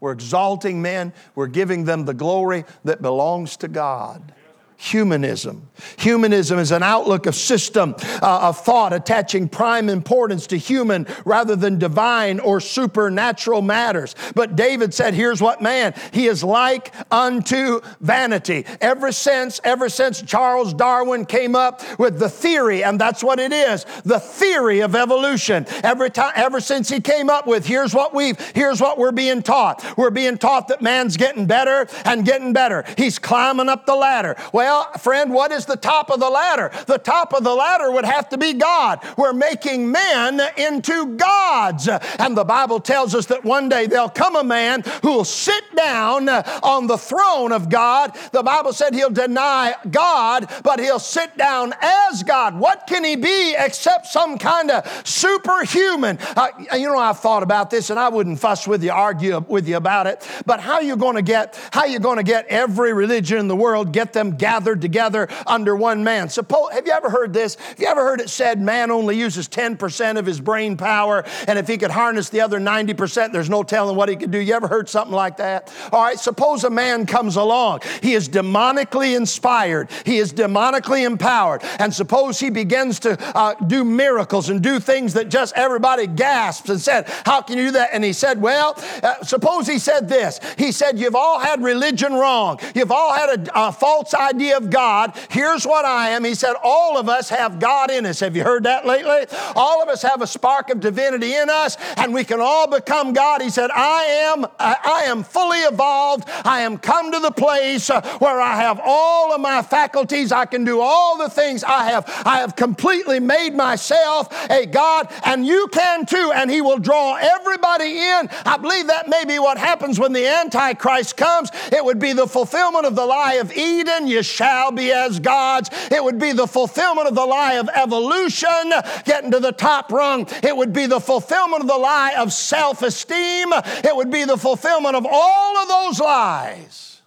we're 0.00 0.12
exalting 0.12 0.82
men, 0.82 1.12
we're 1.36 1.46
giving 1.46 1.84
them 1.84 2.06
the 2.06 2.14
glory 2.14 2.64
that 2.84 3.00
belongs 3.02 3.56
to 3.58 3.68
God 3.68 4.32
humanism. 4.80 5.68
Humanism 5.98 6.58
is 6.58 6.72
an 6.72 6.82
outlook 6.82 7.26
of 7.26 7.34
system 7.34 7.94
uh, 8.22 8.48
of 8.48 8.58
thought 8.58 8.94
attaching 8.94 9.46
prime 9.46 9.90
importance 9.90 10.46
to 10.46 10.56
human 10.56 11.06
rather 11.26 11.54
than 11.54 11.78
divine 11.78 12.40
or 12.40 12.60
supernatural 12.60 13.60
matters. 13.60 14.16
But 14.34 14.56
David 14.56 14.94
said, 14.94 15.12
here's 15.12 15.42
what 15.42 15.60
man, 15.60 15.92
he 16.14 16.28
is 16.28 16.42
like 16.42 16.94
unto 17.10 17.82
vanity. 18.00 18.64
Ever 18.80 19.12
since 19.12 19.60
ever 19.64 19.90
since 19.90 20.22
Charles 20.22 20.72
Darwin 20.72 21.26
came 21.26 21.54
up 21.54 21.82
with 21.98 22.18
the 22.18 22.30
theory 22.30 22.82
and 22.82 22.98
that's 22.98 23.22
what 23.22 23.38
it 23.38 23.52
is, 23.52 23.84
the 24.04 24.18
theory 24.18 24.80
of 24.80 24.94
evolution. 24.94 25.66
Every 25.84 26.08
time 26.08 26.32
ever 26.36 26.58
since 26.58 26.88
he 26.88 27.02
came 27.02 27.28
up 27.28 27.46
with 27.46 27.66
here's 27.66 27.92
what 27.94 28.14
we've, 28.14 28.40
here's 28.54 28.80
what 28.80 28.96
we're 28.96 29.12
being 29.12 29.42
taught. 29.42 29.84
We're 29.98 30.08
being 30.08 30.38
taught 30.38 30.68
that 30.68 30.80
man's 30.80 31.18
getting 31.18 31.44
better 31.44 31.86
and 32.06 32.24
getting 32.24 32.54
better. 32.54 32.86
He's 32.96 33.18
climbing 33.18 33.68
up 33.68 33.84
the 33.84 33.94
ladder. 33.94 34.36
Well, 34.54 34.69
well, 34.70 34.92
friend, 34.98 35.32
what 35.32 35.50
is 35.50 35.66
the 35.66 35.74
top 35.74 36.10
of 36.10 36.20
the 36.20 36.30
ladder? 36.30 36.70
The 36.86 36.98
top 36.98 37.32
of 37.32 37.42
the 37.42 37.52
ladder 37.52 37.90
would 37.90 38.04
have 38.04 38.28
to 38.28 38.38
be 38.38 38.52
God. 38.52 39.04
We're 39.16 39.32
making 39.32 39.90
men 39.90 40.40
into 40.56 41.16
gods. 41.16 41.88
And 41.88 42.36
the 42.36 42.44
Bible 42.44 42.78
tells 42.78 43.16
us 43.16 43.26
that 43.26 43.44
one 43.44 43.68
day 43.68 43.86
there'll 43.86 44.08
come 44.08 44.36
a 44.36 44.44
man 44.44 44.84
who 45.02 45.08
will 45.08 45.24
sit 45.24 45.64
down 45.74 46.28
on 46.28 46.86
the 46.86 46.96
throne 46.96 47.50
of 47.50 47.68
God. 47.68 48.16
The 48.30 48.44
Bible 48.44 48.72
said 48.72 48.94
he'll 48.94 49.10
deny 49.10 49.74
God, 49.90 50.48
but 50.62 50.78
he'll 50.78 51.00
sit 51.00 51.36
down 51.36 51.74
as 51.80 52.22
God. 52.22 52.56
What 52.56 52.86
can 52.86 53.02
he 53.02 53.16
be 53.16 53.56
except 53.58 54.06
some 54.06 54.38
kind 54.38 54.70
of 54.70 54.86
superhuman? 55.04 56.18
Uh, 56.36 56.46
you 56.74 56.86
know, 56.86 56.96
I've 56.96 57.18
thought 57.18 57.42
about 57.42 57.70
this 57.70 57.90
and 57.90 57.98
I 57.98 58.08
wouldn't 58.08 58.38
fuss 58.38 58.68
with 58.68 58.84
you, 58.84 58.92
argue 58.92 59.44
with 59.48 59.66
you 59.66 59.78
about 59.78 60.06
it, 60.06 60.24
but 60.46 60.60
how 60.60 60.78
you 60.78 60.94
going 60.94 61.16
to 61.16 61.22
get, 61.22 61.58
how 61.72 61.86
you 61.86 61.98
going 61.98 62.18
to 62.18 62.22
get 62.22 62.46
every 62.46 62.92
religion 62.92 63.38
in 63.38 63.48
the 63.48 63.56
world, 63.56 63.92
get 63.92 64.12
them 64.12 64.36
gathered 64.36 64.59
gathered 64.60 64.82
together 64.82 65.26
under 65.46 65.74
one 65.74 66.04
man. 66.04 66.28
Suppose, 66.28 66.72
have 66.72 66.86
you 66.86 66.92
ever 66.92 67.08
heard 67.08 67.32
this? 67.32 67.54
Have 67.54 67.80
you 67.80 67.86
ever 67.86 68.02
heard 68.02 68.20
it 68.20 68.28
said 68.28 68.60
man 68.60 68.90
only 68.90 69.16
uses 69.16 69.48
10% 69.48 70.18
of 70.18 70.26
his 70.26 70.38
brain 70.38 70.76
power, 70.76 71.24
and 71.48 71.58
if 71.58 71.66
he 71.66 71.78
could 71.78 71.90
harness 71.90 72.28
the 72.28 72.42
other 72.42 72.60
90%, 72.60 73.32
there's 73.32 73.48
no 73.48 73.62
telling 73.62 73.96
what 73.96 74.10
he 74.10 74.16
could 74.16 74.30
do? 74.30 74.38
You 74.38 74.52
ever 74.52 74.68
heard 74.68 74.90
something 74.90 75.14
like 75.14 75.38
that? 75.38 75.72
All 75.92 76.02
right, 76.02 76.18
suppose 76.18 76.64
a 76.64 76.70
man 76.70 77.06
comes 77.06 77.36
along. 77.36 77.80
He 78.02 78.12
is 78.12 78.28
demonically 78.28 79.16
inspired, 79.16 79.88
he 80.04 80.18
is 80.18 80.30
demonically 80.30 81.06
empowered, 81.06 81.62
and 81.78 81.94
suppose 81.94 82.38
he 82.38 82.50
begins 82.50 83.00
to 83.00 83.16
uh, 83.34 83.54
do 83.66 83.82
miracles 83.82 84.50
and 84.50 84.62
do 84.62 84.78
things 84.78 85.14
that 85.14 85.30
just 85.30 85.56
everybody 85.56 86.06
gasps 86.06 86.68
and 86.68 86.80
said, 86.80 87.08
How 87.24 87.40
can 87.40 87.56
you 87.56 87.66
do 87.66 87.70
that? 87.72 87.90
And 87.94 88.04
he 88.04 88.12
said, 88.12 88.42
Well, 88.42 88.78
uh, 89.02 89.24
suppose 89.24 89.66
he 89.66 89.78
said 89.78 90.06
this. 90.06 90.38
He 90.58 90.70
said, 90.70 90.98
You've 90.98 91.14
all 91.14 91.38
had 91.38 91.62
religion 91.62 92.12
wrong, 92.12 92.60
you've 92.74 92.92
all 92.92 93.14
had 93.14 93.48
a, 93.48 93.68
a 93.68 93.72
false 93.72 94.12
idea 94.12 94.49
of 94.52 94.70
God. 94.70 95.16
Here's 95.30 95.66
what 95.66 95.84
I 95.84 96.10
am. 96.10 96.24
He 96.24 96.34
said, 96.34 96.54
All 96.62 96.98
of 96.98 97.08
us 97.08 97.28
have 97.30 97.58
God 97.58 97.90
in 97.90 98.06
us. 98.06 98.20
Have 98.20 98.36
you 98.36 98.44
heard 98.44 98.64
that 98.64 98.86
lately? 98.86 99.26
All 99.56 99.82
of 99.82 99.88
us 99.88 100.02
have 100.02 100.22
a 100.22 100.26
spark 100.26 100.70
of 100.70 100.80
divinity 100.80 101.34
in 101.34 101.48
us, 101.50 101.76
and 101.96 102.14
we 102.14 102.24
can 102.24 102.40
all 102.40 102.66
become 102.66 103.12
God. 103.12 103.42
He 103.42 103.50
said, 103.50 103.70
I 103.70 104.04
am, 104.04 104.46
I 104.58 105.04
am 105.06 105.22
fully 105.22 105.58
evolved. 105.58 106.28
I 106.44 106.60
am 106.60 106.78
come 106.78 107.12
to 107.12 107.18
the 107.18 107.30
place 107.30 107.90
uh, 107.90 108.00
where 108.18 108.40
I 108.40 108.56
have 108.56 108.80
all 108.82 109.34
of 109.34 109.40
my 109.40 109.62
faculties. 109.62 110.32
I 110.32 110.46
can 110.46 110.64
do 110.64 110.80
all 110.80 111.18
the 111.18 111.30
things 111.30 111.64
I 111.64 111.90
have. 111.90 112.04
I 112.24 112.38
have 112.38 112.56
completely 112.56 113.20
made 113.20 113.54
myself 113.54 114.28
a 114.50 114.66
God, 114.66 115.12
and 115.24 115.46
you 115.46 115.68
can 115.72 116.06
too, 116.06 116.32
and 116.34 116.50
He 116.50 116.60
will 116.60 116.78
draw 116.78 117.16
everybody 117.16 117.98
in. 117.98 118.28
I 118.44 118.56
believe 118.56 118.88
that 118.88 119.08
may 119.08 119.24
be 119.24 119.38
what 119.38 119.58
happens 119.58 119.98
when 119.98 120.12
the 120.12 120.26
Antichrist 120.26 121.16
comes. 121.16 121.50
It 121.72 121.84
would 121.84 121.98
be 121.98 122.12
the 122.12 122.26
fulfillment 122.26 122.86
of 122.86 122.94
the 122.94 123.06
lie 123.06 123.34
of 123.34 123.52
Eden. 123.52 124.06
You 124.06 124.22
shall 124.30 124.72
be 124.72 124.92
as 124.92 125.18
gods. 125.18 125.70
It 125.90 126.02
would 126.02 126.18
be 126.18 126.32
the 126.32 126.46
fulfillment 126.46 127.08
of 127.08 127.14
the 127.14 127.26
lie 127.26 127.54
of 127.54 127.68
evolution, 127.74 128.72
getting 129.04 129.30
to 129.32 129.40
the 129.40 129.52
top 129.52 129.92
rung. 129.92 130.26
It 130.42 130.56
would 130.56 130.72
be 130.72 130.86
the 130.86 131.00
fulfillment 131.00 131.62
of 131.62 131.68
the 131.68 131.76
lie 131.76 132.14
of 132.16 132.32
self 132.32 132.82
esteem. 132.82 133.48
It 133.52 133.94
would 133.94 134.10
be 134.10 134.24
the 134.24 134.36
fulfillment 134.36 134.96
of 134.96 135.06
all 135.10 135.58
of 135.58 135.68
those 135.68 136.00
lies. 136.00 137.02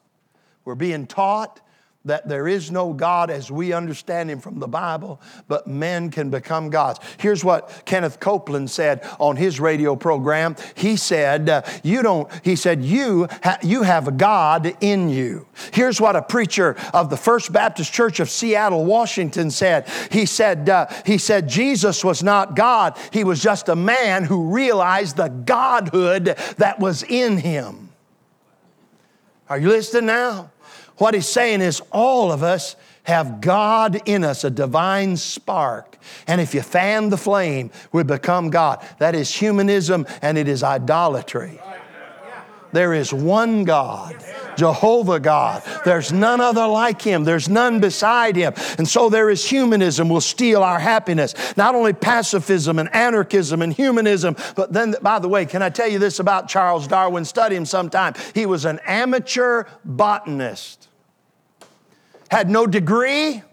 We're 0.66 0.76
being 0.76 1.08
taught 1.08 1.60
that 2.06 2.28
there 2.28 2.50
is 2.50 2.70
no 2.70 2.92
God 2.92 3.30
as 3.30 3.50
we 3.50 3.72
understand 3.72 4.30
Him 4.30 4.40
from 4.40 4.60
the 4.60 4.68
Bible, 4.68 5.22
but 5.48 5.68
men 5.68 6.12
can 6.12 6.30
become 6.30 6.70
gods. 6.70 7.00
Here's 7.18 7.46
what 7.46 7.84
Kenneth 7.86 8.20
Copeland 8.20 8.70
said 8.70 9.08
on 9.20 9.38
his 9.38 9.60
radio 9.60 9.96
program. 9.96 10.58
He 10.76 10.98
said, 10.98 11.50
uh, 11.50 11.62
"You 11.82 12.02
don't." 12.02 12.30
He 12.44 12.58
said, 12.58 12.84
"You 12.84 13.30
ha- 13.42 13.60
you 13.62 13.84
have 13.84 14.10
a 14.10 14.12
God 14.12 14.76
in 14.82 15.08
you." 15.08 15.48
Here's 15.72 16.02
what 16.02 16.18
a 16.18 16.22
preacher 16.22 16.76
of 16.94 17.10
the 17.10 17.18
First 17.18 17.54
Baptist 17.54 17.94
Church 17.94 18.20
of 18.20 18.30
Seattle, 18.30 18.84
Washington, 18.84 19.50
said. 19.50 19.88
He 20.12 20.26
said, 20.26 20.70
uh, 20.70 20.88
"He 21.06 21.18
said 21.18 21.48
Jesus 21.48 22.04
was 22.04 22.22
not 22.22 22.56
God. 22.56 22.98
He 23.12 23.24
was 23.24 23.42
just 23.42 23.70
a 23.70 23.76
man 23.76 24.26
who 24.26 24.54
realized 24.54 25.16
the 25.16 25.30
godhood 25.30 26.36
that 26.58 26.80
was 26.80 27.04
in 27.04 27.38
him." 27.38 27.90
Are 29.50 29.58
you 29.58 29.70
listening 29.70 30.08
now? 30.08 30.50
What 30.98 31.14
he's 31.14 31.28
saying 31.28 31.62
is, 31.62 31.82
all 31.92 32.32
of 32.32 32.44
us 32.44 32.76
have 33.04 33.42
God 33.42 34.02
in 34.06 34.24
us, 34.24 34.44
a 34.44 34.50
divine 34.50 35.18
spark. 35.18 35.98
And 36.28 36.40
if 36.40 36.54
you 36.54 36.62
fan 36.62 37.10
the 37.10 37.18
flame, 37.18 37.72
we 37.92 38.04
become 38.04 38.50
God. 38.50 38.86
That 39.00 39.16
is 39.16 39.34
humanism 39.34 40.06
and 40.22 40.38
it 40.38 40.48
is 40.48 40.64
idolatry. 40.64 41.60
There 42.74 42.96
is 42.96 43.14
one 43.14 43.66
God, 43.66 44.16
Jehovah 44.58 45.20
God. 45.20 45.62
There's 45.86 46.12
none 46.12 46.42
other 46.42 46.66
like 46.66 47.04
Him. 47.04 47.24
There's 47.24 47.48
none 47.48 47.80
beside 47.80 48.36
Him. 48.36 48.54
And 48.80 48.88
so 48.88 49.10
there 49.10 49.30
is 49.30 49.48
humanism 49.48 50.10
will 50.10 50.22
steal 50.22 50.64
our 50.64 50.80
happiness. 50.80 51.36
Not 51.56 51.76
only 51.76 51.94
pacifism 51.94 52.80
and 52.80 52.94
anarchism 52.94 53.62
and 53.62 53.72
humanism, 53.72 54.36
but 54.56 54.74
then, 54.74 54.96
by 55.04 55.20
the 55.20 55.30
way, 55.30 55.46
can 55.46 55.62
I 55.62 55.70
tell 55.70 55.88
you 55.88 56.00
this 56.00 56.20
about 56.20 56.50
Charles 56.50 56.88
Darwin? 56.88 57.26
Study 57.26 57.56
him 57.56 57.66
sometime. 57.66 58.16
He 58.34 58.48
was 58.48 58.66
an 58.66 58.80
amateur 58.88 59.66
botanist, 59.86 60.83
had 62.34 62.50
no 62.50 62.66
degree. 62.66 63.44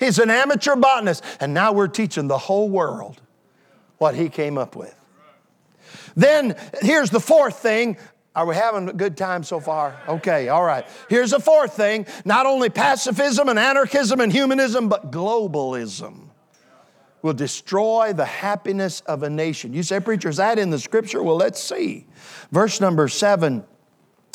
He's 0.00 0.18
an 0.18 0.28
amateur 0.28 0.74
botanist. 0.74 1.24
And 1.40 1.54
now 1.54 1.72
we're 1.72 1.88
teaching 1.88 2.26
the 2.26 2.36
whole 2.36 2.68
world 2.68 3.20
what 3.98 4.14
he 4.14 4.28
came 4.28 4.58
up 4.58 4.74
with. 4.74 4.94
Then 6.16 6.56
here's 6.82 7.10
the 7.10 7.20
fourth 7.20 7.58
thing 7.58 7.96
are 8.36 8.46
we 8.46 8.56
having 8.56 8.88
a 8.88 8.92
good 8.92 9.16
time 9.16 9.44
so 9.44 9.60
far? 9.60 9.96
Okay, 10.08 10.48
all 10.48 10.64
right. 10.64 10.84
Here's 11.08 11.30
the 11.30 11.38
fourth 11.38 11.76
thing 11.76 12.04
not 12.24 12.46
only 12.46 12.68
pacifism 12.68 13.48
and 13.48 13.60
anarchism 13.60 14.18
and 14.18 14.32
humanism, 14.32 14.88
but 14.88 15.12
globalism 15.12 16.30
will 17.22 17.32
destroy 17.32 18.12
the 18.12 18.24
happiness 18.24 19.00
of 19.02 19.22
a 19.22 19.30
nation. 19.30 19.72
You 19.72 19.84
say, 19.84 20.00
Preacher, 20.00 20.30
is 20.30 20.38
that 20.38 20.58
in 20.58 20.70
the 20.70 20.80
scripture? 20.80 21.22
Well, 21.22 21.36
let's 21.36 21.62
see. 21.62 22.06
Verse 22.50 22.80
number 22.80 23.06
seven. 23.06 23.64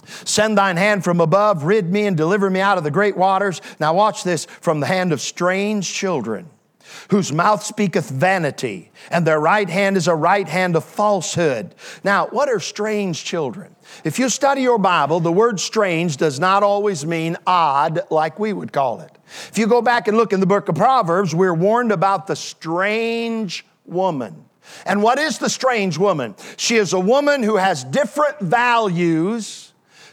Send 0.06 0.58
thine 0.58 0.78
hand 0.78 1.04
from 1.04 1.22
above, 1.22 1.64
rid 1.64 1.91
me 1.91 2.06
and 2.06 2.16
deliver 2.16 2.50
me 2.50 2.60
out 2.60 2.78
of 2.78 2.84
the 2.84 2.91
great 2.91 3.18
waters. 3.18 3.62
Now, 3.80 3.93
watch 3.93 4.24
this 4.24 4.45
from 4.45 4.80
the 4.80 4.88
hand 4.88 5.12
of 5.12 5.22
strange 5.22 5.91
children 5.91 6.50
whose 7.10 7.32
mouth 7.32 7.64
speaketh 7.64 8.10
vanity, 8.10 8.91
and 9.12 9.26
their 9.26 9.39
right 9.39 9.70
hand 9.70 9.97
is 9.97 10.08
a 10.08 10.16
right 10.16 10.47
hand 10.47 10.76
of 10.76 10.84
falsehood. 10.84 11.76
Now, 12.04 12.28
what 12.28 12.50
are 12.50 12.60
strange 12.60 13.24
children? 13.24 13.76
If 14.04 14.20
you 14.20 14.30
study 14.30 14.62
your 14.62 14.78
Bible, 14.78 15.20
the 15.20 15.32
word 15.32 15.60
strange 15.60 16.18
does 16.18 16.39
not 16.39 16.64
always 16.64 17.06
mean 17.06 17.38
odd 17.45 18.02
like 18.10 18.39
we 18.39 18.54
would 18.54 18.74
call 18.74 19.02
it. 19.02 19.18
If 19.50 19.58
you 19.58 19.68
go 19.68 19.82
back 19.82 20.08
and 20.08 20.18
look 20.18 20.34
in 20.34 20.39
the 20.39 20.45
book 20.45 20.70
of 20.70 20.76
Proverbs, 20.76 21.34
we're 21.36 21.54
warned 21.54 21.91
about 21.91 22.28
the 22.28 22.36
strange 22.36 23.66
woman. 23.86 24.45
And 24.86 25.02
what 25.02 25.18
is 25.18 25.39
the 25.39 25.50
strange 25.50 25.97
woman? 25.97 26.36
She 26.58 26.76
is 26.76 26.93
a 26.93 27.00
woman 27.00 27.41
who 27.41 27.58
has 27.58 27.84
different 27.84 28.39
values. 28.39 29.68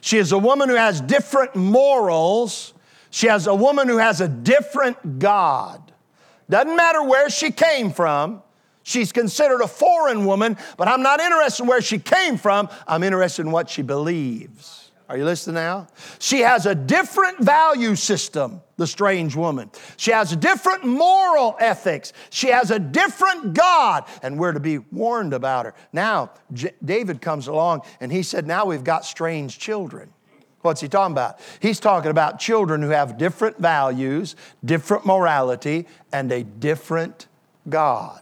She 0.06 0.18
is 0.18 0.30
a 0.30 0.38
woman 0.38 0.68
who 0.68 0.76
has 0.76 1.00
different 1.00 1.56
morals. 1.56 2.74
She 3.10 3.26
has 3.26 3.48
a 3.48 3.54
woman 3.56 3.88
who 3.88 3.96
has 3.96 4.20
a 4.20 4.28
different 4.28 5.18
God. 5.18 5.82
Doesn't 6.48 6.76
matter 6.76 7.02
where 7.02 7.28
she 7.28 7.50
came 7.50 7.90
from. 7.90 8.40
She's 8.84 9.10
considered 9.10 9.62
a 9.62 9.66
foreign 9.66 10.24
woman, 10.24 10.58
but 10.76 10.86
I'm 10.86 11.02
not 11.02 11.18
interested 11.18 11.64
in 11.64 11.68
where 11.68 11.82
she 11.82 11.98
came 11.98 12.38
from. 12.38 12.68
I'm 12.86 13.02
interested 13.02 13.46
in 13.46 13.50
what 13.50 13.68
she 13.68 13.82
believes. 13.82 14.85
Are 15.08 15.16
you 15.16 15.24
listening 15.24 15.54
now? 15.54 15.86
She 16.18 16.40
has 16.40 16.66
a 16.66 16.74
different 16.74 17.38
value 17.38 17.94
system, 17.94 18.60
the 18.76 18.88
strange 18.88 19.36
woman. 19.36 19.70
She 19.96 20.10
has 20.10 20.32
a 20.32 20.36
different 20.36 20.84
moral 20.84 21.56
ethics. 21.60 22.12
She 22.30 22.48
has 22.48 22.72
a 22.72 22.80
different 22.80 23.54
God, 23.54 24.04
and 24.22 24.36
we're 24.36 24.52
to 24.52 24.60
be 24.60 24.78
warned 24.78 25.32
about 25.32 25.66
her. 25.66 25.74
Now, 25.92 26.32
J- 26.52 26.74
David 26.84 27.20
comes 27.20 27.46
along 27.46 27.82
and 28.00 28.10
he 28.10 28.24
said, 28.24 28.48
Now 28.48 28.64
we've 28.64 28.82
got 28.82 29.04
strange 29.04 29.60
children. 29.60 30.12
What's 30.62 30.80
he 30.80 30.88
talking 30.88 31.12
about? 31.12 31.38
He's 31.60 31.78
talking 31.78 32.10
about 32.10 32.40
children 32.40 32.82
who 32.82 32.88
have 32.88 33.16
different 33.16 33.58
values, 33.58 34.34
different 34.64 35.06
morality, 35.06 35.86
and 36.12 36.32
a 36.32 36.42
different 36.42 37.28
God. 37.68 38.20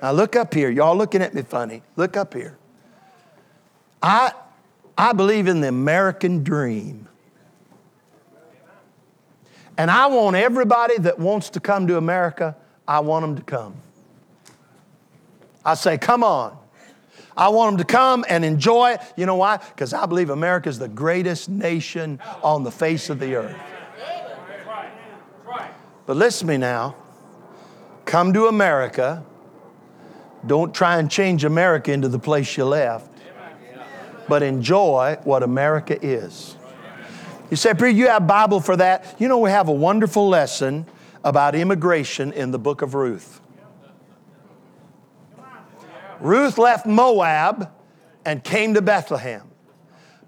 Now, 0.00 0.12
look 0.12 0.36
up 0.36 0.54
here. 0.54 0.70
Y'all 0.70 0.96
looking 0.96 1.22
at 1.22 1.34
me 1.34 1.42
funny. 1.42 1.82
Look 1.96 2.16
up 2.16 2.34
here. 2.34 2.56
I, 4.00 4.32
I 4.98 5.12
believe 5.12 5.46
in 5.46 5.60
the 5.60 5.68
American 5.68 6.42
dream. 6.42 7.08
And 9.78 9.90
I 9.90 10.06
want 10.06 10.36
everybody 10.36 10.96
that 10.98 11.18
wants 11.18 11.50
to 11.50 11.60
come 11.60 11.86
to 11.88 11.98
America, 11.98 12.56
I 12.88 13.00
want 13.00 13.24
them 13.24 13.36
to 13.36 13.42
come. 13.42 13.74
I 15.64 15.74
say, 15.74 15.98
come 15.98 16.24
on. 16.24 16.56
I 17.36 17.50
want 17.50 17.72
them 17.76 17.86
to 17.86 17.92
come 17.92 18.24
and 18.28 18.44
enjoy 18.44 18.92
it. 18.92 19.00
You 19.16 19.26
know 19.26 19.34
why? 19.34 19.58
Because 19.58 19.92
I 19.92 20.06
believe 20.06 20.30
America 20.30 20.70
is 20.70 20.78
the 20.78 20.88
greatest 20.88 21.50
nation 21.50 22.18
on 22.42 22.62
the 22.62 22.70
face 22.70 23.10
of 23.10 23.18
the 23.18 23.34
earth. 23.34 23.56
But 26.06 26.16
listen 26.16 26.46
to 26.46 26.54
me 26.54 26.56
now. 26.56 26.94
Come 28.06 28.32
to 28.32 28.46
America. 28.46 29.24
Don't 30.46 30.72
try 30.72 30.98
and 30.98 31.10
change 31.10 31.44
America 31.44 31.92
into 31.92 32.08
the 32.08 32.20
place 32.20 32.56
you 32.56 32.64
left 32.64 33.10
but 34.28 34.42
enjoy 34.42 35.18
what 35.24 35.42
America 35.42 35.98
is. 36.04 36.56
You 37.50 37.56
say, 37.56 37.74
Peter, 37.74 37.88
you 37.88 38.08
have 38.08 38.26
Bible 38.26 38.60
for 38.60 38.76
that? 38.76 39.16
You 39.18 39.28
know, 39.28 39.38
we 39.38 39.50
have 39.50 39.68
a 39.68 39.72
wonderful 39.72 40.28
lesson 40.28 40.86
about 41.22 41.54
immigration 41.54 42.32
in 42.32 42.50
the 42.50 42.58
book 42.58 42.82
of 42.82 42.94
Ruth. 42.94 43.40
Ruth 46.20 46.58
left 46.58 46.86
Moab 46.86 47.70
and 48.24 48.42
came 48.42 48.74
to 48.74 48.82
Bethlehem. 48.82 49.42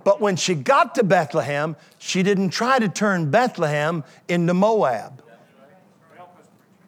But 0.05 0.21
when 0.21 0.37
she 0.37 0.55
got 0.55 0.95
to 0.95 1.05
Bethlehem, 1.05 1.77
she 1.99 2.23
didn't 2.23 2.51
try 2.51 2.79
to 2.79 2.89
turn 2.89 3.31
Bethlehem 3.31 4.05
into 4.29 4.55
Moab. 4.55 5.23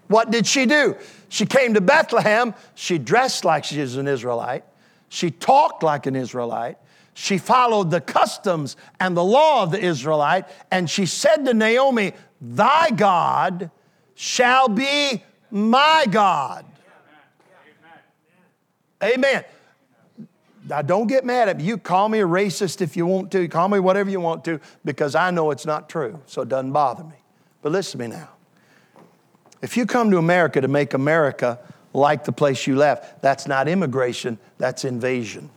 What 0.07 0.31
did 0.31 0.47
she 0.47 0.67
do? 0.67 0.97
She 1.29 1.47
came 1.47 1.75
to 1.75 1.81
Bethlehem, 1.81 2.55
she 2.75 2.99
dressed 2.99 3.45
like 3.45 3.65
she 3.65 3.81
was 3.81 3.97
an 3.97 4.09
Israelite, 4.09 4.65
she 5.09 5.31
talked 5.31 5.83
like 5.83 6.07
an 6.07 6.17
Israelite, 6.17 6.79
she 7.21 7.37
followed 7.37 7.91
the 7.91 8.01
customs 8.01 8.77
and 8.99 9.15
the 9.15 9.23
law 9.23 9.63
of 9.63 9.73
the 9.73 9.79
Israelite, 9.79 10.47
and 10.71 10.89
she 10.89 11.05
said 11.05 11.45
to 11.45 11.53
Naomi, 11.53 12.15
Thy 12.41 12.89
God 12.89 13.71
shall 14.15 14.71
be 14.71 15.23
my 15.51 16.07
God. 16.11 16.65
Amen. 19.05 19.45
Now, 20.67 20.81
don't 20.81 21.09
get 21.09 21.27
mad 21.27 21.51
at 21.51 21.59
me. 21.59 21.65
You 21.65 21.77
call 21.77 22.09
me 22.09 22.21
a 22.21 22.27
racist 22.27 22.81
if 22.81 22.97
you 22.97 23.05
want 23.05 23.31
to, 23.33 23.43
you 23.43 23.49
call 23.51 23.69
me 23.69 23.81
whatever 23.81 24.09
you 24.09 24.21
want 24.21 24.43
to, 24.47 24.59
because 24.87 25.15
I 25.15 25.31
know 25.31 25.51
it's 25.51 25.67
not 25.67 25.91
true, 25.91 26.23
so 26.25 26.41
it 26.41 26.49
doesn't 26.49 26.73
bother 26.73 27.05
me. 27.05 27.17
But 27.61 27.73
listen 27.73 28.01
to 28.01 28.09
me 28.09 28.17
now. 28.17 28.31
If 29.61 29.77
you 29.77 29.85
come 29.85 30.11
to 30.11 30.17
America 30.17 30.63
to 30.63 30.69
make 30.69 30.95
America 30.95 31.59
like 31.93 32.25
the 32.25 32.33
place 32.33 32.67
you 32.67 32.77
left, 32.77 33.21
that's 33.21 33.47
not 33.47 33.69
immigration, 33.69 34.39
that's 34.57 34.87
invasion. 34.87 35.51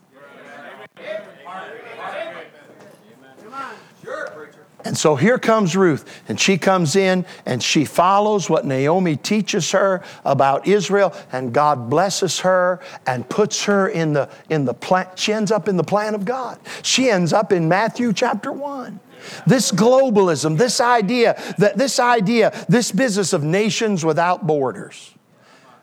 And 4.85 4.97
so 4.97 5.15
here 5.15 5.37
comes 5.37 5.77
Ruth, 5.77 6.23
and 6.27 6.39
she 6.39 6.57
comes 6.57 6.95
in 6.95 7.25
and 7.45 7.63
she 7.63 7.85
follows 7.85 8.49
what 8.49 8.65
Naomi 8.65 9.15
teaches 9.15 9.71
her 9.71 10.03
about 10.25 10.67
Israel, 10.67 11.13
and 11.31 11.53
God 11.53 11.89
blesses 11.89 12.41
her 12.41 12.81
and 13.07 13.27
puts 13.29 13.63
her 13.63 13.87
in 13.87 14.13
the, 14.13 14.29
in 14.49 14.65
the 14.65 14.73
plan. 14.73 15.07
She 15.15 15.31
ends 15.31 15.51
up 15.51 15.67
in 15.67 15.77
the 15.77 15.83
plan 15.83 16.15
of 16.15 16.25
God. 16.25 16.59
She 16.81 17.09
ends 17.09 17.31
up 17.31 17.53
in 17.53 17.69
Matthew 17.69 18.11
chapter 18.11 18.51
1. 18.51 18.99
This 19.47 19.71
globalism, 19.71 20.57
this 20.57 20.81
idea, 20.81 21.41
that 21.57 21.77
this 21.77 21.97
idea, 21.99 22.51
this 22.67 22.91
business 22.91 23.31
of 23.31 23.43
nations 23.43 24.03
without 24.03 24.45
borders. 24.45 25.13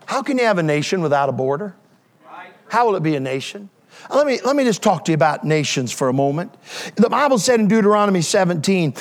How 0.04 0.22
can 0.22 0.36
you 0.38 0.44
have 0.44 0.58
a 0.58 0.62
nation 0.62 1.00
without 1.00 1.28
a 1.28 1.32
border? 1.32 1.74
How 2.68 2.86
will 2.86 2.96
it 2.96 3.02
be 3.02 3.16
a 3.16 3.20
nation? 3.20 3.70
Let 4.12 4.26
me, 4.26 4.40
let 4.44 4.56
me 4.56 4.64
just 4.64 4.82
talk 4.82 5.04
to 5.06 5.12
you 5.12 5.14
about 5.14 5.44
nations 5.44 5.92
for 5.92 6.08
a 6.08 6.12
moment. 6.12 6.52
The 6.96 7.08
Bible 7.08 7.38
said 7.38 7.60
in 7.60 7.68
Deuteronomy 7.68 8.22
17, 8.22 8.94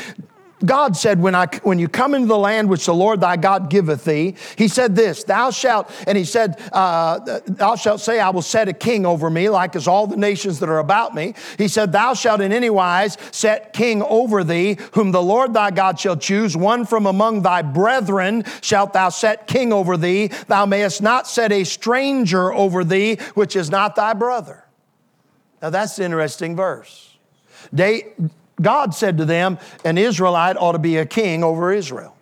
God 0.66 0.97
said, 0.97 1.22
when, 1.22 1.36
I, 1.36 1.47
when 1.64 1.80
you 1.80 1.88
come 1.88 2.14
into 2.14 2.28
the 2.28 2.38
land 2.38 2.70
which 2.70 2.86
the 2.86 2.93
Lord 2.93 3.22
thy 3.22 3.38
God 3.38 3.70
giveth 3.70 4.03
thee, 4.03 4.36
he 4.57 4.68
said 4.68 4.95
this, 4.95 5.24
thou 5.24 5.51
shalt, 5.51 5.89
and 6.05 6.18
he 6.18 6.26
said, 6.26 6.60
uh, 6.74 7.39
thou 7.45 7.76
shalt 7.76 8.01
say, 8.01 8.20
I 8.20 8.30
will 8.30 8.41
set 8.41 8.68
a 8.68 8.74
king 8.74 9.05
over 9.05 9.30
me, 9.30 9.49
like 9.49 9.76
as 9.76 9.88
all 9.88 10.05
the 10.05 10.18
nations 10.18 10.60
that 10.60 10.68
are 10.68 10.80
about 10.80 11.16
me. 11.16 11.34
He 11.57 11.70
said, 11.70 11.91
thou 11.91 12.14
shalt 12.14 12.41
in 12.41 12.51
any 12.51 12.70
wise 12.70 13.18
set 13.32 13.72
king 13.72 14.01
over 14.03 14.43
thee, 14.43 14.78
whom 14.93 15.12
the 15.12 15.24
Lord 15.24 15.53
thy 15.53 15.72
God 15.72 15.99
shall 15.99 16.18
choose, 16.18 16.57
one 16.57 16.86
from 16.86 17.05
among 17.05 17.41
thy 17.41 17.62
brethren 17.62 18.43
shalt 18.62 18.93
thou 18.93 19.10
set 19.10 19.47
king 19.47 19.72
over 19.72 19.95
thee. 19.95 20.28
Thou 20.47 20.66
mayest 20.66 21.01
not 21.01 21.28
set 21.28 21.51
a 21.53 21.64
stranger 21.64 22.53
over 22.53 22.84
thee, 22.84 23.16
which 23.34 23.55
is 23.55 23.70
not 23.70 23.95
thy 23.95 24.14
brother. 24.14 24.66
Now 25.62 25.70
that's 25.70 25.97
an 25.99 26.05
interesting 26.05 26.55
verse. 26.55 27.18
They, 27.74 28.14
God 28.62 28.93
said 28.93 29.18
to 29.18 29.26
them, 29.26 29.57
an 29.84 29.97
Israelite 29.97 30.57
ought 30.57 30.74
to 30.74 30.80
be 30.80 30.97
a 30.97 31.05
king 31.05 31.43
over 31.43 31.72
Israel, 31.74 32.16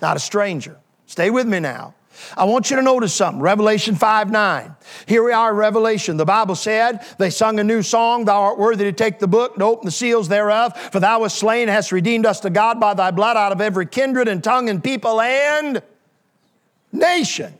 not 0.00 0.16
a 0.16 0.20
stranger. 0.20 0.76
Stay 1.06 1.30
with 1.30 1.46
me 1.46 1.60
now. 1.60 1.94
I 2.36 2.44
want 2.44 2.70
you 2.70 2.76
to 2.76 2.82
notice 2.82 3.14
something. 3.14 3.40
Revelation 3.40 3.94
5 3.94 4.30
9. 4.30 4.76
Here 5.06 5.24
we 5.24 5.32
are 5.32 5.54
Revelation. 5.54 6.16
The 6.16 6.24
Bible 6.24 6.54
said, 6.54 7.04
They 7.18 7.30
sung 7.30 7.58
a 7.60 7.64
new 7.64 7.82
song, 7.82 8.24
Thou 8.24 8.40
art 8.40 8.58
worthy 8.58 8.84
to 8.84 8.92
take 8.92 9.18
the 9.18 9.28
book 9.28 9.54
and 9.54 9.62
open 9.62 9.84
the 9.84 9.90
seals 9.90 10.28
thereof, 10.28 10.76
for 10.76 11.00
thou 11.00 11.20
wast 11.20 11.38
slain, 11.38 11.62
and 11.62 11.70
hast 11.70 11.92
redeemed 11.92 12.26
us 12.26 12.40
to 12.40 12.50
God 12.50 12.80
by 12.80 12.94
thy 12.94 13.10
blood 13.10 13.36
out 13.36 13.52
of 13.52 13.60
every 13.60 13.86
kindred 13.86 14.28
and 14.28 14.42
tongue 14.42 14.68
and 14.68 14.82
people 14.82 15.20
and 15.20 15.82
nation. 16.92 17.54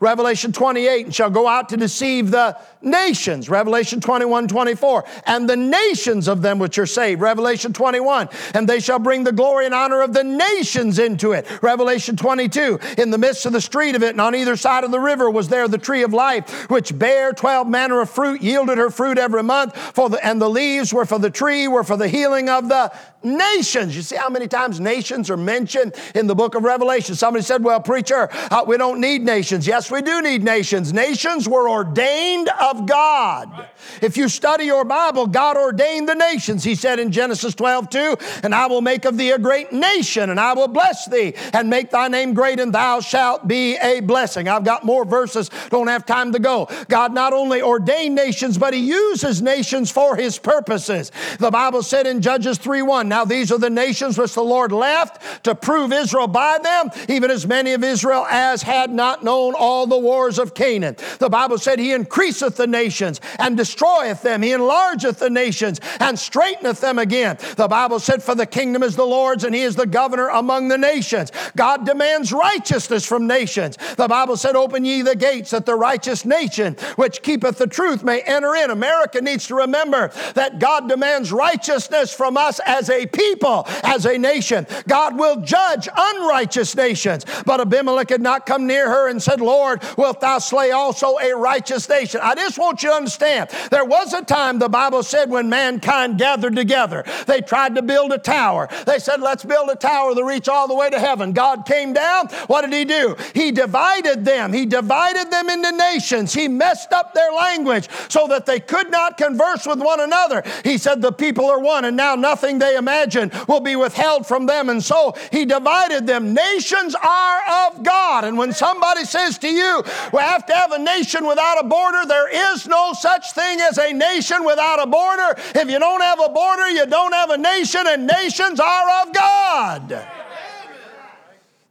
Revelation 0.00 0.52
28, 0.52 1.06
and 1.06 1.14
shall 1.14 1.30
go 1.30 1.46
out 1.46 1.68
to 1.70 1.76
deceive 1.76 2.30
the 2.30 2.56
nations. 2.82 3.48
Revelation 3.48 4.00
21, 4.00 4.48
24. 4.48 5.04
And 5.26 5.48
the 5.48 5.56
nations 5.56 6.28
of 6.28 6.42
them 6.42 6.58
which 6.58 6.78
are 6.78 6.86
saved. 6.86 7.20
Revelation 7.20 7.72
21. 7.72 8.28
And 8.54 8.68
they 8.68 8.80
shall 8.80 8.98
bring 8.98 9.24
the 9.24 9.32
glory 9.32 9.66
and 9.66 9.74
honor 9.74 10.02
of 10.02 10.12
the 10.12 10.24
nations 10.24 10.98
into 10.98 11.32
it. 11.32 11.46
Revelation 11.62 12.16
22. 12.16 12.78
In 12.98 13.10
the 13.10 13.18
midst 13.18 13.46
of 13.46 13.52
the 13.52 13.60
street 13.60 13.94
of 13.94 14.02
it, 14.02 14.10
and 14.10 14.20
on 14.20 14.34
either 14.34 14.56
side 14.56 14.84
of 14.84 14.90
the 14.90 15.00
river 15.00 15.30
was 15.30 15.48
there 15.48 15.68
the 15.68 15.78
tree 15.78 16.02
of 16.02 16.12
life, 16.12 16.70
which 16.70 16.96
bare 16.96 17.32
twelve 17.32 17.66
manner 17.66 18.00
of 18.00 18.10
fruit, 18.10 18.42
yielded 18.42 18.78
her 18.78 18.90
fruit 18.90 19.18
every 19.18 19.42
month. 19.42 19.76
For 19.76 20.08
the, 20.08 20.24
and 20.24 20.40
the 20.40 20.50
leaves 20.50 20.92
were 20.92 21.04
for 21.04 21.18
the 21.18 21.30
tree, 21.30 21.66
were 21.68 21.84
for 21.84 21.96
the 21.96 22.08
healing 22.08 22.48
of 22.48 22.68
the 22.68 22.92
nations. 23.24 23.96
You 23.96 24.02
see 24.02 24.16
how 24.16 24.28
many 24.28 24.48
times 24.48 24.80
nations 24.80 25.30
are 25.30 25.36
mentioned 25.36 25.94
in 26.14 26.26
the 26.26 26.34
book 26.34 26.54
of 26.54 26.64
Revelation? 26.64 27.14
Somebody 27.14 27.44
said, 27.44 27.64
Well, 27.64 27.80
preacher, 27.80 28.28
uh, 28.50 28.64
we 28.66 28.76
don't 28.76 29.00
need 29.00 29.22
nations. 29.22 29.66
Yes, 29.66 29.90
we 29.90 30.02
do 30.02 30.22
need 30.22 30.42
nations. 30.42 30.92
Nations 30.92 31.48
were 31.48 31.68
ordained 31.68 32.48
of 32.60 32.71
God. 32.86 33.68
If 34.00 34.16
you 34.16 34.28
study 34.28 34.64
your 34.64 34.84
Bible, 34.84 35.26
God 35.26 35.56
ordained 35.56 36.08
the 36.08 36.14
nations. 36.14 36.64
He 36.64 36.74
said 36.74 36.98
in 36.98 37.12
Genesis 37.12 37.54
12, 37.54 37.90
2, 37.90 38.16
And 38.42 38.54
I 38.54 38.66
will 38.66 38.80
make 38.80 39.04
of 39.04 39.16
thee 39.16 39.30
a 39.30 39.38
great 39.38 39.72
nation, 39.72 40.30
and 40.30 40.40
I 40.40 40.54
will 40.54 40.68
bless 40.68 41.06
thee, 41.06 41.34
and 41.52 41.68
make 41.68 41.90
thy 41.90 42.08
name 42.08 42.34
great, 42.34 42.60
and 42.60 42.72
thou 42.72 43.00
shalt 43.00 43.46
be 43.46 43.76
a 43.76 44.00
blessing. 44.00 44.48
I've 44.48 44.64
got 44.64 44.84
more 44.84 45.04
verses, 45.04 45.50
don't 45.70 45.88
have 45.88 46.06
time 46.06 46.32
to 46.32 46.38
go. 46.38 46.68
God 46.88 47.12
not 47.12 47.32
only 47.32 47.62
ordained 47.62 48.14
nations, 48.14 48.58
but 48.58 48.74
He 48.74 48.80
uses 48.80 49.42
nations 49.42 49.90
for 49.90 50.16
His 50.16 50.38
purposes. 50.38 51.12
The 51.38 51.50
Bible 51.50 51.82
said 51.82 52.06
in 52.06 52.20
Judges 52.20 52.58
3, 52.58 52.82
1, 52.82 53.08
Now 53.08 53.24
these 53.24 53.52
are 53.52 53.58
the 53.58 53.70
nations 53.70 54.18
which 54.18 54.34
the 54.34 54.42
Lord 54.42 54.72
left 54.72 55.44
to 55.44 55.54
prove 55.54 55.92
Israel 55.92 56.28
by 56.28 56.58
them, 56.62 56.90
even 57.08 57.30
as 57.30 57.46
many 57.46 57.72
of 57.72 57.84
Israel 57.84 58.26
as 58.30 58.62
had 58.62 58.90
not 58.90 59.24
known 59.24 59.54
all 59.56 59.86
the 59.86 59.98
wars 59.98 60.38
of 60.38 60.54
Canaan. 60.54 60.96
The 61.18 61.28
Bible 61.28 61.58
said, 61.58 61.78
He 61.78 61.92
increaseth 61.92 62.56
the 62.62 62.66
nations 62.68 63.20
and 63.38 63.56
destroyeth 63.56 64.22
them. 64.22 64.42
He 64.42 64.50
enlargeth 64.50 65.18
the 65.18 65.30
nations 65.30 65.80
and 65.98 66.18
straighteneth 66.18 66.80
them 66.80 66.98
again. 66.98 67.36
The 67.56 67.66
Bible 67.68 67.98
said, 67.98 68.22
For 68.22 68.34
the 68.34 68.46
kingdom 68.46 68.82
is 68.82 68.94
the 68.94 69.04
Lord's 69.04 69.44
and 69.44 69.54
He 69.54 69.62
is 69.62 69.74
the 69.74 69.86
governor 69.86 70.28
among 70.28 70.68
the 70.68 70.78
nations. 70.78 71.32
God 71.56 71.84
demands 71.84 72.32
righteousness 72.32 73.04
from 73.04 73.26
nations. 73.26 73.76
The 73.96 74.06
Bible 74.08 74.36
said, 74.36 74.54
Open 74.54 74.84
ye 74.84 75.02
the 75.02 75.16
gates 75.16 75.50
that 75.50 75.66
the 75.66 75.74
righteous 75.74 76.24
nation 76.24 76.76
which 76.96 77.22
keepeth 77.22 77.58
the 77.58 77.66
truth 77.66 78.04
may 78.04 78.20
enter 78.20 78.54
in. 78.54 78.70
America 78.70 79.20
needs 79.20 79.48
to 79.48 79.56
remember 79.56 80.12
that 80.34 80.60
God 80.60 80.88
demands 80.88 81.32
righteousness 81.32 82.14
from 82.14 82.36
us 82.36 82.60
as 82.64 82.88
a 82.90 83.06
people, 83.06 83.64
as 83.82 84.06
a 84.06 84.16
nation. 84.16 84.66
God 84.86 85.18
will 85.18 85.40
judge 85.40 85.88
unrighteous 85.94 86.76
nations. 86.76 87.26
But 87.44 87.60
Abimelech 87.60 88.10
had 88.10 88.22
not 88.22 88.46
come 88.46 88.66
near 88.68 88.88
her 88.88 89.08
and 89.08 89.20
said, 89.20 89.40
Lord, 89.40 89.82
wilt 89.96 90.20
thou 90.20 90.38
slay 90.38 90.70
also 90.70 91.18
a 91.18 91.34
righteous 91.34 91.88
nation? 91.88 92.20
I 92.22 92.34
just 92.36 92.51
want 92.58 92.82
you 92.82 92.90
to 92.90 92.96
understand 92.96 93.50
there 93.70 93.84
was 93.84 94.12
a 94.12 94.22
time, 94.22 94.58
the 94.58 94.68
Bible 94.68 95.02
said, 95.02 95.30
when 95.30 95.48
mankind 95.48 96.18
gathered 96.18 96.56
together. 96.56 97.04
They 97.26 97.40
tried 97.40 97.74
to 97.74 97.82
build 97.82 98.12
a 98.12 98.18
tower. 98.18 98.68
They 98.86 98.98
said, 98.98 99.20
Let's 99.20 99.44
build 99.44 99.70
a 99.70 99.76
tower 99.76 100.14
to 100.14 100.24
reach 100.24 100.48
all 100.48 100.68
the 100.68 100.74
way 100.74 100.90
to 100.90 100.98
heaven. 100.98 101.32
God 101.32 101.66
came 101.66 101.92
down. 101.92 102.28
What 102.46 102.62
did 102.62 102.72
He 102.72 102.84
do? 102.84 103.16
He 103.34 103.52
divided 103.52 104.24
them. 104.24 104.52
He 104.52 104.66
divided 104.66 105.30
them 105.30 105.48
into 105.48 105.72
nations. 105.72 106.32
He 106.32 106.48
messed 106.48 106.92
up 106.92 107.14
their 107.14 107.32
language 107.32 107.88
so 108.08 108.26
that 108.28 108.46
they 108.46 108.60
could 108.60 108.90
not 108.90 109.18
converse 109.18 109.66
with 109.66 109.78
one 109.78 110.00
another. 110.00 110.42
He 110.64 110.78
said, 110.78 111.02
The 111.02 111.12
people 111.12 111.46
are 111.46 111.60
one, 111.60 111.84
and 111.84 111.96
now 111.96 112.14
nothing 112.14 112.58
they 112.58 112.76
imagine 112.76 113.30
will 113.48 113.60
be 113.60 113.76
withheld 113.76 114.26
from 114.26 114.46
them. 114.46 114.68
And 114.68 114.82
so 114.82 115.14
He 115.30 115.44
divided 115.44 116.06
them. 116.06 116.34
Nations 116.34 116.94
are 116.94 117.68
of 117.68 117.82
God. 117.82 118.24
And 118.24 118.38
when 118.38 118.52
somebody 118.52 119.04
says 119.04 119.38
to 119.38 119.48
you, 119.48 119.82
We 120.12 120.20
have 120.20 120.46
to 120.46 120.54
have 120.54 120.72
a 120.72 120.78
nation 120.78 121.26
without 121.26 121.64
a 121.64 121.68
border, 121.68 122.06
there 122.06 122.28
is 122.52 122.66
no 122.66 122.92
such 122.92 123.32
thing 123.32 123.60
as 123.60 123.78
a 123.78 123.92
nation 123.92 124.44
without 124.44 124.82
a 124.82 124.86
border. 124.86 125.34
If 125.54 125.70
you 125.70 125.78
don't 125.78 126.00
have 126.00 126.20
a 126.20 126.28
border, 126.28 126.68
you 126.68 126.86
don't 126.86 127.12
have 127.12 127.30
a 127.30 127.38
nation, 127.38 127.82
and 127.86 128.06
nations 128.06 128.60
are 128.60 129.02
of 129.02 129.12
God. 129.12 130.06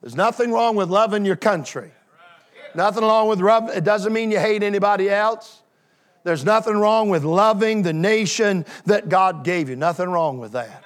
There's 0.01 0.15
nothing 0.15 0.51
wrong 0.51 0.75
with 0.75 0.89
loving 0.89 1.25
your 1.25 1.35
country. 1.35 1.91
Nothing 2.73 3.03
wrong 3.03 3.27
with. 3.27 3.41
It 3.75 3.83
doesn't 3.83 4.13
mean 4.13 4.31
you 4.31 4.39
hate 4.39 4.63
anybody 4.63 5.09
else. 5.09 5.61
There's 6.23 6.45
nothing 6.45 6.77
wrong 6.77 7.09
with 7.09 7.23
loving 7.23 7.81
the 7.81 7.93
nation 7.93 8.65
that 8.85 9.09
God 9.09 9.43
gave 9.43 9.69
you. 9.69 9.75
Nothing 9.75 10.09
wrong 10.09 10.39
with 10.39 10.51
that. 10.53 10.83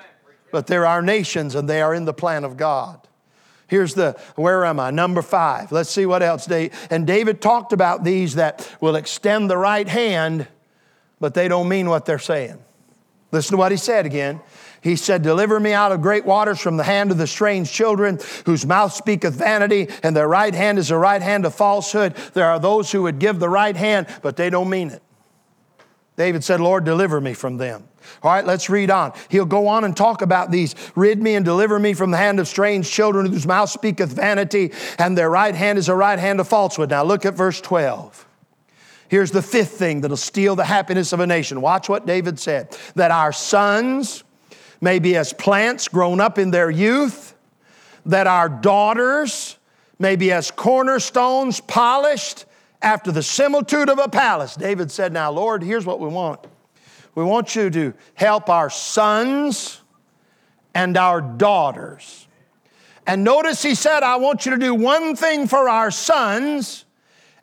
But 0.51 0.67
there 0.67 0.86
are 0.86 1.01
nations 1.01 1.55
and 1.55 1.69
they 1.69 1.81
are 1.81 1.93
in 1.93 2.05
the 2.05 2.13
plan 2.13 2.43
of 2.43 2.57
God. 2.57 3.05
Here's 3.68 3.93
the, 3.95 4.16
where 4.36 4.66
am 4.66 4.80
I? 4.80 4.91
Number 4.91 5.22
five. 5.22 5.72
Let's 5.72 5.89
see 5.89 6.05
what 6.05 6.22
else. 6.22 6.45
They, 6.45 6.72
and 6.89 7.07
David 7.07 7.41
talked 7.41 7.74
about 7.74 8.03
these 8.03 8.36
that 8.36 8.70
will 8.80 8.95
extend 8.95 9.49
the 9.49 9.57
right 9.57 9.88
hand, 9.88 10.47
but 11.20 11.34
they 11.34 11.47
don't 11.47 11.68
mean 11.68 11.89
what 11.89 12.05
they're 12.05 12.20
saying. 12.20 12.59
Listen 13.32 13.53
to 13.53 13.57
what 13.57 13.72
he 13.72 13.78
said 13.78 14.05
again. 14.05 14.39
He 14.82 14.95
said, 14.95 15.24
Deliver 15.24 15.59
me 15.59 15.74
out 15.74 15.91
of 15.91 16.01
great 16.01 16.26
waters 16.26 16.59
from 16.59 16.78
the 16.78 16.84
hand 16.84 17.09
of 17.09 17.18
the 17.18 17.26
strange 17.26 17.72
children, 17.72 18.20
whose 18.45 18.68
mouth 18.68 18.93
speaketh 18.93 19.34
vanity, 19.34 19.89
and 20.03 20.16
their 20.16 20.28
right 20.28 20.53
hand 20.53 20.78
is 20.78 20.89
the 20.89 20.97
right 20.97 21.22
hand 21.22 21.43
of 21.43 21.55
falsehood. 21.55 22.16
There 22.34 22.45
are 22.45 22.59
those 22.59 22.91
who 22.91 23.01
would 23.01 23.18
give 23.18 23.39
the 23.39 23.49
right 23.49 23.76
hand, 23.76 24.05
but 24.22 24.38
they 24.38 24.51
don't 24.51 24.70
mean 24.70 24.91
it. 24.91 25.01
David 26.18 26.43
said, 26.43 26.61
Lord, 26.61 26.86
deliver 26.86 27.20
me 27.20 27.34
from 27.34 27.57
them. 27.57 27.88
All 28.24 28.32
right, 28.32 28.45
let's 28.45 28.70
read 28.70 28.89
on. 28.89 29.13
He'll 29.30 29.45
go 29.45 29.68
on 29.68 29.84
and 29.84 29.95
talk 29.95 30.22
about 30.22 30.51
these. 30.51 30.76
Rid 30.95 31.22
me 31.22 31.36
and 31.36 31.43
deliver 31.43 31.78
me 31.78 31.93
from 31.93 32.11
the 32.11 32.18
hand 32.18 32.39
of 32.39 32.47
strange 32.47 32.89
children 32.89 33.26
whose 33.26 33.45
mouth 33.45 33.70
speaketh 33.70 34.13
vanity, 34.13 34.72
and 34.97 35.18
their 35.18 35.30
right 35.30 35.53
hand 35.55 35.78
is 35.78 35.89
a 35.89 35.95
right 35.95 36.20
hand 36.20 36.39
of 36.39 36.47
falsehood. 36.47 36.89
Now 36.89 37.03
look 37.03 37.26
at 37.26 37.34
verse 37.34 37.59
12. 37.59 38.26
Here's 39.07 39.32
the 39.32 39.41
fifth 39.41 39.72
thing 39.72 40.01
that'll 40.01 40.18
steal 40.18 40.55
the 40.55 40.66
happiness 40.66 41.13
of 41.13 41.20
a 41.20 41.28
nation. 41.28 41.61
Watch 41.61 41.89
what 41.89 42.05
David 42.05 42.39
said 42.39 42.76
that 42.95 43.11
our 43.11 43.32
sons 43.32 44.24
may 44.82 44.99
be 44.99 45.16
as 45.16 45.34
plants 45.34 45.88
grown 45.88 46.20
up 46.22 46.38
in 46.38 46.51
their 46.51 46.70
youth, 46.70 47.36
that 48.05 48.28
our 48.28 48.49
daughters 48.49 49.57
may 49.99 50.16
be 50.16 50.32
as 50.32 50.51
cornerstones 50.51 51.59
polished 51.61 52.45
after 52.82 53.11
the 53.11 53.23
similitude 53.23 53.89
of 53.89 53.99
a 53.99 54.07
palace. 54.07 54.55
David 54.55 54.91
said, 54.91 55.13
Now, 55.13 55.32
Lord, 55.32 55.63
here's 55.63 55.86
what 55.86 55.99
we 55.99 56.07
want. 56.07 56.45
We 57.15 57.23
want 57.23 57.55
you 57.55 57.69
to 57.69 57.93
help 58.13 58.49
our 58.49 58.69
sons 58.69 59.82
and 60.73 60.97
our 60.97 61.21
daughters. 61.21 62.28
And 63.07 63.23
notice 63.23 63.61
he 63.61 63.76
said, 63.76 64.03
I 64.03 64.17
want 64.17 64.45
you 64.45 64.51
to 64.51 64.57
do 64.57 64.73
one 64.73 65.15
thing 65.15 65.47
for 65.47 65.69
our 65.69 65.91
sons, 65.91 66.86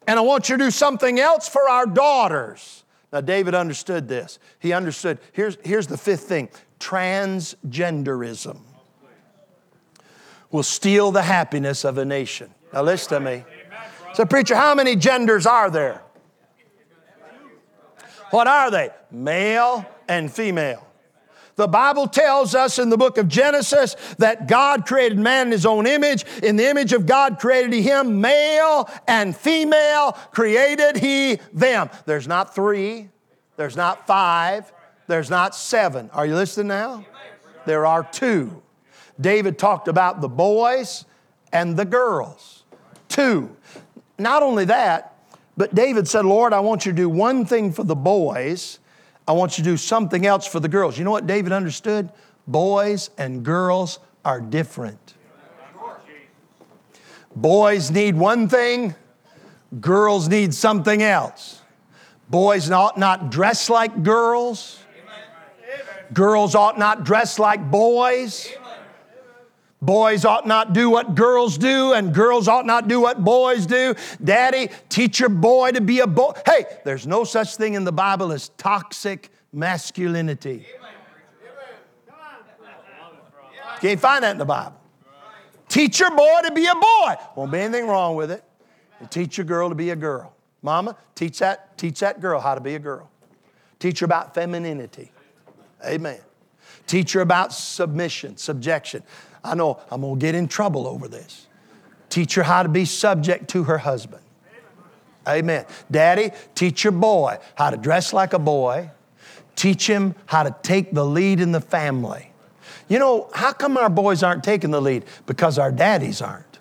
and 0.06 0.18
I 0.18 0.22
want 0.22 0.48
you 0.48 0.58
to 0.58 0.64
do 0.64 0.70
something 0.70 1.18
else 1.18 1.48
for 1.48 1.68
our 1.68 1.86
daughters. 1.86 2.84
Now, 3.12 3.20
David 3.20 3.54
understood 3.54 4.08
this. 4.08 4.38
He 4.58 4.72
understood. 4.72 5.18
Here's, 5.32 5.58
here's 5.64 5.86
the 5.86 5.98
fifth 5.98 6.22
thing 6.22 6.48
transgenderism 6.80 8.58
will 10.50 10.62
steal 10.62 11.12
the 11.12 11.22
happiness 11.22 11.84
of 11.84 11.96
a 11.98 12.04
nation. 12.04 12.52
Now, 12.72 12.82
listen 12.82 13.10
to 13.10 13.20
me. 13.20 13.44
So, 14.14 14.24
preacher, 14.26 14.54
how 14.54 14.74
many 14.74 14.96
genders 14.96 15.46
are 15.46 15.70
there? 15.70 16.02
What 18.30 18.46
are 18.46 18.70
they? 18.70 18.90
Male 19.10 19.86
and 20.08 20.32
female. 20.32 20.86
The 21.56 21.68
Bible 21.68 22.06
tells 22.06 22.54
us 22.54 22.78
in 22.78 22.88
the 22.88 22.96
book 22.96 23.18
of 23.18 23.28
Genesis 23.28 23.94
that 24.18 24.48
God 24.48 24.86
created 24.86 25.18
man 25.18 25.48
in 25.48 25.52
his 25.52 25.66
own 25.66 25.86
image. 25.86 26.24
In 26.42 26.56
the 26.56 26.68
image 26.68 26.94
of 26.94 27.04
God 27.04 27.38
created 27.38 27.72
he 27.74 27.82
him, 27.82 28.22
male 28.22 28.88
and 29.06 29.36
female 29.36 30.12
created 30.32 30.96
he 30.96 31.38
them. 31.52 31.90
There's 32.06 32.26
not 32.26 32.54
three, 32.54 33.10
there's 33.56 33.76
not 33.76 34.06
five, 34.06 34.72
there's 35.08 35.28
not 35.28 35.54
seven. 35.54 36.08
Are 36.14 36.24
you 36.24 36.34
listening 36.34 36.68
now? 36.68 37.04
There 37.66 37.84
are 37.84 38.02
two. 38.02 38.62
David 39.20 39.58
talked 39.58 39.88
about 39.88 40.22
the 40.22 40.28
boys 40.28 41.04
and 41.52 41.76
the 41.76 41.84
girls. 41.84 42.64
Two. 43.08 43.54
Not 44.22 44.42
only 44.42 44.64
that, 44.66 45.14
but 45.56 45.74
David 45.74 46.08
said, 46.08 46.24
Lord, 46.24 46.52
I 46.52 46.60
want 46.60 46.86
you 46.86 46.92
to 46.92 46.96
do 46.96 47.08
one 47.08 47.44
thing 47.44 47.72
for 47.72 47.84
the 47.84 47.96
boys. 47.96 48.78
I 49.26 49.32
want 49.32 49.58
you 49.58 49.64
to 49.64 49.70
do 49.70 49.76
something 49.76 50.24
else 50.26 50.46
for 50.46 50.60
the 50.60 50.68
girls. 50.68 50.98
You 50.98 51.04
know 51.04 51.10
what 51.10 51.26
David 51.26 51.52
understood? 51.52 52.10
Boys 52.46 53.10
and 53.18 53.44
girls 53.44 53.98
are 54.24 54.40
different. 54.40 55.14
Boys 57.34 57.90
need 57.90 58.14
one 58.14 58.48
thing, 58.48 58.94
girls 59.80 60.28
need 60.28 60.52
something 60.52 61.02
else. 61.02 61.62
Boys 62.28 62.70
ought 62.70 62.98
not 62.98 63.30
dress 63.30 63.70
like 63.70 64.02
girls. 64.02 64.78
Girls 66.12 66.54
ought 66.54 66.78
not 66.78 67.04
dress 67.04 67.38
like 67.38 67.70
boys. 67.70 68.52
Boys 69.82 70.24
ought 70.24 70.46
not 70.46 70.72
do 70.72 70.88
what 70.88 71.16
girls 71.16 71.58
do, 71.58 71.92
and 71.92 72.14
girls 72.14 72.46
ought 72.46 72.64
not 72.64 72.86
do 72.86 73.00
what 73.00 73.24
boys 73.24 73.66
do. 73.66 73.96
Daddy, 74.22 74.70
teach 74.88 75.18
your 75.18 75.28
boy 75.28 75.72
to 75.72 75.80
be 75.80 75.98
a 75.98 76.06
boy. 76.06 76.32
Hey, 76.46 76.66
there's 76.84 77.04
no 77.04 77.24
such 77.24 77.56
thing 77.56 77.74
in 77.74 77.82
the 77.82 77.92
Bible 77.92 78.32
as 78.32 78.50
toxic 78.50 79.30
masculinity. 79.52 80.64
Can't 83.80 83.98
find 83.98 84.22
that 84.22 84.30
in 84.30 84.38
the 84.38 84.44
Bible. 84.44 84.78
Teach 85.68 85.98
your 85.98 86.14
boy 86.14 86.40
to 86.44 86.52
be 86.52 86.66
a 86.66 86.74
boy. 86.74 87.14
Won't 87.34 87.50
be 87.50 87.58
anything 87.58 87.88
wrong 87.88 88.14
with 88.14 88.30
it. 88.30 88.44
And 89.00 89.10
teach 89.10 89.36
your 89.36 89.44
girl 89.44 89.68
to 89.68 89.74
be 89.74 89.90
a 89.90 89.96
girl. 89.96 90.32
Mama, 90.62 90.96
teach 91.16 91.40
that, 91.40 91.76
teach 91.76 91.98
that 92.00 92.20
girl 92.20 92.40
how 92.40 92.54
to 92.54 92.60
be 92.60 92.76
a 92.76 92.78
girl. 92.78 93.10
Teach 93.80 93.98
her 93.98 94.04
about 94.04 94.32
femininity. 94.32 95.10
Amen. 95.84 96.20
Teach 96.86 97.14
her 97.14 97.20
about 97.20 97.52
submission, 97.52 98.36
subjection. 98.36 99.02
I 99.44 99.54
know 99.54 99.80
I'm 99.90 100.00
going 100.02 100.18
to 100.18 100.20
get 100.20 100.34
in 100.34 100.48
trouble 100.48 100.86
over 100.86 101.08
this. 101.08 101.46
Teach 102.08 102.34
her 102.34 102.42
how 102.42 102.62
to 102.62 102.68
be 102.68 102.84
subject 102.84 103.48
to 103.50 103.64
her 103.64 103.78
husband. 103.78 104.22
Amen. 105.26 105.64
Daddy, 105.90 106.30
teach 106.54 106.84
your 106.84 106.92
boy 106.92 107.38
how 107.54 107.70
to 107.70 107.76
dress 107.76 108.12
like 108.12 108.32
a 108.32 108.38
boy. 108.38 108.90
Teach 109.54 109.86
him 109.86 110.14
how 110.26 110.42
to 110.42 110.54
take 110.62 110.92
the 110.92 111.04
lead 111.04 111.40
in 111.40 111.52
the 111.52 111.60
family. 111.60 112.32
You 112.88 112.98
know, 112.98 113.30
how 113.32 113.52
come 113.52 113.76
our 113.76 113.88
boys 113.88 114.22
aren't 114.22 114.44
taking 114.44 114.70
the 114.70 114.80
lead? 114.80 115.04
Because 115.26 115.58
our 115.58 115.70
daddies 115.70 116.20
aren't. 116.20 116.52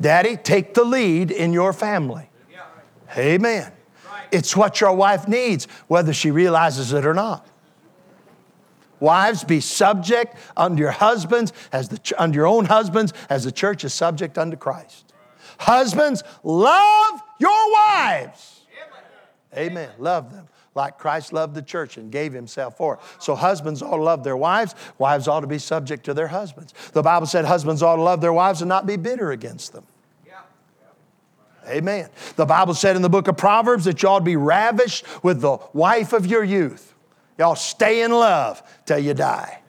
Daddy, 0.00 0.36
take 0.36 0.74
the 0.74 0.84
lead 0.84 1.30
in 1.30 1.52
your 1.52 1.72
family. 1.72 2.28
Amen. 3.16 3.72
It's 4.32 4.56
what 4.56 4.80
your 4.80 4.92
wife 4.92 5.28
needs, 5.28 5.68
whether 5.86 6.12
she 6.12 6.30
realizes 6.30 6.92
it 6.92 7.06
or 7.06 7.14
not. 7.14 7.46
Wives, 9.04 9.44
be 9.44 9.60
subject 9.60 10.34
unto 10.56 10.80
your 10.80 10.90
husbands 10.90 11.52
as 11.72 11.90
the 11.90 12.14
unto 12.16 12.36
your 12.36 12.46
own 12.46 12.64
husbands 12.64 13.12
as 13.28 13.44
the 13.44 13.52
church 13.52 13.84
is 13.84 13.92
subject 13.92 14.38
unto 14.38 14.56
Christ. 14.56 15.12
Husbands, 15.58 16.24
love 16.42 17.22
your 17.38 17.72
wives. 17.72 18.62
Amen. 19.54 19.90
Love 19.98 20.32
them. 20.32 20.48
like 20.74 20.96
Christ 20.96 21.34
loved 21.34 21.54
the 21.54 21.62
church 21.62 21.98
and 21.98 22.10
gave 22.10 22.32
himself 22.32 22.78
for 22.78 22.94
it. 22.94 23.00
So 23.18 23.34
husbands 23.34 23.82
ought 23.82 23.98
to 23.98 24.02
love 24.02 24.24
their 24.24 24.38
wives, 24.38 24.74
wives 24.96 25.28
ought 25.28 25.40
to 25.40 25.46
be 25.46 25.58
subject 25.58 26.04
to 26.06 26.14
their 26.14 26.28
husbands. 26.28 26.72
The 26.92 27.02
Bible 27.02 27.26
said 27.26 27.44
husbands 27.44 27.82
ought 27.82 27.96
to 27.96 28.02
love 28.02 28.22
their 28.22 28.32
wives 28.32 28.62
and 28.62 28.70
not 28.70 28.86
be 28.86 28.96
bitter 28.96 29.32
against 29.32 29.74
them. 29.74 29.84
Amen. 31.68 32.08
The 32.36 32.46
Bible 32.46 32.72
said 32.72 32.96
in 32.96 33.02
the 33.02 33.10
book 33.10 33.28
of 33.28 33.36
Proverbs 33.36 33.84
that 33.84 34.02
you 34.02 34.08
ought 34.08 34.20
to 34.20 34.24
be 34.24 34.36
ravished 34.36 35.04
with 35.22 35.42
the 35.42 35.58
wife 35.74 36.14
of 36.14 36.26
your 36.26 36.42
youth. 36.42 36.93
Y'all 37.38 37.56
stay 37.56 38.02
in 38.02 38.12
love 38.12 38.62
till 38.86 38.98
you 38.98 39.14
die. 39.14 39.60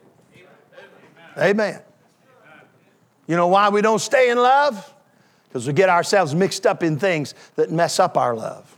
Amen. 1.38 1.80
You 3.26 3.36
know 3.36 3.48
why 3.48 3.68
we 3.68 3.82
don't 3.82 3.98
stay 3.98 4.30
in 4.30 4.38
love? 4.38 4.94
Because 5.48 5.66
we 5.66 5.72
get 5.72 5.88
ourselves 5.88 6.34
mixed 6.34 6.66
up 6.66 6.82
in 6.82 6.98
things 6.98 7.34
that 7.56 7.70
mess 7.70 7.98
up 7.98 8.16
our 8.16 8.34
love. 8.34 8.76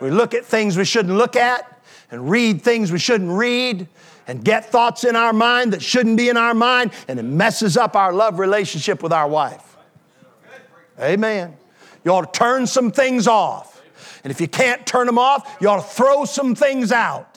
We 0.00 0.10
look 0.10 0.34
at 0.34 0.44
things 0.44 0.76
we 0.76 0.84
shouldn't 0.84 1.16
look 1.16 1.36
at 1.36 1.80
and 2.10 2.28
read 2.28 2.62
things 2.62 2.90
we 2.90 2.98
shouldn't 2.98 3.30
read 3.30 3.86
and 4.26 4.44
get 4.44 4.66
thoughts 4.66 5.04
in 5.04 5.16
our 5.16 5.32
mind 5.32 5.72
that 5.72 5.82
shouldn't 5.82 6.16
be 6.16 6.28
in 6.28 6.36
our 6.36 6.54
mind, 6.54 6.92
and 7.08 7.18
it 7.18 7.24
messes 7.24 7.76
up 7.76 7.96
our 7.96 8.12
love 8.12 8.38
relationship 8.38 9.02
with 9.02 9.12
our 9.12 9.28
wife. 9.28 9.76
Amen. 11.00 11.56
You 12.04 12.12
ought 12.12 12.32
to 12.32 12.38
turn 12.38 12.66
some 12.66 12.90
things 12.90 13.26
off. 13.26 13.82
And 14.24 14.30
if 14.30 14.40
you 14.40 14.48
can't 14.48 14.86
turn 14.86 15.06
them 15.06 15.18
off, 15.18 15.56
you 15.60 15.68
ought 15.68 15.82
to 15.82 15.88
throw 15.88 16.24
some 16.24 16.54
things 16.54 16.92
out. 16.92 17.31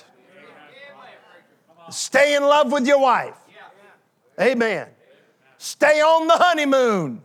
Stay 1.89 2.35
in 2.35 2.43
love 2.43 2.71
with 2.71 2.87
your 2.87 2.99
wife. 2.99 3.35
Amen. 4.39 4.87
Stay 5.57 6.01
on 6.01 6.27
the 6.27 6.33
honeymoon. 6.33 7.21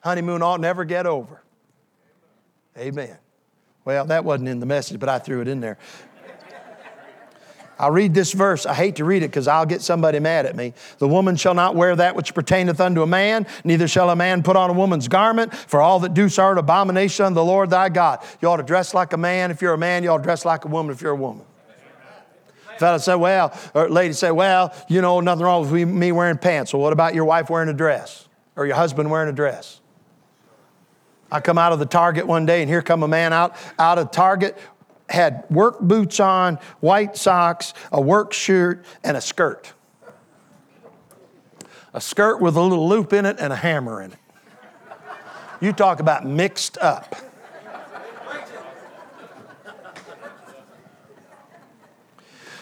Honeymoon 0.00 0.42
ought 0.42 0.60
never 0.60 0.84
get 0.84 1.06
over. 1.06 1.42
Amen. 2.76 3.16
Well, 3.84 4.04
that 4.06 4.24
wasn't 4.24 4.48
in 4.48 4.60
the 4.60 4.66
message, 4.66 5.00
but 5.00 5.08
I 5.08 5.18
threw 5.18 5.40
it 5.40 5.48
in 5.48 5.60
there. 5.60 5.78
I'll 7.78 7.92
read 7.92 8.12
this 8.12 8.32
verse. 8.32 8.66
I 8.66 8.74
hate 8.74 8.96
to 8.96 9.04
read 9.04 9.22
it 9.22 9.28
because 9.28 9.46
I'll 9.46 9.66
get 9.66 9.82
somebody 9.82 10.18
mad 10.18 10.46
at 10.46 10.56
me. 10.56 10.74
The 10.98 11.06
woman 11.06 11.36
shall 11.36 11.54
not 11.54 11.76
wear 11.76 11.94
that 11.94 12.16
which 12.16 12.34
pertaineth 12.34 12.80
unto 12.80 13.02
a 13.02 13.06
man, 13.06 13.46
neither 13.62 13.86
shall 13.86 14.10
a 14.10 14.16
man 14.16 14.42
put 14.42 14.56
on 14.56 14.68
a 14.68 14.72
woman's 14.72 15.06
garment, 15.06 15.54
for 15.54 15.80
all 15.80 16.00
that 16.00 16.12
do 16.12 16.28
so 16.28 16.42
are 16.42 16.52
an 16.52 16.58
abomination 16.58 17.26
unto 17.26 17.36
the 17.36 17.44
Lord 17.44 17.70
thy 17.70 17.88
God. 17.88 18.18
You 18.42 18.48
ought 18.48 18.56
to 18.56 18.64
dress 18.64 18.94
like 18.94 19.12
a 19.12 19.16
man 19.16 19.52
if 19.52 19.62
you're 19.62 19.74
a 19.74 19.78
man, 19.78 20.02
you 20.02 20.10
ought 20.10 20.18
to 20.18 20.22
dress 20.24 20.44
like 20.44 20.64
a 20.64 20.68
woman 20.68 20.92
if 20.92 21.00
you're 21.00 21.12
a 21.12 21.16
woman. 21.16 21.46
Fella 22.78 23.00
say, 23.00 23.14
well, 23.14 23.58
or 23.74 23.88
lady 23.88 24.14
say, 24.14 24.30
well, 24.30 24.74
you 24.88 25.02
know, 25.02 25.20
nothing 25.20 25.44
wrong 25.44 25.70
with 25.70 25.88
me 25.88 26.12
wearing 26.12 26.38
pants. 26.38 26.72
Well, 26.72 26.82
what 26.82 26.92
about 26.92 27.14
your 27.14 27.24
wife 27.24 27.50
wearing 27.50 27.68
a 27.68 27.74
dress 27.74 28.28
or 28.56 28.66
your 28.66 28.76
husband 28.76 29.10
wearing 29.10 29.28
a 29.28 29.32
dress? 29.32 29.80
I 31.30 31.40
come 31.40 31.58
out 31.58 31.72
of 31.72 31.78
the 31.78 31.86
Target 31.86 32.26
one 32.26 32.46
day 32.46 32.62
and 32.62 32.70
here 32.70 32.80
come 32.80 33.02
a 33.02 33.08
man 33.08 33.32
out, 33.32 33.56
out 33.78 33.98
of 33.98 34.10
Target, 34.10 34.56
had 35.08 35.44
work 35.50 35.80
boots 35.80 36.20
on, 36.20 36.58
white 36.80 37.16
socks, 37.16 37.74
a 37.92 38.00
work 38.00 38.32
shirt, 38.32 38.84
and 39.02 39.16
a 39.16 39.20
skirt. 39.20 39.72
A 41.94 42.00
skirt 42.00 42.40
with 42.40 42.56
a 42.56 42.60
little 42.60 42.88
loop 42.88 43.12
in 43.12 43.26
it 43.26 43.38
and 43.40 43.52
a 43.52 43.56
hammer 43.56 44.02
in 44.02 44.12
it. 44.12 44.18
You 45.60 45.72
talk 45.72 46.00
about 46.00 46.24
mixed 46.24 46.78
up. 46.78 47.16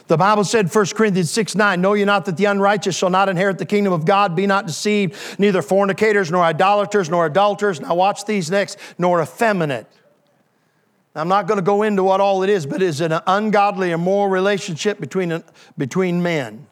The 0.09 0.17
Bible 0.17 0.45
said, 0.45 0.73
1 0.73 0.87
Corinthians 0.95 1.31
6 1.33 1.57
9, 1.57 1.81
Know 1.81 1.95
ye 1.95 2.05
not 2.05 2.27
that 2.27 2.37
the 2.37 2.45
unrighteous 2.45 2.97
shall 2.97 3.11
not 3.11 3.29
inherit 3.29 3.59
the 3.59 3.67
kingdom 3.67 3.93
of 3.93 4.05
God? 4.05 4.37
Be 4.37 4.47
not 4.47 4.67
deceived, 4.67 5.17
neither 5.39 5.63
fornicators, 5.63 6.31
nor 6.31 6.43
idolaters, 6.45 7.11
nor 7.11 7.27
adulterers. 7.27 7.81
Now, 7.81 7.95
watch 7.95 8.25
these 8.25 8.51
next, 8.51 8.79
nor 8.99 9.21
effeminate. 9.21 9.87
I'm 11.17 11.29
not 11.29 11.47
going 11.47 11.57
to 11.57 11.65
go 11.65 11.83
into 11.83 12.05
what 12.05 12.21
all 12.21 12.43
it 12.43 12.51
is, 12.51 12.67
but 12.67 12.83
it 12.83 12.87
is 12.87 13.01
an 13.01 13.19
ungodly, 13.27 13.91
immoral 13.91 14.29
relationship 14.29 15.01
between, 15.01 15.43
between 15.79 16.23
men. 16.23 16.67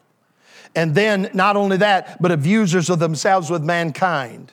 And 0.75 0.93
then, 0.93 1.31
not 1.33 1.55
only 1.55 1.77
that, 1.77 2.21
but 2.21 2.31
abusers 2.31 2.89
of 2.89 2.99
themselves 2.99 3.49
with 3.49 3.63
mankind, 3.63 4.51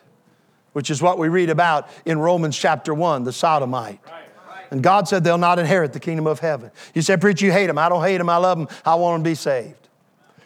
which 0.72 0.90
is 0.90 1.02
what 1.02 1.18
we 1.18 1.28
read 1.28 1.50
about 1.50 1.88
in 2.06 2.18
Romans 2.18 2.56
chapter 2.56 2.94
1, 2.94 3.24
the 3.24 3.32
sodomite. 3.32 4.00
And 4.72 4.82
God 4.82 5.06
said 5.06 5.22
they'll 5.22 5.36
not 5.36 5.58
inherit 5.58 5.92
the 5.92 6.00
kingdom 6.00 6.26
of 6.26 6.40
heaven. 6.40 6.70
You 6.94 7.02
say, 7.02 7.18
Preacher, 7.18 7.44
you 7.44 7.52
hate 7.52 7.66
them. 7.66 7.76
I 7.76 7.90
don't 7.90 8.02
hate 8.02 8.16
them. 8.16 8.30
I 8.30 8.38
love 8.38 8.56
them. 8.56 8.68
I 8.86 8.94
want 8.94 9.16
them 9.16 9.24
to 9.24 9.30
be 9.30 9.34
saved. 9.34 9.88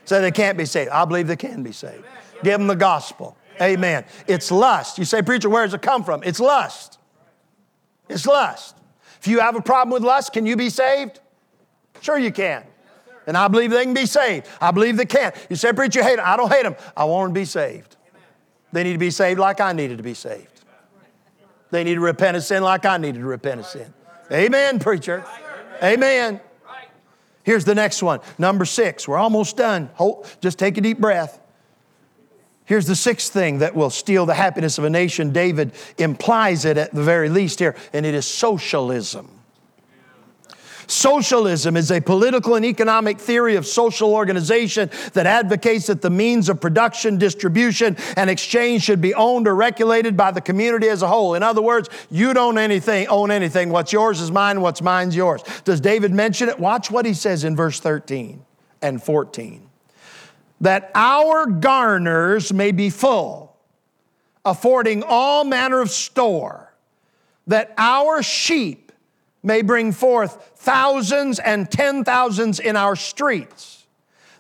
Say 0.04 0.20
they 0.20 0.32
can't 0.32 0.58
be 0.58 0.64
saved. 0.64 0.90
I 0.90 1.04
believe 1.04 1.28
they 1.28 1.36
can 1.36 1.62
be 1.62 1.70
saved. 1.70 2.04
Give 2.42 2.58
them 2.58 2.66
the 2.66 2.74
gospel. 2.74 3.36
Amen. 3.62 4.04
It's 4.26 4.50
lust. 4.50 4.98
You 4.98 5.04
say, 5.04 5.22
Preacher, 5.22 5.48
where 5.48 5.64
does 5.64 5.74
it 5.74 5.80
come 5.80 6.02
from? 6.02 6.24
It's 6.24 6.40
lust. 6.40 6.98
It's 8.08 8.26
lust. 8.26 8.76
If 9.20 9.28
you 9.28 9.38
have 9.38 9.54
a 9.54 9.62
problem 9.62 9.92
with 9.92 10.02
lust, 10.02 10.32
can 10.32 10.44
you 10.44 10.56
be 10.56 10.70
saved? 10.70 11.20
Sure, 12.00 12.18
you 12.18 12.32
can. 12.32 12.64
And 13.28 13.36
I 13.36 13.46
believe 13.46 13.70
they 13.70 13.84
can 13.84 13.94
be 13.94 14.06
saved. 14.06 14.48
I 14.60 14.72
believe 14.72 14.96
they 14.96 15.06
can. 15.06 15.34
You 15.48 15.54
say, 15.54 15.72
Preacher, 15.72 16.00
you 16.00 16.04
hate 16.04 16.16
them. 16.16 16.24
I 16.26 16.36
don't 16.36 16.52
hate 16.52 16.64
them. 16.64 16.74
I 16.96 17.04
want 17.04 17.26
them 17.28 17.34
to 17.34 17.40
be 17.42 17.44
saved. 17.44 17.94
They 18.72 18.82
need 18.82 18.94
to 18.94 18.98
be 18.98 19.12
saved 19.12 19.38
like 19.38 19.60
I 19.60 19.72
needed 19.72 19.98
to 19.98 20.04
be 20.04 20.14
saved. 20.14 20.48
They 21.70 21.84
need 21.84 21.94
to 21.94 22.00
repent 22.00 22.36
of 22.36 22.42
sin 22.42 22.64
like 22.64 22.84
I 22.84 22.96
needed 22.96 23.20
to 23.20 23.26
repent 23.26 23.60
of 23.60 23.66
sin. 23.66 23.94
Amen, 24.30 24.78
preacher. 24.78 25.24
Amen. 25.82 26.40
Here's 27.42 27.64
the 27.64 27.74
next 27.74 28.02
one. 28.02 28.20
Number 28.38 28.64
six. 28.64 29.06
We're 29.06 29.18
almost 29.18 29.56
done. 29.56 29.90
Hold, 29.94 30.26
just 30.40 30.58
take 30.58 30.76
a 30.78 30.80
deep 30.80 30.98
breath. 30.98 31.40
Here's 32.64 32.86
the 32.86 32.96
sixth 32.96 33.32
thing 33.32 33.58
that 33.58 33.76
will 33.76 33.90
steal 33.90 34.26
the 34.26 34.34
happiness 34.34 34.78
of 34.78 34.84
a 34.84 34.90
nation. 34.90 35.32
David 35.32 35.72
implies 35.98 36.64
it 36.64 36.76
at 36.76 36.92
the 36.92 37.02
very 37.02 37.28
least 37.28 37.60
here, 37.60 37.76
and 37.92 38.04
it 38.04 38.14
is 38.14 38.26
socialism. 38.26 39.30
Socialism 40.86 41.76
is 41.76 41.90
a 41.90 42.00
political 42.00 42.54
and 42.54 42.64
economic 42.64 43.18
theory 43.18 43.56
of 43.56 43.66
social 43.66 44.14
organization 44.14 44.90
that 45.14 45.26
advocates 45.26 45.86
that 45.86 46.00
the 46.00 46.10
means 46.10 46.48
of 46.48 46.60
production, 46.60 47.18
distribution, 47.18 47.96
and 48.16 48.30
exchange 48.30 48.82
should 48.82 49.00
be 49.00 49.14
owned 49.14 49.48
or 49.48 49.54
regulated 49.54 50.16
by 50.16 50.30
the 50.30 50.40
community 50.40 50.88
as 50.88 51.02
a 51.02 51.08
whole. 51.08 51.34
In 51.34 51.42
other 51.42 51.62
words, 51.62 51.88
you 52.10 52.32
don't 52.34 52.58
anything, 52.58 53.08
own 53.08 53.30
anything. 53.30 53.70
What's 53.70 53.92
yours 53.92 54.20
is 54.20 54.30
mine, 54.30 54.60
what's 54.60 54.82
mine's 54.82 55.16
yours. 55.16 55.42
Does 55.64 55.80
David 55.80 56.12
mention 56.12 56.48
it? 56.48 56.58
Watch 56.58 56.90
what 56.90 57.04
he 57.04 57.14
says 57.14 57.44
in 57.44 57.56
verse 57.56 57.80
13 57.80 58.44
and 58.82 59.02
14. 59.02 59.68
That 60.60 60.90
our 60.94 61.46
garners 61.46 62.52
may 62.52 62.72
be 62.72 62.90
full, 62.90 63.56
affording 64.44 65.02
all 65.06 65.44
manner 65.44 65.80
of 65.80 65.90
store, 65.90 66.72
that 67.46 67.74
our 67.76 68.22
sheep 68.22 68.85
may 69.46 69.62
bring 69.62 69.92
forth 69.92 70.52
thousands 70.56 71.38
and 71.38 71.70
ten 71.70 72.02
thousands 72.02 72.58
in 72.58 72.74
our 72.74 72.96
streets, 72.96 73.86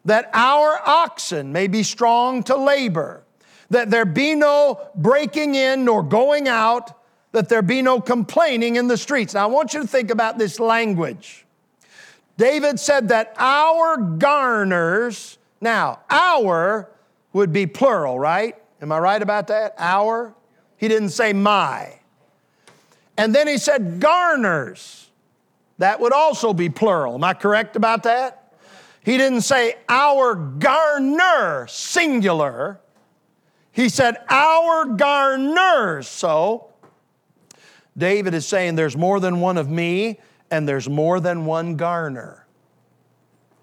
that 0.04 0.28
our 0.34 0.80
oxen 0.84 1.52
may 1.52 1.68
be 1.68 1.84
strong 1.84 2.42
to 2.42 2.56
labor, 2.56 3.22
that 3.70 3.88
there 3.88 4.04
be 4.04 4.34
no 4.34 4.80
breaking 4.96 5.54
in 5.54 5.84
nor 5.84 6.02
going 6.02 6.48
out, 6.48 7.00
that 7.30 7.48
there 7.48 7.62
be 7.62 7.82
no 7.82 8.00
complaining 8.00 8.74
in 8.74 8.88
the 8.88 8.96
streets. 8.96 9.34
Now, 9.34 9.44
I 9.44 9.46
want 9.46 9.74
you 9.74 9.80
to 9.80 9.86
think 9.86 10.10
about 10.10 10.38
this 10.38 10.58
language. 10.58 11.46
David 12.36 12.80
said 12.80 13.08
that 13.08 13.32
our 13.38 13.96
garners, 13.96 15.38
now, 15.60 16.00
our 16.10 16.90
would 17.32 17.52
be 17.52 17.66
plural, 17.66 18.18
right? 18.18 18.56
Am 18.82 18.90
I 18.90 18.98
right 18.98 19.22
about 19.22 19.46
that? 19.46 19.74
Our? 19.78 20.34
He 20.76 20.88
didn't 20.88 21.10
say 21.10 21.32
my. 21.32 22.00
And 23.16 23.34
then 23.34 23.48
he 23.48 23.58
said 23.58 24.00
garners. 24.00 25.10
That 25.78 26.00
would 26.00 26.12
also 26.12 26.52
be 26.52 26.68
plural. 26.68 27.14
Am 27.14 27.24
I 27.24 27.34
correct 27.34 27.76
about 27.76 28.04
that? 28.04 28.54
He 29.04 29.16
didn't 29.18 29.42
say 29.42 29.76
our 29.88 30.34
garner, 30.34 31.66
singular. 31.68 32.80
He 33.72 33.88
said 33.88 34.16
our 34.28 34.86
garners. 34.86 36.08
So, 36.08 36.70
David 37.96 38.34
is 38.34 38.46
saying 38.46 38.74
there's 38.74 38.96
more 38.96 39.20
than 39.20 39.40
one 39.40 39.56
of 39.56 39.68
me 39.68 40.18
and 40.50 40.68
there's 40.68 40.88
more 40.88 41.20
than 41.20 41.44
one 41.44 41.76
garner. 41.76 42.46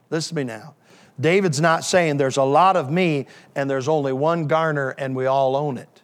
Listen 0.09 0.35
to 0.35 0.41
me 0.41 0.43
now. 0.43 0.75
David's 1.19 1.61
not 1.61 1.83
saying 1.83 2.17
there's 2.17 2.37
a 2.37 2.43
lot 2.43 2.75
of 2.75 2.91
me 2.91 3.27
and 3.55 3.69
there's 3.69 3.87
only 3.87 4.13
one 4.13 4.47
garner 4.47 4.91
and 4.91 5.15
we 5.15 5.25
all 5.25 5.55
own 5.55 5.77
it. 5.77 6.01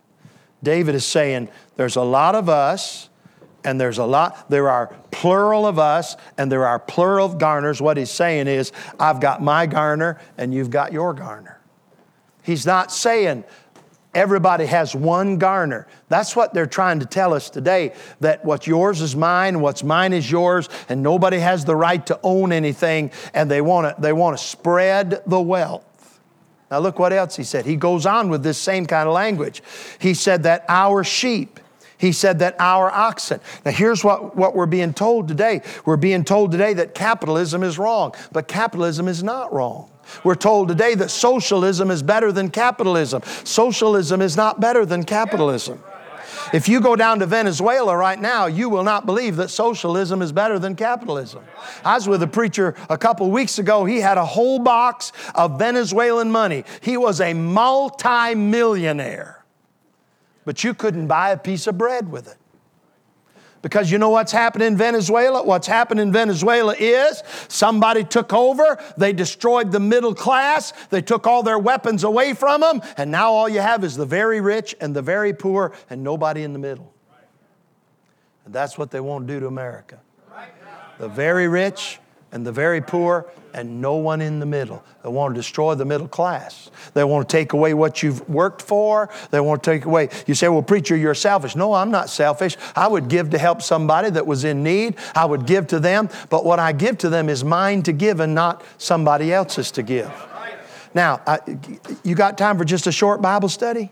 David 0.61 0.95
is 0.95 1.05
saying 1.05 1.49
there's 1.77 1.95
a 1.95 2.03
lot 2.03 2.35
of 2.35 2.49
us 2.49 3.09
and 3.63 3.79
there's 3.79 3.97
a 3.97 4.05
lot, 4.05 4.49
there 4.49 4.69
are 4.69 4.95
plural 5.11 5.65
of 5.65 5.79
us 5.79 6.15
and 6.37 6.51
there 6.51 6.65
are 6.65 6.79
plural 6.79 7.25
of 7.25 7.37
garners. 7.37 7.81
What 7.81 7.97
he's 7.97 8.11
saying 8.11 8.47
is, 8.47 8.71
I've 8.99 9.19
got 9.19 9.41
my 9.41 9.65
garner 9.65 10.19
and 10.37 10.53
you've 10.53 10.69
got 10.69 10.93
your 10.93 11.13
garner. 11.13 11.59
He's 12.41 12.65
not 12.65 12.91
saying 12.91 13.43
everybody 14.13 14.65
has 14.65 14.95
one 14.95 15.37
garner. 15.37 15.87
That's 16.07 16.35
what 16.35 16.53
they're 16.53 16.65
trying 16.65 16.99
to 16.99 17.05
tell 17.05 17.33
us 17.33 17.49
today 17.49 17.93
that 18.21 18.43
what's 18.43 18.65
yours 18.65 19.01
is 19.01 19.15
mine, 19.15 19.61
what's 19.61 19.83
mine 19.83 20.13
is 20.13 20.29
yours, 20.29 20.69
and 20.87 21.03
nobody 21.03 21.37
has 21.37 21.65
the 21.65 21.75
right 21.75 22.03
to 22.07 22.19
own 22.23 22.51
anything, 22.51 23.11
and 23.33 23.51
they 23.51 23.61
want 23.61 23.95
to, 23.95 24.01
they 24.01 24.13
want 24.13 24.37
to 24.37 24.43
spread 24.43 25.21
the 25.27 25.39
wealth. 25.39 25.85
Now, 26.71 26.79
look 26.79 26.99
what 26.99 27.13
else 27.13 27.35
he 27.35 27.43
said. 27.43 27.65
He 27.65 27.75
goes 27.75 28.05
on 28.05 28.29
with 28.29 28.43
this 28.43 28.57
same 28.57 28.85
kind 28.85 29.07
of 29.07 29.13
language. 29.13 29.63
He 29.99 30.13
said 30.13 30.43
that 30.43 30.65
our 30.69 31.03
sheep, 31.03 31.59
He 31.99 32.13
said 32.13 32.39
that 32.39 32.55
our 32.59 32.89
oxen. 32.89 33.41
Now, 33.65 33.71
here's 33.71 34.05
what, 34.05 34.35
what 34.35 34.55
we're 34.55 34.65
being 34.65 34.93
told 34.93 35.27
today. 35.27 35.61
We're 35.85 35.97
being 35.97 36.23
told 36.23 36.51
today 36.51 36.73
that 36.75 36.95
capitalism 36.95 37.61
is 37.61 37.77
wrong, 37.77 38.15
but 38.31 38.47
capitalism 38.47 39.09
is 39.09 39.21
not 39.21 39.53
wrong. 39.53 39.91
We're 40.23 40.35
told 40.35 40.69
today 40.69 40.95
that 40.95 41.11
socialism 41.11 41.91
is 41.91 42.01
better 42.01 42.31
than 42.31 42.51
capitalism. 42.51 43.21
Socialism 43.43 44.21
is 44.21 44.37
not 44.37 44.61
better 44.61 44.85
than 44.85 45.03
capitalism. 45.03 45.83
If 46.53 46.69
you 46.69 46.79
go 46.79 46.95
down 46.95 47.19
to 47.19 47.25
Venezuela 47.25 47.97
right 47.97 48.19
now, 48.19 48.45
you 48.45 48.69
will 48.69 48.83
not 48.83 49.05
believe 49.05 49.35
that 49.35 49.49
socialism 49.49 50.21
is 50.21 50.31
better 50.31 50.57
than 50.57 50.75
capitalism. 50.75 51.43
I 51.83 51.95
was 51.95 52.07
with 52.07 52.23
a 52.23 52.27
preacher 52.27 52.75
a 52.89 52.97
couple 52.97 53.29
weeks 53.29 53.59
ago. 53.59 53.83
He 53.83 53.99
had 53.99 54.17
a 54.17 54.25
whole 54.25 54.59
box 54.59 55.11
of 55.35 55.59
Venezuelan 55.59 56.31
money. 56.31 56.63
He 56.81 56.95
was 56.95 57.19
a 57.19 57.33
multi-millionaire. 57.33 59.38
But 60.49 60.63
you 60.63 60.73
couldn't 60.73 61.05
buy 61.05 61.29
a 61.29 61.37
piece 61.37 61.67
of 61.67 61.77
bread 61.77 62.11
with 62.11 62.27
it. 62.27 62.37
Because 63.61 63.91
you 63.91 63.99
know 63.99 64.09
what's 64.09 64.31
happened 64.31 64.63
in 64.63 64.75
Venezuela? 64.75 65.43
What's 65.43 65.67
happened 65.67 65.99
in 65.99 66.11
Venezuela 66.11 66.73
is 66.75 67.21
somebody 67.47 68.03
took 68.03 68.33
over, 68.33 68.83
they 68.97 69.13
destroyed 69.13 69.71
the 69.71 69.79
middle 69.79 70.15
class, 70.15 70.73
they 70.89 71.03
took 71.03 71.27
all 71.27 71.43
their 71.43 71.59
weapons 71.59 72.03
away 72.03 72.33
from 72.33 72.61
them, 72.61 72.81
and 72.97 73.11
now 73.11 73.31
all 73.31 73.47
you 73.47 73.59
have 73.59 73.83
is 73.83 73.95
the 73.95 74.07
very 74.07 74.41
rich 74.41 74.75
and 74.81 74.95
the 74.95 75.03
very 75.03 75.33
poor 75.33 75.71
and 75.87 76.03
nobody 76.03 76.41
in 76.41 76.53
the 76.53 76.57
middle. 76.57 76.91
And 78.43 78.51
that's 78.51 78.75
what 78.75 78.89
they 78.89 79.01
won't 79.01 79.27
do 79.27 79.39
to 79.39 79.45
America. 79.45 79.99
The 80.97 81.09
very 81.09 81.47
rich 81.47 81.99
and 82.31 82.45
the 82.45 82.51
very 82.51 82.81
poor 82.81 83.25
and 83.53 83.81
no 83.81 83.95
one 83.95 84.21
in 84.21 84.39
the 84.39 84.45
middle. 84.45 84.83
They 85.03 85.09
want 85.09 85.33
to 85.33 85.39
destroy 85.39 85.75
the 85.75 85.85
middle 85.85 86.07
class. 86.07 86.69
They 86.93 87.03
want 87.03 87.27
to 87.27 87.31
take 87.35 87.53
away 87.53 87.73
what 87.73 88.03
you've 88.03 88.27
worked 88.29 88.61
for. 88.61 89.09
They 89.31 89.39
want 89.39 89.63
to 89.63 89.71
take 89.71 89.85
away. 89.85 90.09
You 90.27 90.35
say, 90.35 90.47
well, 90.49 90.61
preacher, 90.61 90.95
you're 90.95 91.15
selfish. 91.15 91.55
No, 91.55 91.73
I'm 91.73 91.91
not 91.91 92.09
selfish. 92.09 92.57
I 92.75 92.87
would 92.87 93.07
give 93.07 93.31
to 93.31 93.37
help 93.37 93.61
somebody 93.61 94.09
that 94.11 94.25
was 94.25 94.43
in 94.43 94.63
need. 94.63 94.95
I 95.15 95.25
would 95.25 95.45
give 95.45 95.67
to 95.67 95.79
them. 95.79 96.09
But 96.29 96.45
what 96.45 96.59
I 96.59 96.71
give 96.71 96.97
to 96.99 97.09
them 97.09 97.29
is 97.29 97.43
mine 97.43 97.83
to 97.83 97.91
give 97.91 98.19
and 98.19 98.35
not 98.35 98.63
somebody 98.77 99.33
else's 99.33 99.71
to 99.71 99.83
give. 99.83 100.11
Now, 100.93 101.21
I, 101.27 101.39
you 102.03 102.15
got 102.15 102.37
time 102.37 102.57
for 102.57 102.65
just 102.65 102.87
a 102.87 102.91
short 102.91 103.21
Bible 103.21 103.49
study? 103.49 103.91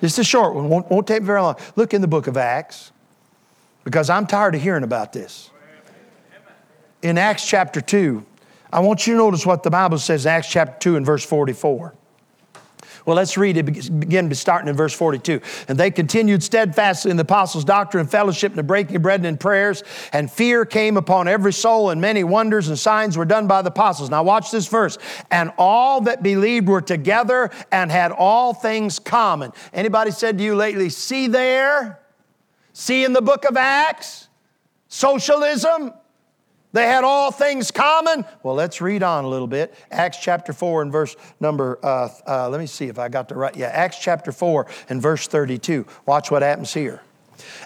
Just 0.00 0.18
a 0.18 0.24
short 0.24 0.54
one. 0.54 0.68
Won't, 0.68 0.90
won't 0.90 1.06
take 1.06 1.22
very 1.22 1.40
long. 1.40 1.56
Look 1.74 1.92
in 1.92 2.00
the 2.00 2.06
book 2.06 2.26
of 2.26 2.36
Acts 2.36 2.92
because 3.84 4.08
I'm 4.08 4.26
tired 4.26 4.54
of 4.54 4.62
hearing 4.62 4.84
about 4.84 5.12
this 5.12 5.50
in 7.02 7.18
Acts 7.18 7.46
chapter 7.46 7.80
2, 7.80 8.24
I 8.72 8.80
want 8.80 9.06
you 9.06 9.14
to 9.14 9.18
notice 9.18 9.46
what 9.46 9.62
the 9.62 9.70
Bible 9.70 9.98
says, 9.98 10.26
in 10.26 10.32
Acts 10.32 10.50
chapter 10.50 10.78
2 10.78 10.96
and 10.96 11.06
verse 11.06 11.24
44. 11.24 11.94
Well, 13.06 13.16
let's 13.16 13.38
read 13.38 13.56
it, 13.56 13.62
begin 13.62 14.34
starting 14.34 14.68
in 14.68 14.76
verse 14.76 14.92
42. 14.92 15.40
And 15.68 15.78
they 15.78 15.90
continued 15.90 16.42
steadfastly 16.42 17.10
in 17.10 17.16
the 17.16 17.22
apostles' 17.22 17.64
doctrine 17.64 18.02
and 18.02 18.10
fellowship 18.10 18.52
and 18.52 18.58
the 18.58 18.62
breaking 18.62 18.96
of 18.96 19.02
bread 19.02 19.20
and 19.20 19.26
in 19.26 19.38
prayers, 19.38 19.82
and 20.12 20.30
fear 20.30 20.66
came 20.66 20.98
upon 20.98 21.26
every 21.26 21.54
soul, 21.54 21.88
and 21.88 22.02
many 22.02 22.22
wonders 22.22 22.68
and 22.68 22.78
signs 22.78 23.16
were 23.16 23.24
done 23.24 23.46
by 23.46 23.62
the 23.62 23.70
apostles. 23.70 24.10
Now, 24.10 24.22
watch 24.24 24.50
this 24.50 24.66
verse. 24.66 24.98
And 25.30 25.52
all 25.56 26.02
that 26.02 26.22
believed 26.22 26.68
were 26.68 26.82
together 26.82 27.50
and 27.72 27.90
had 27.90 28.12
all 28.12 28.52
things 28.52 28.98
common. 28.98 29.52
Anybody 29.72 30.10
said 30.10 30.36
to 30.36 30.44
you 30.44 30.54
lately, 30.54 30.90
see 30.90 31.28
there? 31.28 32.00
See 32.74 33.06
in 33.06 33.14
the 33.14 33.22
book 33.22 33.46
of 33.46 33.56
Acts? 33.56 34.28
Socialism? 34.88 35.94
They 36.72 36.84
had 36.84 37.02
all 37.02 37.30
things 37.30 37.70
common. 37.70 38.24
Well, 38.42 38.54
let's 38.54 38.80
read 38.80 39.02
on 39.02 39.24
a 39.24 39.28
little 39.28 39.46
bit. 39.46 39.74
Acts 39.90 40.18
chapter 40.20 40.52
4 40.52 40.82
and 40.82 40.92
verse 40.92 41.16
number, 41.40 41.78
uh, 41.82 42.08
uh, 42.26 42.48
let 42.48 42.60
me 42.60 42.66
see 42.66 42.86
if 42.86 42.98
I 42.98 43.08
got 43.08 43.28
the 43.28 43.34
right. 43.34 43.56
Yeah, 43.56 43.68
Acts 43.68 43.98
chapter 43.98 44.32
4 44.32 44.66
and 44.90 45.00
verse 45.00 45.26
32. 45.26 45.86
Watch 46.04 46.30
what 46.30 46.42
happens 46.42 46.74
here. 46.74 47.02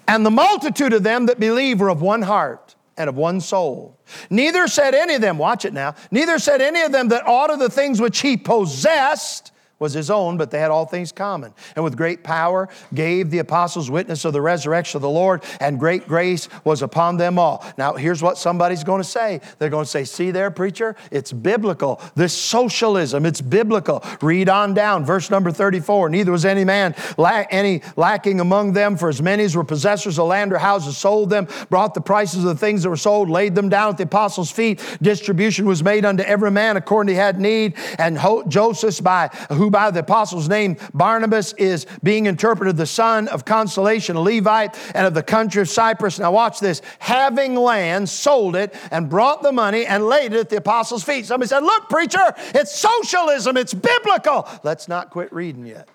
And 0.07 0.25
the 0.25 0.31
multitude 0.31 0.93
of 0.93 1.03
them 1.03 1.27
that 1.27 1.41
believe 1.41 1.81
were 1.81 1.89
of 1.89 2.03
one 2.03 2.23
heart 2.23 2.75
and 2.97 3.09
of 3.09 3.17
one 3.17 3.41
soul. 3.41 3.99
Neither 4.31 4.69
said 4.69 4.95
any 4.95 5.15
of 5.15 5.21
them, 5.21 5.39
watch 5.39 5.65
it 5.65 5.73
now, 5.73 5.95
neither 6.11 6.39
said 6.39 6.61
any 6.61 6.83
of 6.83 6.93
them 6.93 7.09
that 7.09 7.27
aught 7.27 7.51
of 7.51 7.59
the 7.59 7.71
things 7.71 8.01
which 8.01 8.21
he 8.21 8.37
possessed 8.37 9.52
was 9.83 9.93
his 9.93 10.11
own, 10.11 10.39
but 10.39 10.51
they 10.51 10.61
had 10.61 10.71
all 10.71 10.87
things 10.87 11.13
common. 11.13 11.53
And 11.77 11.85
with 11.85 11.97
great 11.97 12.23
power 12.23 12.69
gave 12.95 13.31
the 13.31 13.41
apostles 13.41 13.91
witness 13.91 14.25
of 14.25 14.33
the 14.33 14.41
resurrection 14.41 14.97
of 14.97 15.03
the 15.03 15.11
Lord, 15.11 15.43
and 15.61 15.79
great 15.79 16.07
grace 16.07 16.49
was 16.65 16.81
upon 16.83 17.19
them 17.19 17.39
all. 17.39 17.67
Now, 17.77 17.95
here's 17.95 18.23
what 18.23 18.39
somebody's 18.39 18.85
going 18.85 19.03
to 19.03 19.09
say. 19.09 19.41
They're 19.59 19.69
going 19.69 19.85
to 19.85 19.91
say, 19.91 20.05
See 20.05 20.31
there, 20.31 20.51
preacher, 20.51 20.97
it's 21.11 21.33
biblical. 21.33 22.01
This 22.15 22.33
socialism, 22.33 23.27
it's 23.27 23.41
biblical. 23.41 24.05
Read 24.23 24.49
on 24.49 24.73
down, 24.73 25.05
verse 25.05 25.31
number 25.31 25.51
34. 25.51 26.09
Neither 26.09 26.31
was 26.31 26.45
any 26.45 26.65
man 26.65 26.95
lack, 27.19 27.49
any 27.51 27.83
lacking 27.97 28.39
among 28.39 28.73
them, 28.73 28.97
for 28.97 29.09
as 29.09 29.21
many 29.21 29.43
as 29.43 29.57
were 29.57 29.65
possessors 29.65 30.19
of 30.19 30.27
land 30.29 30.53
or 30.53 30.59
houses 30.59 30.97
sold 30.97 31.29
them, 31.29 31.49
brought 31.69 31.95
the 31.95 32.01
prices 32.01 32.45
of 32.45 32.51
the 32.51 32.55
things 32.57 32.85
that 32.85 32.89
were 32.89 32.97
sold, 32.97 33.29
laid 33.29 33.57
them 33.57 33.69
down 33.69 33.91
at 33.91 33.97
the 33.97 34.05
apostles' 34.05 34.51
feet. 34.53 34.81
Distribution 35.03 35.67
was 35.67 35.83
made 35.83 36.05
unto 36.05 36.23
every 36.23 36.53
man 36.53 36.77
according 36.77 37.09
to 37.09 37.13
he 37.13 37.19
had 37.19 37.41
need. 37.41 37.75
And 37.99 38.19
Joseph, 38.49 39.03
by 39.03 39.29
who 39.51 39.72
by 39.73 39.91
the 39.91 40.01
apostles' 40.01 40.49
name 40.49 40.77
Barnabas 40.95 41.53
is 41.55 41.87
being 42.05 42.27
interpreted 42.27 42.77
the 42.77 42.87
son 42.87 43.27
of 43.27 43.45
consolation, 43.45 44.15
a 44.15 44.21
Levite, 44.21 44.79
and 44.95 45.07
of 45.07 45.15
the 45.15 45.23
country 45.25 45.61
of 45.61 45.69
Cyprus. 45.69 46.21
Now, 46.21 46.31
watch 46.31 46.61
this 46.61 46.81
having 47.01 47.57
land, 47.57 48.09
sold 48.09 48.55
it, 48.55 48.73
and 48.93 49.11
brought 49.11 49.43
the 49.43 49.51
money 49.51 49.85
and 49.85 50.07
laid 50.07 50.33
it 50.33 50.39
at 50.39 50.49
the 50.49 50.59
apostles' 50.59 51.03
feet. 51.03 51.27
Somebody 51.27 51.49
said, 51.49 51.65
Look, 51.65 51.89
preacher, 51.89 52.35
it's 52.55 52.79
socialism, 52.79 53.57
it's 53.57 53.75
biblical. 53.75 54.49
Let's 54.63 54.87
not 54.87 55.11
quit 55.11 55.33
reading 55.33 55.67
yet. 55.67 55.89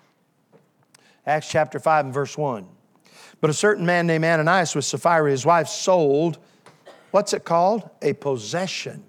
Acts 1.26 1.48
chapter 1.48 1.78
5 1.78 2.06
and 2.06 2.14
verse 2.14 2.36
1. 2.36 2.66
But 3.40 3.50
a 3.50 3.54
certain 3.54 3.86
man 3.86 4.06
named 4.06 4.24
Ananias 4.24 4.74
with 4.74 4.84
Sapphira, 4.84 5.30
his 5.30 5.46
wife, 5.46 5.68
sold, 5.68 6.38
what's 7.12 7.32
it 7.32 7.44
called? 7.44 7.88
A 8.02 8.14
possession. 8.14 9.04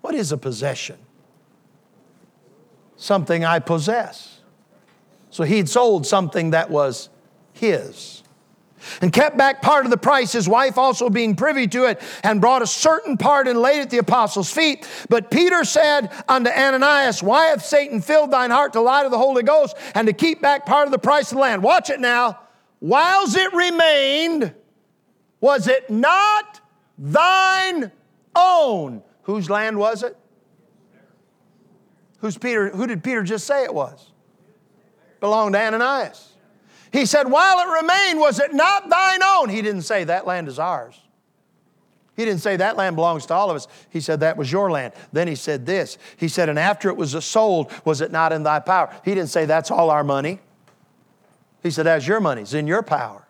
What 0.00 0.14
is 0.14 0.32
a 0.32 0.38
possession? 0.38 0.96
Something 2.98 3.44
I 3.44 3.60
possess. 3.60 4.40
So 5.30 5.44
he'd 5.44 5.68
sold 5.68 6.06
something 6.06 6.50
that 6.50 6.68
was 6.70 7.08
his. 7.52 8.22
And 9.00 9.12
kept 9.12 9.36
back 9.36 9.60
part 9.60 9.84
of 9.84 9.90
the 9.90 9.96
price, 9.96 10.32
his 10.32 10.48
wife 10.48 10.78
also 10.78 11.10
being 11.10 11.34
privy 11.34 11.66
to 11.68 11.86
it, 11.86 12.00
and 12.22 12.40
brought 12.40 12.62
a 12.62 12.66
certain 12.66 13.16
part 13.16 13.48
and 13.48 13.60
laid 13.60 13.80
at 13.80 13.90
the 13.90 13.98
apostles' 13.98 14.50
feet. 14.50 14.86
But 15.08 15.30
Peter 15.30 15.64
said 15.64 16.12
unto 16.28 16.50
Ananias, 16.50 17.22
Why 17.22 17.46
hath 17.46 17.64
Satan 17.64 18.00
filled 18.00 18.30
thine 18.30 18.50
heart 18.50 18.74
to 18.74 18.80
lie 18.80 19.02
to 19.02 19.08
the 19.08 19.18
Holy 19.18 19.42
Ghost 19.42 19.76
and 19.94 20.06
to 20.06 20.12
keep 20.12 20.40
back 20.40 20.64
part 20.64 20.86
of 20.86 20.92
the 20.92 20.98
price 20.98 21.32
of 21.32 21.36
the 21.36 21.42
land? 21.42 21.62
Watch 21.62 21.90
it 21.90 22.00
now. 22.00 22.40
Whiles 22.78 23.34
it 23.34 23.52
remained, 23.52 24.54
was 25.40 25.66
it 25.66 25.90
not 25.90 26.60
thine 26.96 27.90
own? 28.36 29.02
Whose 29.22 29.50
land 29.50 29.76
was 29.76 30.04
it? 30.04 30.16
Who's 32.18 32.36
Peter? 32.36 32.70
Who 32.70 32.86
did 32.86 33.02
Peter 33.02 33.22
just 33.22 33.46
say 33.46 33.64
it 33.64 33.74
was? 33.74 34.10
Belonged 35.20 35.54
to 35.54 35.60
Ananias. 35.60 36.32
He 36.92 37.06
said, 37.06 37.30
While 37.30 37.58
it 37.60 37.82
remained, 37.82 38.20
was 38.20 38.40
it 38.40 38.54
not 38.54 38.88
thine 38.88 39.22
own? 39.22 39.48
He 39.48 39.62
didn't 39.62 39.82
say 39.82 40.04
that 40.04 40.26
land 40.26 40.48
is 40.48 40.58
ours. 40.58 41.00
He 42.16 42.24
didn't 42.24 42.40
say 42.40 42.56
that 42.56 42.76
land 42.76 42.96
belongs 42.96 43.26
to 43.26 43.34
all 43.34 43.48
of 43.48 43.54
us. 43.54 43.68
He 43.90 44.00
said 44.00 44.20
that 44.20 44.36
was 44.36 44.50
your 44.50 44.72
land. 44.72 44.92
Then 45.12 45.28
he 45.28 45.36
said 45.36 45.66
this. 45.66 45.98
He 46.16 46.26
said, 46.26 46.48
And 46.48 46.58
after 46.58 46.88
it 46.88 46.96
was 46.96 47.24
sold, 47.24 47.70
was 47.84 48.00
it 48.00 48.10
not 48.10 48.32
in 48.32 48.42
thy 48.42 48.58
power? 48.58 48.92
He 49.04 49.14
didn't 49.14 49.30
say 49.30 49.44
that's 49.44 49.70
all 49.70 49.90
our 49.90 50.02
money. 50.02 50.40
He 51.62 51.70
said, 51.70 51.84
That's 51.84 52.06
your 52.06 52.20
money, 52.20 52.42
it's 52.42 52.54
in 52.54 52.66
your 52.66 52.82
power. 52.82 53.28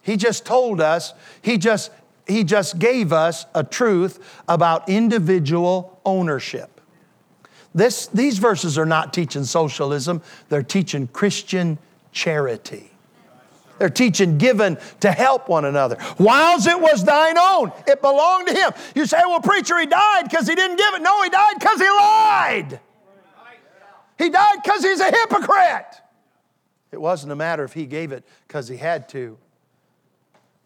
He 0.00 0.16
just 0.16 0.44
told 0.44 0.80
us, 0.80 1.14
he 1.40 1.56
just, 1.56 1.90
he 2.26 2.44
just 2.44 2.78
gave 2.78 3.12
us 3.12 3.46
a 3.54 3.64
truth 3.64 4.42
about 4.46 4.88
individual 4.88 5.98
ownership. 6.04 6.73
This, 7.74 8.06
these 8.06 8.38
verses 8.38 8.78
are 8.78 8.86
not 8.86 9.12
teaching 9.12 9.44
socialism, 9.44 10.22
they're 10.48 10.62
teaching 10.62 11.08
Christian 11.08 11.78
charity. 12.12 12.90
They're 13.78 13.90
teaching 13.90 14.38
giving 14.38 14.78
to 15.00 15.10
help 15.10 15.48
one 15.48 15.64
another. 15.64 15.96
Whiles 16.16 16.68
it 16.68 16.80
was 16.80 17.04
thine 17.04 17.36
own, 17.36 17.72
it 17.86 18.00
belonged 18.00 18.46
to 18.48 18.54
him. 18.54 18.72
You 18.94 19.04
say, 19.06 19.18
well, 19.26 19.40
preacher, 19.40 19.78
he 19.78 19.86
died 19.86 20.22
because 20.24 20.46
he 20.46 20.54
didn't 20.54 20.76
give 20.76 20.94
it. 20.94 21.02
No, 21.02 21.22
he 21.22 21.28
died 21.28 21.54
because 21.58 21.80
he 21.80 21.88
lied. 21.88 22.80
He 24.16 24.30
died 24.30 24.58
because 24.62 24.84
he's 24.84 25.00
a 25.00 25.10
hypocrite. 25.10 26.00
It 26.92 27.00
wasn't 27.00 27.32
a 27.32 27.36
matter 27.36 27.64
if 27.64 27.72
he 27.72 27.86
gave 27.86 28.12
it 28.12 28.22
because 28.46 28.68
he 28.68 28.76
had 28.76 29.08
to. 29.08 29.36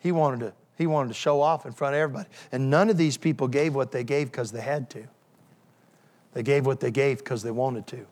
He 0.01 0.13
wanted 0.13 0.41
to, 0.41 0.53
he 0.77 0.87
wanted 0.87 1.09
to 1.09 1.15
show 1.15 1.41
off 1.41 1.65
in 1.65 1.73
front 1.73 1.95
of 1.95 2.01
everybody. 2.01 2.29
And 2.53 2.69
none 2.69 2.91
of 2.91 2.99
these 2.99 3.17
people 3.17 3.49
gave 3.49 3.75
what 3.75 3.91
they 3.91 4.05
gave 4.05 4.31
because 4.31 4.53
they 4.53 4.61
had 4.61 4.91
to. 4.91 5.09
They 6.35 6.43
gave 6.43 6.67
what 6.67 6.81
they 6.81 6.91
gave 6.91 7.19
because 7.19 7.43
they 7.43 7.51
wanted 7.51 7.87
to. 7.89 8.07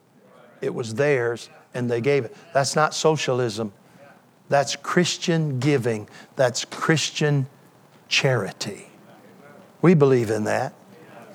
It 0.60 0.74
was 0.74 0.94
theirs 0.94 1.48
and 1.74 1.90
they 1.90 2.00
gave 2.00 2.24
it. 2.24 2.36
That's 2.54 2.74
not 2.74 2.94
socialism. 2.94 3.72
That's 4.48 4.76
Christian 4.76 5.58
giving. 5.58 6.08
That's 6.36 6.64
Christian 6.64 7.46
charity. 8.08 8.86
We 9.82 9.94
believe 9.94 10.30
in 10.30 10.44
that. 10.44 10.72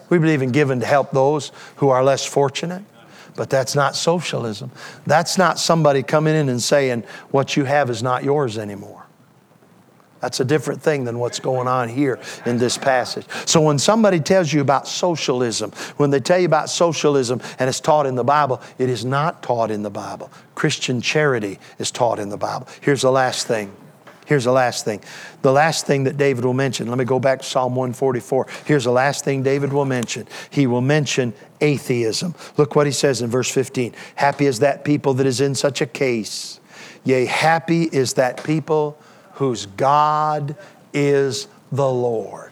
We 0.10 0.18
believe 0.18 0.42
in 0.42 0.52
giving 0.52 0.80
to 0.80 0.86
help 0.86 1.12
those 1.12 1.52
who 1.78 1.90
are 1.90 2.04
less 2.04 2.26
fortunate. 2.26 2.84
But 3.36 3.50
that's 3.50 3.76
not 3.76 3.96
socialism. 3.96 4.72
That's 5.06 5.38
not 5.38 5.58
somebody 5.58 6.04
coming 6.04 6.36
in 6.36 6.50
and 6.50 6.62
saying, 6.62 7.04
what 7.30 7.56
you 7.56 7.64
have 7.64 7.90
is 7.90 8.04
not 8.04 8.24
yours 8.26 8.58
anymore. 8.58 9.01
That's 10.22 10.40
a 10.40 10.46
different 10.46 10.82
thing 10.82 11.04
than 11.04 11.20
what's 11.20 11.40
going 11.40 11.68
on 11.68 11.90
here 11.90 12.20
in 12.46 12.58
this 12.58 12.78
passage. 12.78 13.26
So 13.46 13.62
when 13.62 13.80
somebody 13.80 14.20
tells 14.20 14.54
you 14.54 14.62
about 14.62 14.88
socialism, 14.88 15.72
when 15.98 16.12
they 16.12 16.20
tell 16.20 16.40
you 16.40 16.46
about 16.46 16.70
socialism 16.70 17.42
and 17.60 17.68
it's 17.68 17.80
taught 17.80 18.06
in 18.06 18.16
the 18.16 18.24
Bible, 18.24 18.62
it 18.78 18.90
is 18.90 19.04
not 19.04 19.42
taught 19.42 19.72
in 19.72 19.82
the 19.84 19.90
Bible. 19.90 20.32
Christian 20.54 21.02
charity 21.02 21.60
is 21.80 21.90
taught 21.90 22.20
in 22.20 22.30
the 22.30 22.38
Bible. 22.38 22.68
Here's 22.82 23.02
the 23.02 23.12
last 23.12 23.48
thing. 23.48 23.76
Here's 24.28 24.46
the 24.46 24.52
last 24.52 24.86
thing. 24.86 25.02
The 25.42 25.52
last 25.52 25.86
thing 25.86 26.06
that 26.06 26.16
David 26.16 26.46
will 26.46 26.54
mention. 26.54 26.88
Let 26.88 26.98
me 26.98 27.04
go 27.04 27.20
back 27.20 27.40
to 27.40 27.46
Psalm 27.46 27.76
144. 27.76 28.48
Here's 28.66 28.86
the 28.86 28.92
last 28.92 29.26
thing 29.26 29.44
David 29.44 29.74
will 29.74 29.86
mention. 29.86 30.28
He 30.50 30.68
will 30.68 30.82
mention 30.82 31.34
atheism. 31.60 32.36
Look 32.56 32.76
what 32.76 32.86
he 32.86 32.94
says 32.94 33.22
in 33.22 33.30
verse 33.30 33.52
15. 33.52 33.94
Happy 34.16 34.46
is 34.46 34.60
that 34.60 34.86
people 34.86 35.16
that 35.16 35.26
is 35.26 35.42
in 35.42 35.56
such 35.56 35.82
a 35.82 35.86
case. 35.86 36.62
Yea, 37.04 37.26
happy 37.26 37.84
is 37.84 38.14
that 38.14 38.44
people 38.44 38.98
whose 39.34 39.66
God 39.66 40.56
is 40.94 41.48
the 41.72 41.90
Lord. 41.90 42.51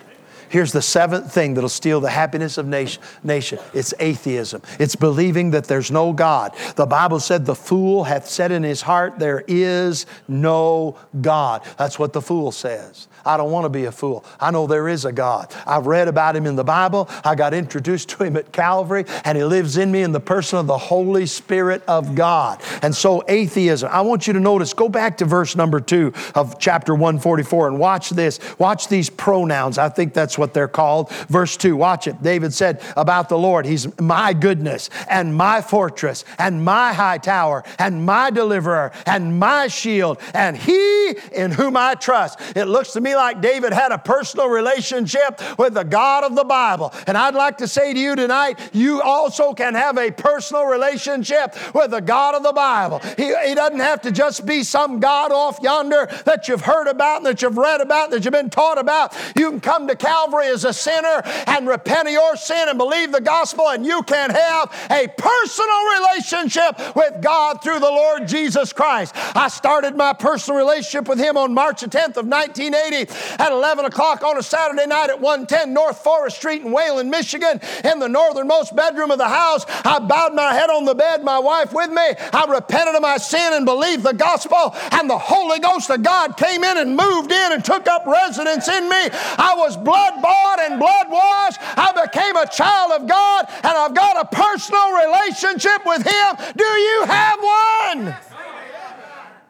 Here's 0.49 0.71
the 0.71 0.81
seventh 0.81 1.31
thing 1.34 1.53
that'll 1.53 1.69
steal 1.69 2.01
the 2.01 2.09
happiness 2.09 2.57
of 2.57 2.65
nation, 2.65 3.01
nation. 3.23 3.59
It's 3.73 3.93
atheism. 3.99 4.61
It's 4.80 4.95
believing 4.95 5.51
that 5.51 5.65
there's 5.65 5.91
no 5.91 6.11
God. 6.11 6.55
The 6.76 6.85
Bible 6.85 7.19
said, 7.19 7.45
The 7.45 7.55
fool 7.55 8.03
hath 8.03 8.27
said 8.27 8.51
in 8.51 8.63
his 8.63 8.81
heart, 8.81 9.19
There 9.19 9.43
is 9.47 10.05
no 10.27 10.97
God. 11.21 11.63
That's 11.77 11.99
what 11.99 12.13
the 12.13 12.21
fool 12.21 12.51
says. 12.51 13.07
I 13.26 13.38
don't 13.38 13.51
want 13.51 13.65
to 13.65 13.69
be 13.69 13.85
a 13.85 13.91
fool. 13.91 14.26
I 14.39 14.49
know 14.49 14.65
there 14.65 14.88
is 14.88 15.05
a 15.05 15.11
God. 15.11 15.53
I've 15.67 15.85
read 15.85 16.07
about 16.07 16.35
him 16.35 16.47
in 16.47 16.55
the 16.55 16.63
Bible. 16.63 17.07
I 17.23 17.35
got 17.35 17.53
introduced 17.53 18.09
to 18.09 18.23
him 18.23 18.35
at 18.38 18.51
Calvary, 18.51 19.05
and 19.23 19.38
he 19.38 19.43
lives 19.43 19.77
in 19.77 19.91
me 19.91 20.01
in 20.01 20.11
the 20.11 20.19
person 20.19 20.57
of 20.57 20.67
the 20.67 20.77
Holy 20.77 21.26
Spirit 21.26 21.84
of 21.88 22.15
God. 22.15 22.59
And 22.81 22.95
so, 22.95 23.23
atheism, 23.27 23.89
I 23.91 24.01
want 24.01 24.26
you 24.26 24.34
to 24.34 24.39
notice, 24.39 24.73
go 24.73 24.89
back 24.89 25.17
to 25.17 25.26
verse 25.26 25.55
number 25.55 25.80
two 25.80 26.13
of 26.34 26.59
chapter 26.59 26.93
144 26.93 27.67
and 27.67 27.80
watch 27.80 28.09
this. 28.09 28.39
Watch 28.57 28.88
these 28.88 29.09
pronouns. 29.09 29.77
I 29.77 29.89
think 29.89 30.13
that's 30.13 30.39
what 30.40 30.53
they're 30.53 30.68
called. 30.68 31.11
Verse 31.28 31.57
two, 31.57 31.76
watch 31.76 32.07
it. 32.07 32.22
David 32.24 32.53
said 32.53 32.82
about 32.98 33.30
the 33.30 33.38
Lord, 33.38 33.66
He's 33.66 33.88
my 33.99 34.34
goodness 34.34 34.90
and 35.10 35.36
my 35.36 35.61
fortress 35.61 36.26
and 36.38 36.64
my 36.64 36.94
high 36.94 37.18
tower 37.18 37.64
and 37.78 38.06
my 38.06 38.30
deliverer 38.30 38.91
and 39.06 39.40
my 39.40 39.68
shield 39.68 40.20
and 40.34 40.57
He 40.57 41.16
in 41.34 41.52
whom 41.52 41.78
I 41.78 41.95
trust. 41.95 42.40
It 42.56 42.66
looks 42.66 42.94
to 42.94 43.02
me 43.02 43.16
like 43.16 43.41
David 43.41 43.74
had 43.74 43.91
a 43.91 43.98
personal 43.98 44.48
relationship 44.48 45.41
with 45.57 45.74
the 45.74 45.84
God 45.84 46.24
of 46.24 46.36
the 46.36 46.44
Bible. 46.44 46.94
And 47.07 47.18
I'd 47.18 47.36
like 47.36 47.57
to 47.57 47.68
say 47.68 47.94
to 47.94 47.99
you 47.99 48.16
tonight, 48.16 48.60
you 48.74 49.02
also 49.02 49.53
can 49.53 49.76
have 49.76 49.98
a 49.98 50.11
personal 50.11 50.66
relationship 50.66 51.56
with 51.74 51.91
the 51.91 52.02
God 52.02 52.36
of 52.36 52.44
the 52.44 52.53
Bible. 52.53 52.99
He, 53.18 53.36
he 53.48 53.56
doesn't 53.56 53.80
have 53.80 54.02
to 54.02 54.11
just 54.11 54.45
be 54.45 54.64
some 54.64 54.99
God 54.99 55.32
off 55.32 55.60
yonder 55.61 56.07
that 56.26 56.48
you've 56.48 56.61
heard 56.61 56.88
about 56.88 57.18
and 57.18 57.26
that 57.26 57.41
you've 57.41 57.57
read 57.57 57.82
about, 57.82 58.11
that 58.11 58.24
you've 58.24 58.32
been 58.32 58.49
taught 58.49 58.78
about. 58.78 59.16
You 59.36 59.49
can 59.49 59.60
come 59.60 59.88
to 59.88 59.95
Calvary 59.95 60.28
as 60.38 60.64
a 60.64 60.73
sinner 60.73 61.22
and 61.47 61.68
repent 61.68 62.07
of 62.07 62.14
your 62.14 62.35
sin 62.35 62.69
and 62.69 62.77
believe 62.77 63.11
the 63.11 63.22
gospel, 63.22 63.69
and 63.69 63.85
you 63.85 64.03
can 64.03 64.30
have 64.30 64.88
a 64.91 65.07
personal 65.18 65.85
relationship 65.99 66.95
with 66.95 67.22
God 67.22 67.64
through 67.64 67.80
the 67.80 67.89
Lord 67.89 68.27
Jesus 68.27 68.72
Christ. 68.72 69.15
I 69.35 69.47
started 69.47 69.95
my 69.95 70.14
personal 70.14 70.60
relationship 70.60 71.07
with 71.07 71.19
Him 71.19 71.38
on 71.38 71.53
March 71.53 71.81
the 71.81 71.88
10th 71.88 72.18
of 72.18 72.27
1980 72.27 73.11
at 73.39 73.51
11 73.51 73.85
o'clock 73.85 74.23
on 74.23 74.38
a 74.38 74.43
Saturday 74.43 74.85
night 74.85 75.10
at 75.10 75.19
110 75.19 75.73
North 75.73 75.99
Forest 76.03 76.38
Street 76.38 76.61
in 76.61 76.72
Wayland, 76.72 77.10
Michigan, 77.10 77.60
in 77.84 77.99
the 77.99 78.07
northernmost 78.07 78.76
bedroom 78.76 79.11
of 79.11 79.18
the 79.18 79.27
house. 79.27 79.65
I 79.85 79.99
bowed 79.99 80.35
my 80.35 80.53
head 80.53 80.69
on 80.69 80.85
the 80.85 80.95
bed, 80.95 81.23
my 81.23 81.39
wife 81.39 81.73
with 81.73 81.89
me. 81.89 82.14
I 82.34 82.45
repented 82.47 82.95
of 82.95 83.01
my 83.01 83.18
sin 83.18 83.53
and 83.53 83.65
believed 83.65 84.03
the 84.03 84.14
gospel, 84.14 84.76
and 84.91 85.10
the 85.10 85.18
Holy 85.18 85.60
Ghost 85.60 85.89
of 85.89 86.03
God 86.03 86.38
came 86.38 86.64
in 86.64 86.77
and 86.77 86.95
moved 86.95 87.31
in 87.31 87.51
and 87.51 87.64
took 87.64 87.88
up 87.88 88.06
residence 88.06 88.68
in 88.68 88.89
me. 88.89 89.10
I 89.38 89.56
was 89.57 89.77
blood 89.77 90.18
bought 90.21 90.59
and 90.59 90.79
blood 90.79 91.07
washed. 91.09 91.59
I 91.61 91.91
became 92.05 92.35
a 92.35 92.47
child 92.47 93.01
of 93.01 93.07
God, 93.07 93.45
and 93.49 93.65
I've 93.65 93.95
got 93.95 94.21
a 94.21 94.35
personal 94.35 94.91
relationship 94.93 95.85
with 95.85 96.03
Him. 96.03 96.53
Do 96.55 96.63
you 96.63 97.05
have 97.05 97.39
one? 97.39 98.15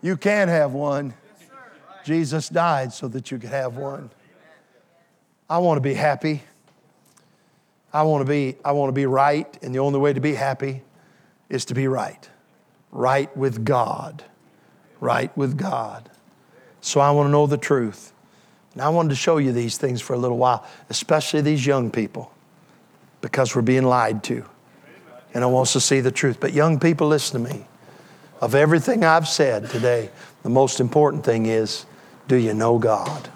You 0.02 0.18
can 0.18 0.48
have 0.48 0.74
one. 0.74 1.14
Jesus 2.04 2.50
died 2.50 2.94
so 2.94 3.08
that 3.10 3.32
you 3.32 3.38
could 3.38 3.50
have 3.50 3.76
one. 3.76 4.10
I 5.50 5.58
want 5.58 5.78
to 5.78 5.82
be 5.82 5.94
happy. 5.94 6.44
I 7.92 8.04
want 8.04 8.26
to 8.26 8.30
be, 8.30 8.56
I 8.64 8.72
want 8.72 8.90
to 8.90 8.94
be 8.94 9.06
right, 9.06 9.58
and 9.64 9.74
the 9.74 9.80
only 9.80 10.00
way 10.00 10.14
to 10.14 10.22
be 10.22 10.36
happy 10.36 10.84
is 11.50 11.66
to 11.66 11.74
be 11.74 11.88
right. 11.88 12.30
Right 12.92 13.36
with 13.36 13.66
God. 13.66 14.24
Right 15.00 15.36
with 15.36 15.58
God. 15.58 16.10
So 16.82 17.00
I 17.00 17.12
want 17.12 17.28
to 17.28 17.32
know 17.32 17.48
the 17.48 17.58
truth. 17.58 18.14
And 18.80 18.86
I 18.86 18.90
wanted 18.92 19.10
to 19.10 19.16
show 19.16 19.40
you 19.40 19.52
these 19.52 19.78
things 19.78 20.00
for 20.00 20.14
a 20.14 20.18
little 20.18 20.38
while, 20.38 20.66
especially 20.90 21.42
these 21.42 21.66
young 21.66 21.92
people, 21.92 22.32
because 23.20 23.54
we're 23.54 23.62
being 23.62 23.84
lied 23.84 24.24
to. 24.24 24.46
And 25.34 25.44
I 25.44 25.48
want 25.48 25.68
us 25.68 25.74
to 25.74 25.82
see 25.82 26.00
the 26.00 26.14
truth. 26.14 26.40
But 26.40 26.54
young 26.54 26.80
people, 26.80 27.10
listen 27.10 27.44
to 27.44 27.54
me. 27.54 27.66
Of 28.40 28.56
everything 28.56 29.04
I've 29.04 29.28
said 29.28 29.70
today, 29.70 30.10
the 30.44 30.50
most 30.50 30.80
important 30.80 31.26
thing 31.26 31.46
is 31.48 31.86
do 32.30 32.38
you 32.38 32.54
know 32.54 32.80
God? 32.80 33.28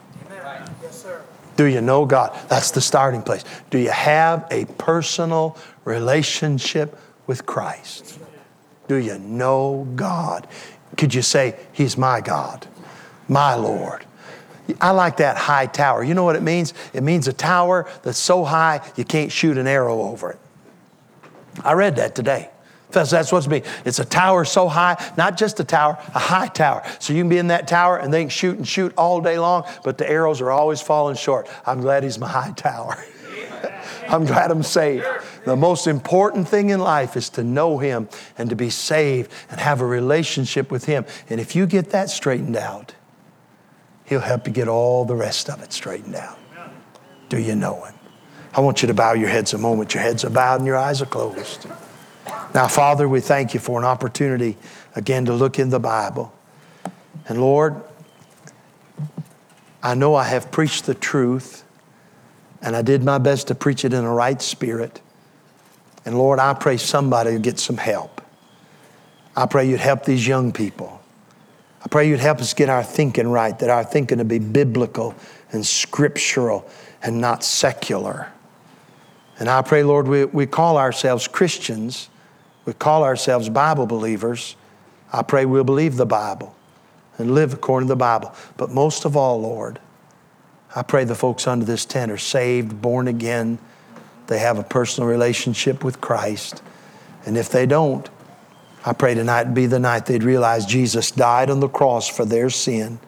Do 1.57 1.65
you 1.65 1.81
know 1.81 2.05
God? 2.05 2.33
That's 2.47 2.71
the 2.71 2.79
starting 2.79 3.21
place. 3.21 3.43
Do 3.69 3.79
you 3.79 3.91
have 3.91 4.47
a 4.49 4.63
personal 4.77 5.57
relationship 5.83 6.97
with 7.27 7.45
Christ? 7.45 8.17
Do 8.87 8.95
you 8.95 9.19
know 9.19 9.89
God? 9.97 10.47
Could 10.95 11.13
you 11.13 11.21
say, 11.21 11.57
He's 11.73 11.97
my 11.97 12.21
God, 12.21 12.65
my 13.27 13.55
Lord? 13.55 14.05
I 14.79 14.91
like 14.91 15.17
that 15.17 15.37
high 15.37 15.65
tower. 15.65 16.03
You 16.03 16.13
know 16.13 16.23
what 16.23 16.35
it 16.35 16.43
means? 16.43 16.73
It 16.93 17.03
means 17.03 17.27
a 17.27 17.33
tower 17.33 17.89
that's 18.03 18.17
so 18.17 18.43
high 18.43 18.81
you 18.95 19.03
can't 19.03 19.31
shoot 19.31 19.57
an 19.57 19.67
arrow 19.67 20.01
over 20.01 20.31
it. 20.31 20.39
I 21.63 21.73
read 21.73 21.97
that 21.97 22.15
today. 22.15 22.49
That's, 22.91 23.09
that's 23.09 23.31
what's 23.31 23.47
mean. 23.47 23.63
It's 23.85 23.99
a 23.99 24.05
tower 24.05 24.45
so 24.45 24.67
high, 24.67 25.03
not 25.17 25.37
just 25.37 25.59
a 25.59 25.63
tower, 25.63 25.97
a 26.13 26.19
high 26.19 26.47
tower. 26.47 26.83
So 26.99 27.13
you 27.13 27.21
can 27.21 27.29
be 27.29 27.39
in 27.39 27.47
that 27.47 27.67
tower 27.67 27.97
and 27.97 28.13
they 28.13 28.21
can 28.21 28.29
shoot 28.29 28.57
and 28.57 28.67
shoot 28.67 28.93
all 28.95 29.19
day 29.19 29.39
long, 29.39 29.65
but 29.83 29.97
the 29.97 30.09
arrows 30.09 30.41
are 30.41 30.51
always 30.51 30.79
falling 30.79 31.15
short. 31.15 31.49
I'm 31.65 31.81
glad 31.81 32.03
he's 32.03 32.19
my 32.19 32.27
high 32.27 32.51
tower. 32.51 33.03
I'm 34.07 34.25
glad 34.25 34.51
I'm 34.51 34.63
saved. 34.63 35.05
The 35.45 35.55
most 35.55 35.87
important 35.87 36.47
thing 36.47 36.69
in 36.69 36.79
life 36.79 37.17
is 37.17 37.29
to 37.31 37.43
know 37.43 37.79
him 37.79 38.07
and 38.37 38.49
to 38.49 38.55
be 38.55 38.69
saved 38.69 39.31
and 39.49 39.59
have 39.59 39.81
a 39.81 39.85
relationship 39.85 40.71
with 40.71 40.85
him. 40.85 41.05
And 41.29 41.41
if 41.41 41.55
you 41.55 41.65
get 41.65 41.89
that 41.89 42.09
straightened 42.09 42.55
out, 42.55 42.93
he'll 44.05 44.19
help 44.19 44.47
you 44.47 44.53
get 44.53 44.67
all 44.67 45.05
the 45.05 45.15
rest 45.15 45.49
of 45.49 45.61
it 45.61 45.73
straightened 45.73 46.15
out. 46.15 46.37
Do 47.29 47.39
you 47.39 47.55
know 47.55 47.83
him? 47.83 47.93
I 48.55 48.61
want 48.61 48.81
you 48.83 48.87
to 48.87 48.93
bow 48.93 49.13
your 49.13 49.29
heads 49.29 49.53
a 49.53 49.57
moment. 49.57 49.93
Your 49.93 50.03
heads 50.03 50.23
are 50.23 50.29
bowed 50.29 50.59
and 50.59 50.67
your 50.67 50.77
eyes 50.77 51.01
are 51.01 51.07
closed. 51.07 51.65
Now, 52.53 52.67
Father, 52.67 53.09
we 53.09 53.19
thank 53.19 53.53
you 53.53 53.59
for 53.59 53.79
an 53.79 53.85
opportunity 53.85 54.57
again 54.95 55.25
to 55.25 55.33
look 55.33 55.57
in 55.57 55.69
the 55.69 55.79
Bible. 55.79 56.31
And 57.27 57.41
Lord, 57.41 57.81
I 59.81 59.95
know 59.95 60.15
I 60.15 60.23
have 60.25 60.51
preached 60.51 60.85
the 60.85 60.93
truth, 60.93 61.63
and 62.61 62.75
I 62.75 62.81
did 62.81 63.03
my 63.03 63.17
best 63.17 63.47
to 63.47 63.55
preach 63.55 63.83
it 63.83 63.91
in 63.91 64.05
a 64.05 64.13
right 64.13 64.41
spirit. 64.41 65.01
And 66.05 66.17
Lord, 66.17 66.39
I 66.39 66.53
pray 66.53 66.77
somebody 66.77 67.31
will 67.31 67.39
get 67.39 67.59
some 67.59 67.77
help. 67.77 68.21
I 69.35 69.45
pray 69.45 69.67
you'd 69.67 69.79
help 69.79 70.05
these 70.05 70.25
young 70.25 70.53
people. 70.53 71.02
I 71.83 71.87
pray 71.89 72.07
you'd 72.07 72.19
help 72.19 72.39
us 72.39 72.53
get 72.53 72.69
our 72.69 72.83
thinking 72.83 73.27
right, 73.27 73.57
that 73.59 73.69
our 73.69 73.83
thinking 73.83 74.19
to 74.19 74.25
be 74.25 74.39
biblical 74.39 75.15
and 75.51 75.65
scriptural 75.65 76.67
and 77.01 77.19
not 77.19 77.43
secular. 77.43 78.31
And 79.39 79.49
I 79.49 79.61
pray, 79.61 79.83
Lord, 79.83 80.07
we, 80.07 80.25
we 80.25 80.45
call 80.45 80.77
ourselves 80.77 81.27
Christians, 81.27 82.09
we 82.65 82.73
call 82.73 83.03
ourselves 83.03 83.49
Bible 83.49 83.85
believers. 83.85 84.55
I 85.11 85.21
pray 85.21 85.45
we'll 85.45 85.63
believe 85.63 85.97
the 85.97 86.05
Bible 86.05 86.55
and 87.17 87.35
live 87.35 87.53
according 87.53 87.87
to 87.87 87.91
the 87.91 87.97
Bible. 87.97 88.33
But 88.57 88.71
most 88.71 89.05
of 89.05 89.17
all, 89.17 89.41
Lord, 89.41 89.79
I 90.75 90.81
pray 90.81 91.03
the 91.03 91.13
folks 91.15 91.45
under 91.45 91.65
this 91.65 91.85
tent 91.85 92.11
are 92.11 92.17
saved, 92.17 92.81
born 92.81 93.07
again, 93.07 93.59
they 94.27 94.39
have 94.39 94.57
a 94.57 94.63
personal 94.63 95.09
relationship 95.09 95.83
with 95.83 96.01
Christ. 96.01 96.63
And 97.25 97.37
if 97.37 97.49
they 97.49 97.65
don't, 97.65 98.09
I 98.85 98.93
pray 98.93 99.13
tonight 99.13 99.53
be 99.53 99.65
the 99.65 99.79
night 99.79 100.05
they'd 100.05 100.23
realize 100.23 100.65
Jesus 100.65 101.11
died 101.11 101.49
on 101.49 101.61
the 101.61 101.69
cross 101.69 102.07
for 102.07 102.25
their 102.25 102.49
sin, 102.49 102.99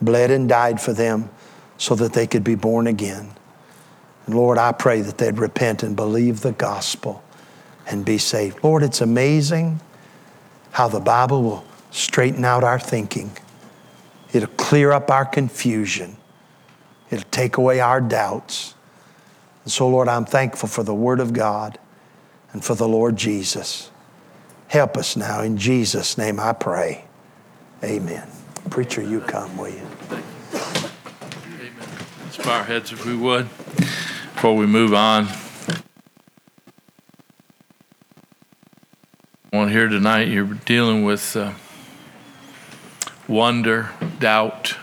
bled 0.00 0.30
and 0.30 0.48
died 0.48 0.80
for 0.80 0.92
them 0.92 1.30
so 1.78 1.94
that 1.94 2.12
they 2.12 2.26
could 2.26 2.42
be 2.42 2.56
born 2.56 2.86
again. 2.86 3.30
And 4.26 4.34
Lord, 4.34 4.58
I 4.58 4.72
pray 4.72 5.02
that 5.02 5.18
they'd 5.18 5.38
repent 5.38 5.82
and 5.82 5.94
believe 5.94 6.40
the 6.40 6.52
gospel 6.52 7.22
and 7.86 8.04
be 8.04 8.18
saved. 8.18 8.62
Lord, 8.62 8.82
it's 8.82 9.00
amazing 9.00 9.80
how 10.72 10.88
the 10.88 11.00
Bible 11.00 11.42
will 11.42 11.64
straighten 11.90 12.44
out 12.44 12.64
our 12.64 12.78
thinking. 12.78 13.30
It'll 14.32 14.48
clear 14.48 14.92
up 14.92 15.10
our 15.10 15.24
confusion. 15.24 16.16
It'll 17.10 17.28
take 17.30 17.56
away 17.56 17.80
our 17.80 18.00
doubts. 18.00 18.74
And 19.64 19.72
so, 19.72 19.88
Lord, 19.88 20.08
I'm 20.08 20.24
thankful 20.24 20.68
for 20.68 20.82
the 20.82 20.94
Word 20.94 21.20
of 21.20 21.32
God 21.32 21.78
and 22.52 22.64
for 22.64 22.74
the 22.74 22.88
Lord 22.88 23.16
Jesus. 23.16 23.89
Help 24.70 24.96
us 24.96 25.16
now. 25.16 25.42
In 25.42 25.56
Jesus' 25.56 26.16
name 26.16 26.38
I 26.38 26.52
pray. 26.52 27.02
Amen. 27.82 28.28
Preacher, 28.70 29.02
you 29.02 29.18
come, 29.18 29.56
will 29.56 29.68
you? 29.68 29.84
Amen. 30.12 30.22
Let's 32.22 32.36
bow 32.36 32.58
our 32.58 32.62
heads 32.62 32.92
if 32.92 33.04
we 33.04 33.16
would 33.16 33.48
before 34.36 34.54
we 34.54 34.66
move 34.66 34.94
on. 34.94 35.26
One 39.50 39.70
here 39.70 39.88
tonight, 39.88 40.28
you're 40.28 40.44
dealing 40.44 41.04
with 41.04 41.36
uh, 41.36 41.54
wonder, 43.26 43.90
doubt. 44.20 44.76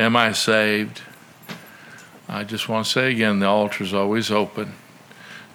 Am 0.00 0.16
I 0.16 0.32
saved? 0.32 1.02
I 2.28 2.42
just 2.42 2.68
want 2.68 2.86
to 2.86 2.90
say 2.90 3.12
again 3.12 3.38
the 3.38 3.46
altar 3.46 3.84
is 3.84 3.94
always 3.94 4.32
open. 4.32 4.72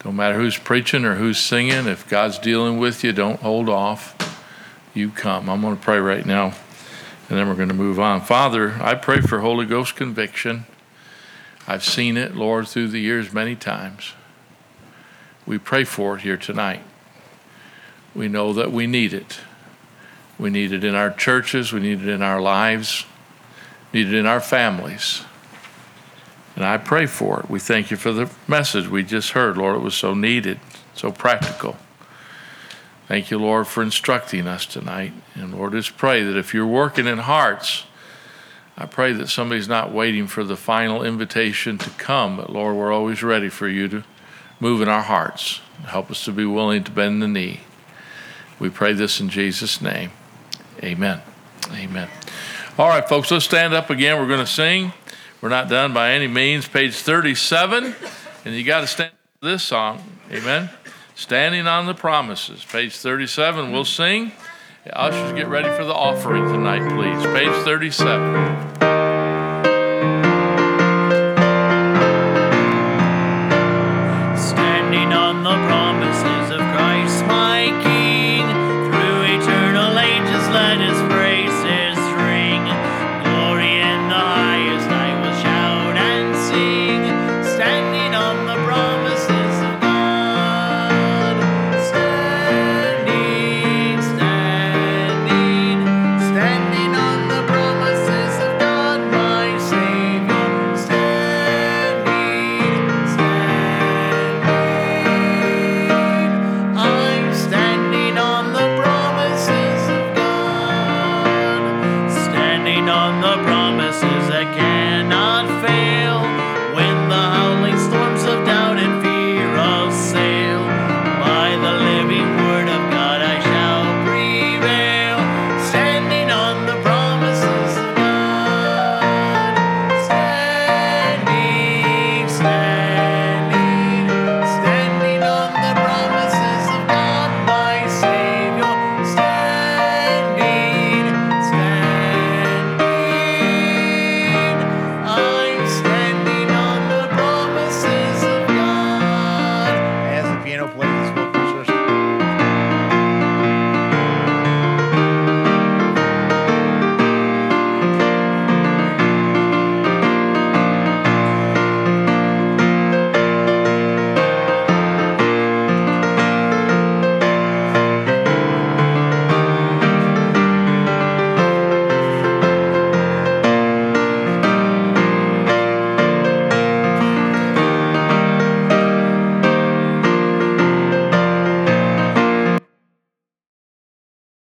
Don't 0.04 0.16
matter 0.18 0.36
who's 0.36 0.58
preaching 0.58 1.06
or 1.06 1.16
who's 1.16 1.38
singing, 1.38 1.88
if 1.88 2.08
God's 2.10 2.38
dealing 2.38 2.78
with 2.78 3.04
you, 3.04 3.14
don't 3.14 3.40
hold 3.40 3.70
off. 3.70 4.20
You 4.94 5.10
come. 5.10 5.50
I'm 5.50 5.62
going 5.62 5.78
to 5.78 5.82
pray 5.82 6.00
right 6.00 6.26
now, 6.26 6.54
and 7.30 7.40
then 7.40 7.48
we're 7.48 7.56
going 7.56 7.70
to 7.70 7.74
move 7.74 8.00
on. 8.00 8.22
Father, 8.22 8.74
I 8.82 8.96
pray 8.96 9.22
for 9.22 9.40
Holy 9.40 9.66
Ghost 9.66 9.96
conviction. 9.96 10.66
I've 11.68 11.84
seen 11.84 12.18
it, 12.18 12.36
Lord, 12.36 12.68
through 12.68 12.90
the 12.90 13.00
years 13.00 13.32
many 13.34 13.56
times. 13.56 14.14
We 15.46 15.58
pray 15.58 15.86
for 15.86 16.16
it 16.16 16.22
here 16.22 16.38
tonight. 16.38 16.82
We 18.14 18.28
know 18.28 18.54
that 18.54 18.72
we 18.72 18.88
need 18.88 19.14
it. 19.14 19.40
We 20.38 20.50
need 20.50 20.74
it 20.74 20.84
in 20.84 20.96
our 20.96 21.12
churches, 21.12 21.72
we 21.72 21.80
need 21.80 22.02
it 22.02 22.10
in 22.10 22.22
our 22.22 22.42
lives, 22.42 23.06
need 23.94 24.08
it 24.08 24.14
in 24.14 24.26
our 24.26 24.42
families. 24.42 25.24
And 26.56 26.64
I 26.66 26.78
pray 26.78 27.06
for 27.06 27.40
it. 27.40 27.50
We 27.50 27.60
thank 27.60 27.90
you 27.90 27.98
for 27.98 28.12
the 28.12 28.30
message 28.48 28.88
we 28.88 29.04
just 29.04 29.32
heard, 29.32 29.58
Lord. 29.58 29.76
It 29.76 29.82
was 29.82 29.96
so 29.96 30.14
needed, 30.14 30.60
so 30.94 31.12
practical. 31.12 31.78
Thank 33.08 33.32
you, 33.32 33.38
Lord, 33.38 33.68
for 33.68 33.84
instructing 33.84 34.48
us 34.48 34.66
tonight. 34.66 35.14
And 35.36 35.54
Lord, 35.54 35.74
just 35.74 35.98
pray 35.98 36.24
that 36.24 36.38
if 36.38 36.54
you're 36.54 36.68
working 36.68 37.08
in 37.08 37.20
hearts, 37.20 37.86
I 38.78 38.86
pray 38.86 39.14
that 39.14 39.30
somebody's 39.30 39.68
not 39.68 39.92
waiting 39.92 40.28
for 40.28 40.44
the 40.44 40.56
final 40.56 41.04
invitation 41.04 41.78
to 41.80 41.90
come, 41.92 42.38
but 42.38 42.50
Lord, 42.52 42.76
we're 42.76 42.94
always 42.94 43.22
ready 43.22 43.50
for 43.50 43.68
you 43.68 43.88
to 43.90 44.04
move 44.60 44.82
in 44.82 44.88
our 44.88 45.04
hearts. 45.04 45.62
Help 45.86 46.10
us 46.10 46.24
to 46.26 46.32
be 46.32 46.46
willing 46.46 46.84
to 46.86 46.92
bend 46.92 47.22
the 47.22 47.28
knee. 47.28 47.62
We 48.60 48.70
pray 48.70 48.94
this 48.94 49.20
in 49.20 49.30
Jesus' 49.30 49.82
name. 49.82 50.12
Amen. 50.82 51.22
Amen. 51.72 52.10
All 52.78 52.88
right, 52.88 53.08
folks, 53.08 53.30
let's 53.30 53.46
stand 53.46 53.74
up 53.74 53.90
again. 53.90 54.20
We're 54.20 54.28
going 54.28 54.40
to 54.40 54.48
sing. 54.48 54.94
We're 55.44 55.50
not 55.50 55.68
done 55.68 55.94
by 55.94 56.12
any 56.12 56.28
means. 56.28 56.70
Page 56.70 56.96
37. 56.96 57.94
And 58.46 58.56
you 58.56 58.64
got 58.64 58.80
to 58.80 58.88
stand 58.88 59.12
this 59.42 59.62
song. 59.62 60.02
Amen. 60.32 60.70
Standing 61.16 61.68
on 61.68 61.86
the 61.86 61.94
Promises. 61.94 62.64
Page 62.64 62.96
37. 62.96 63.74
We'll 63.74 63.84
sing. 63.84 64.32
Ushers, 64.94 65.34
get 65.34 65.50
ready 65.50 65.68
for 65.76 65.84
the 65.84 65.94
offering 65.94 66.46
tonight, 66.46 66.90
please. 66.94 67.22
Page 67.34 67.52
37. 67.66 68.73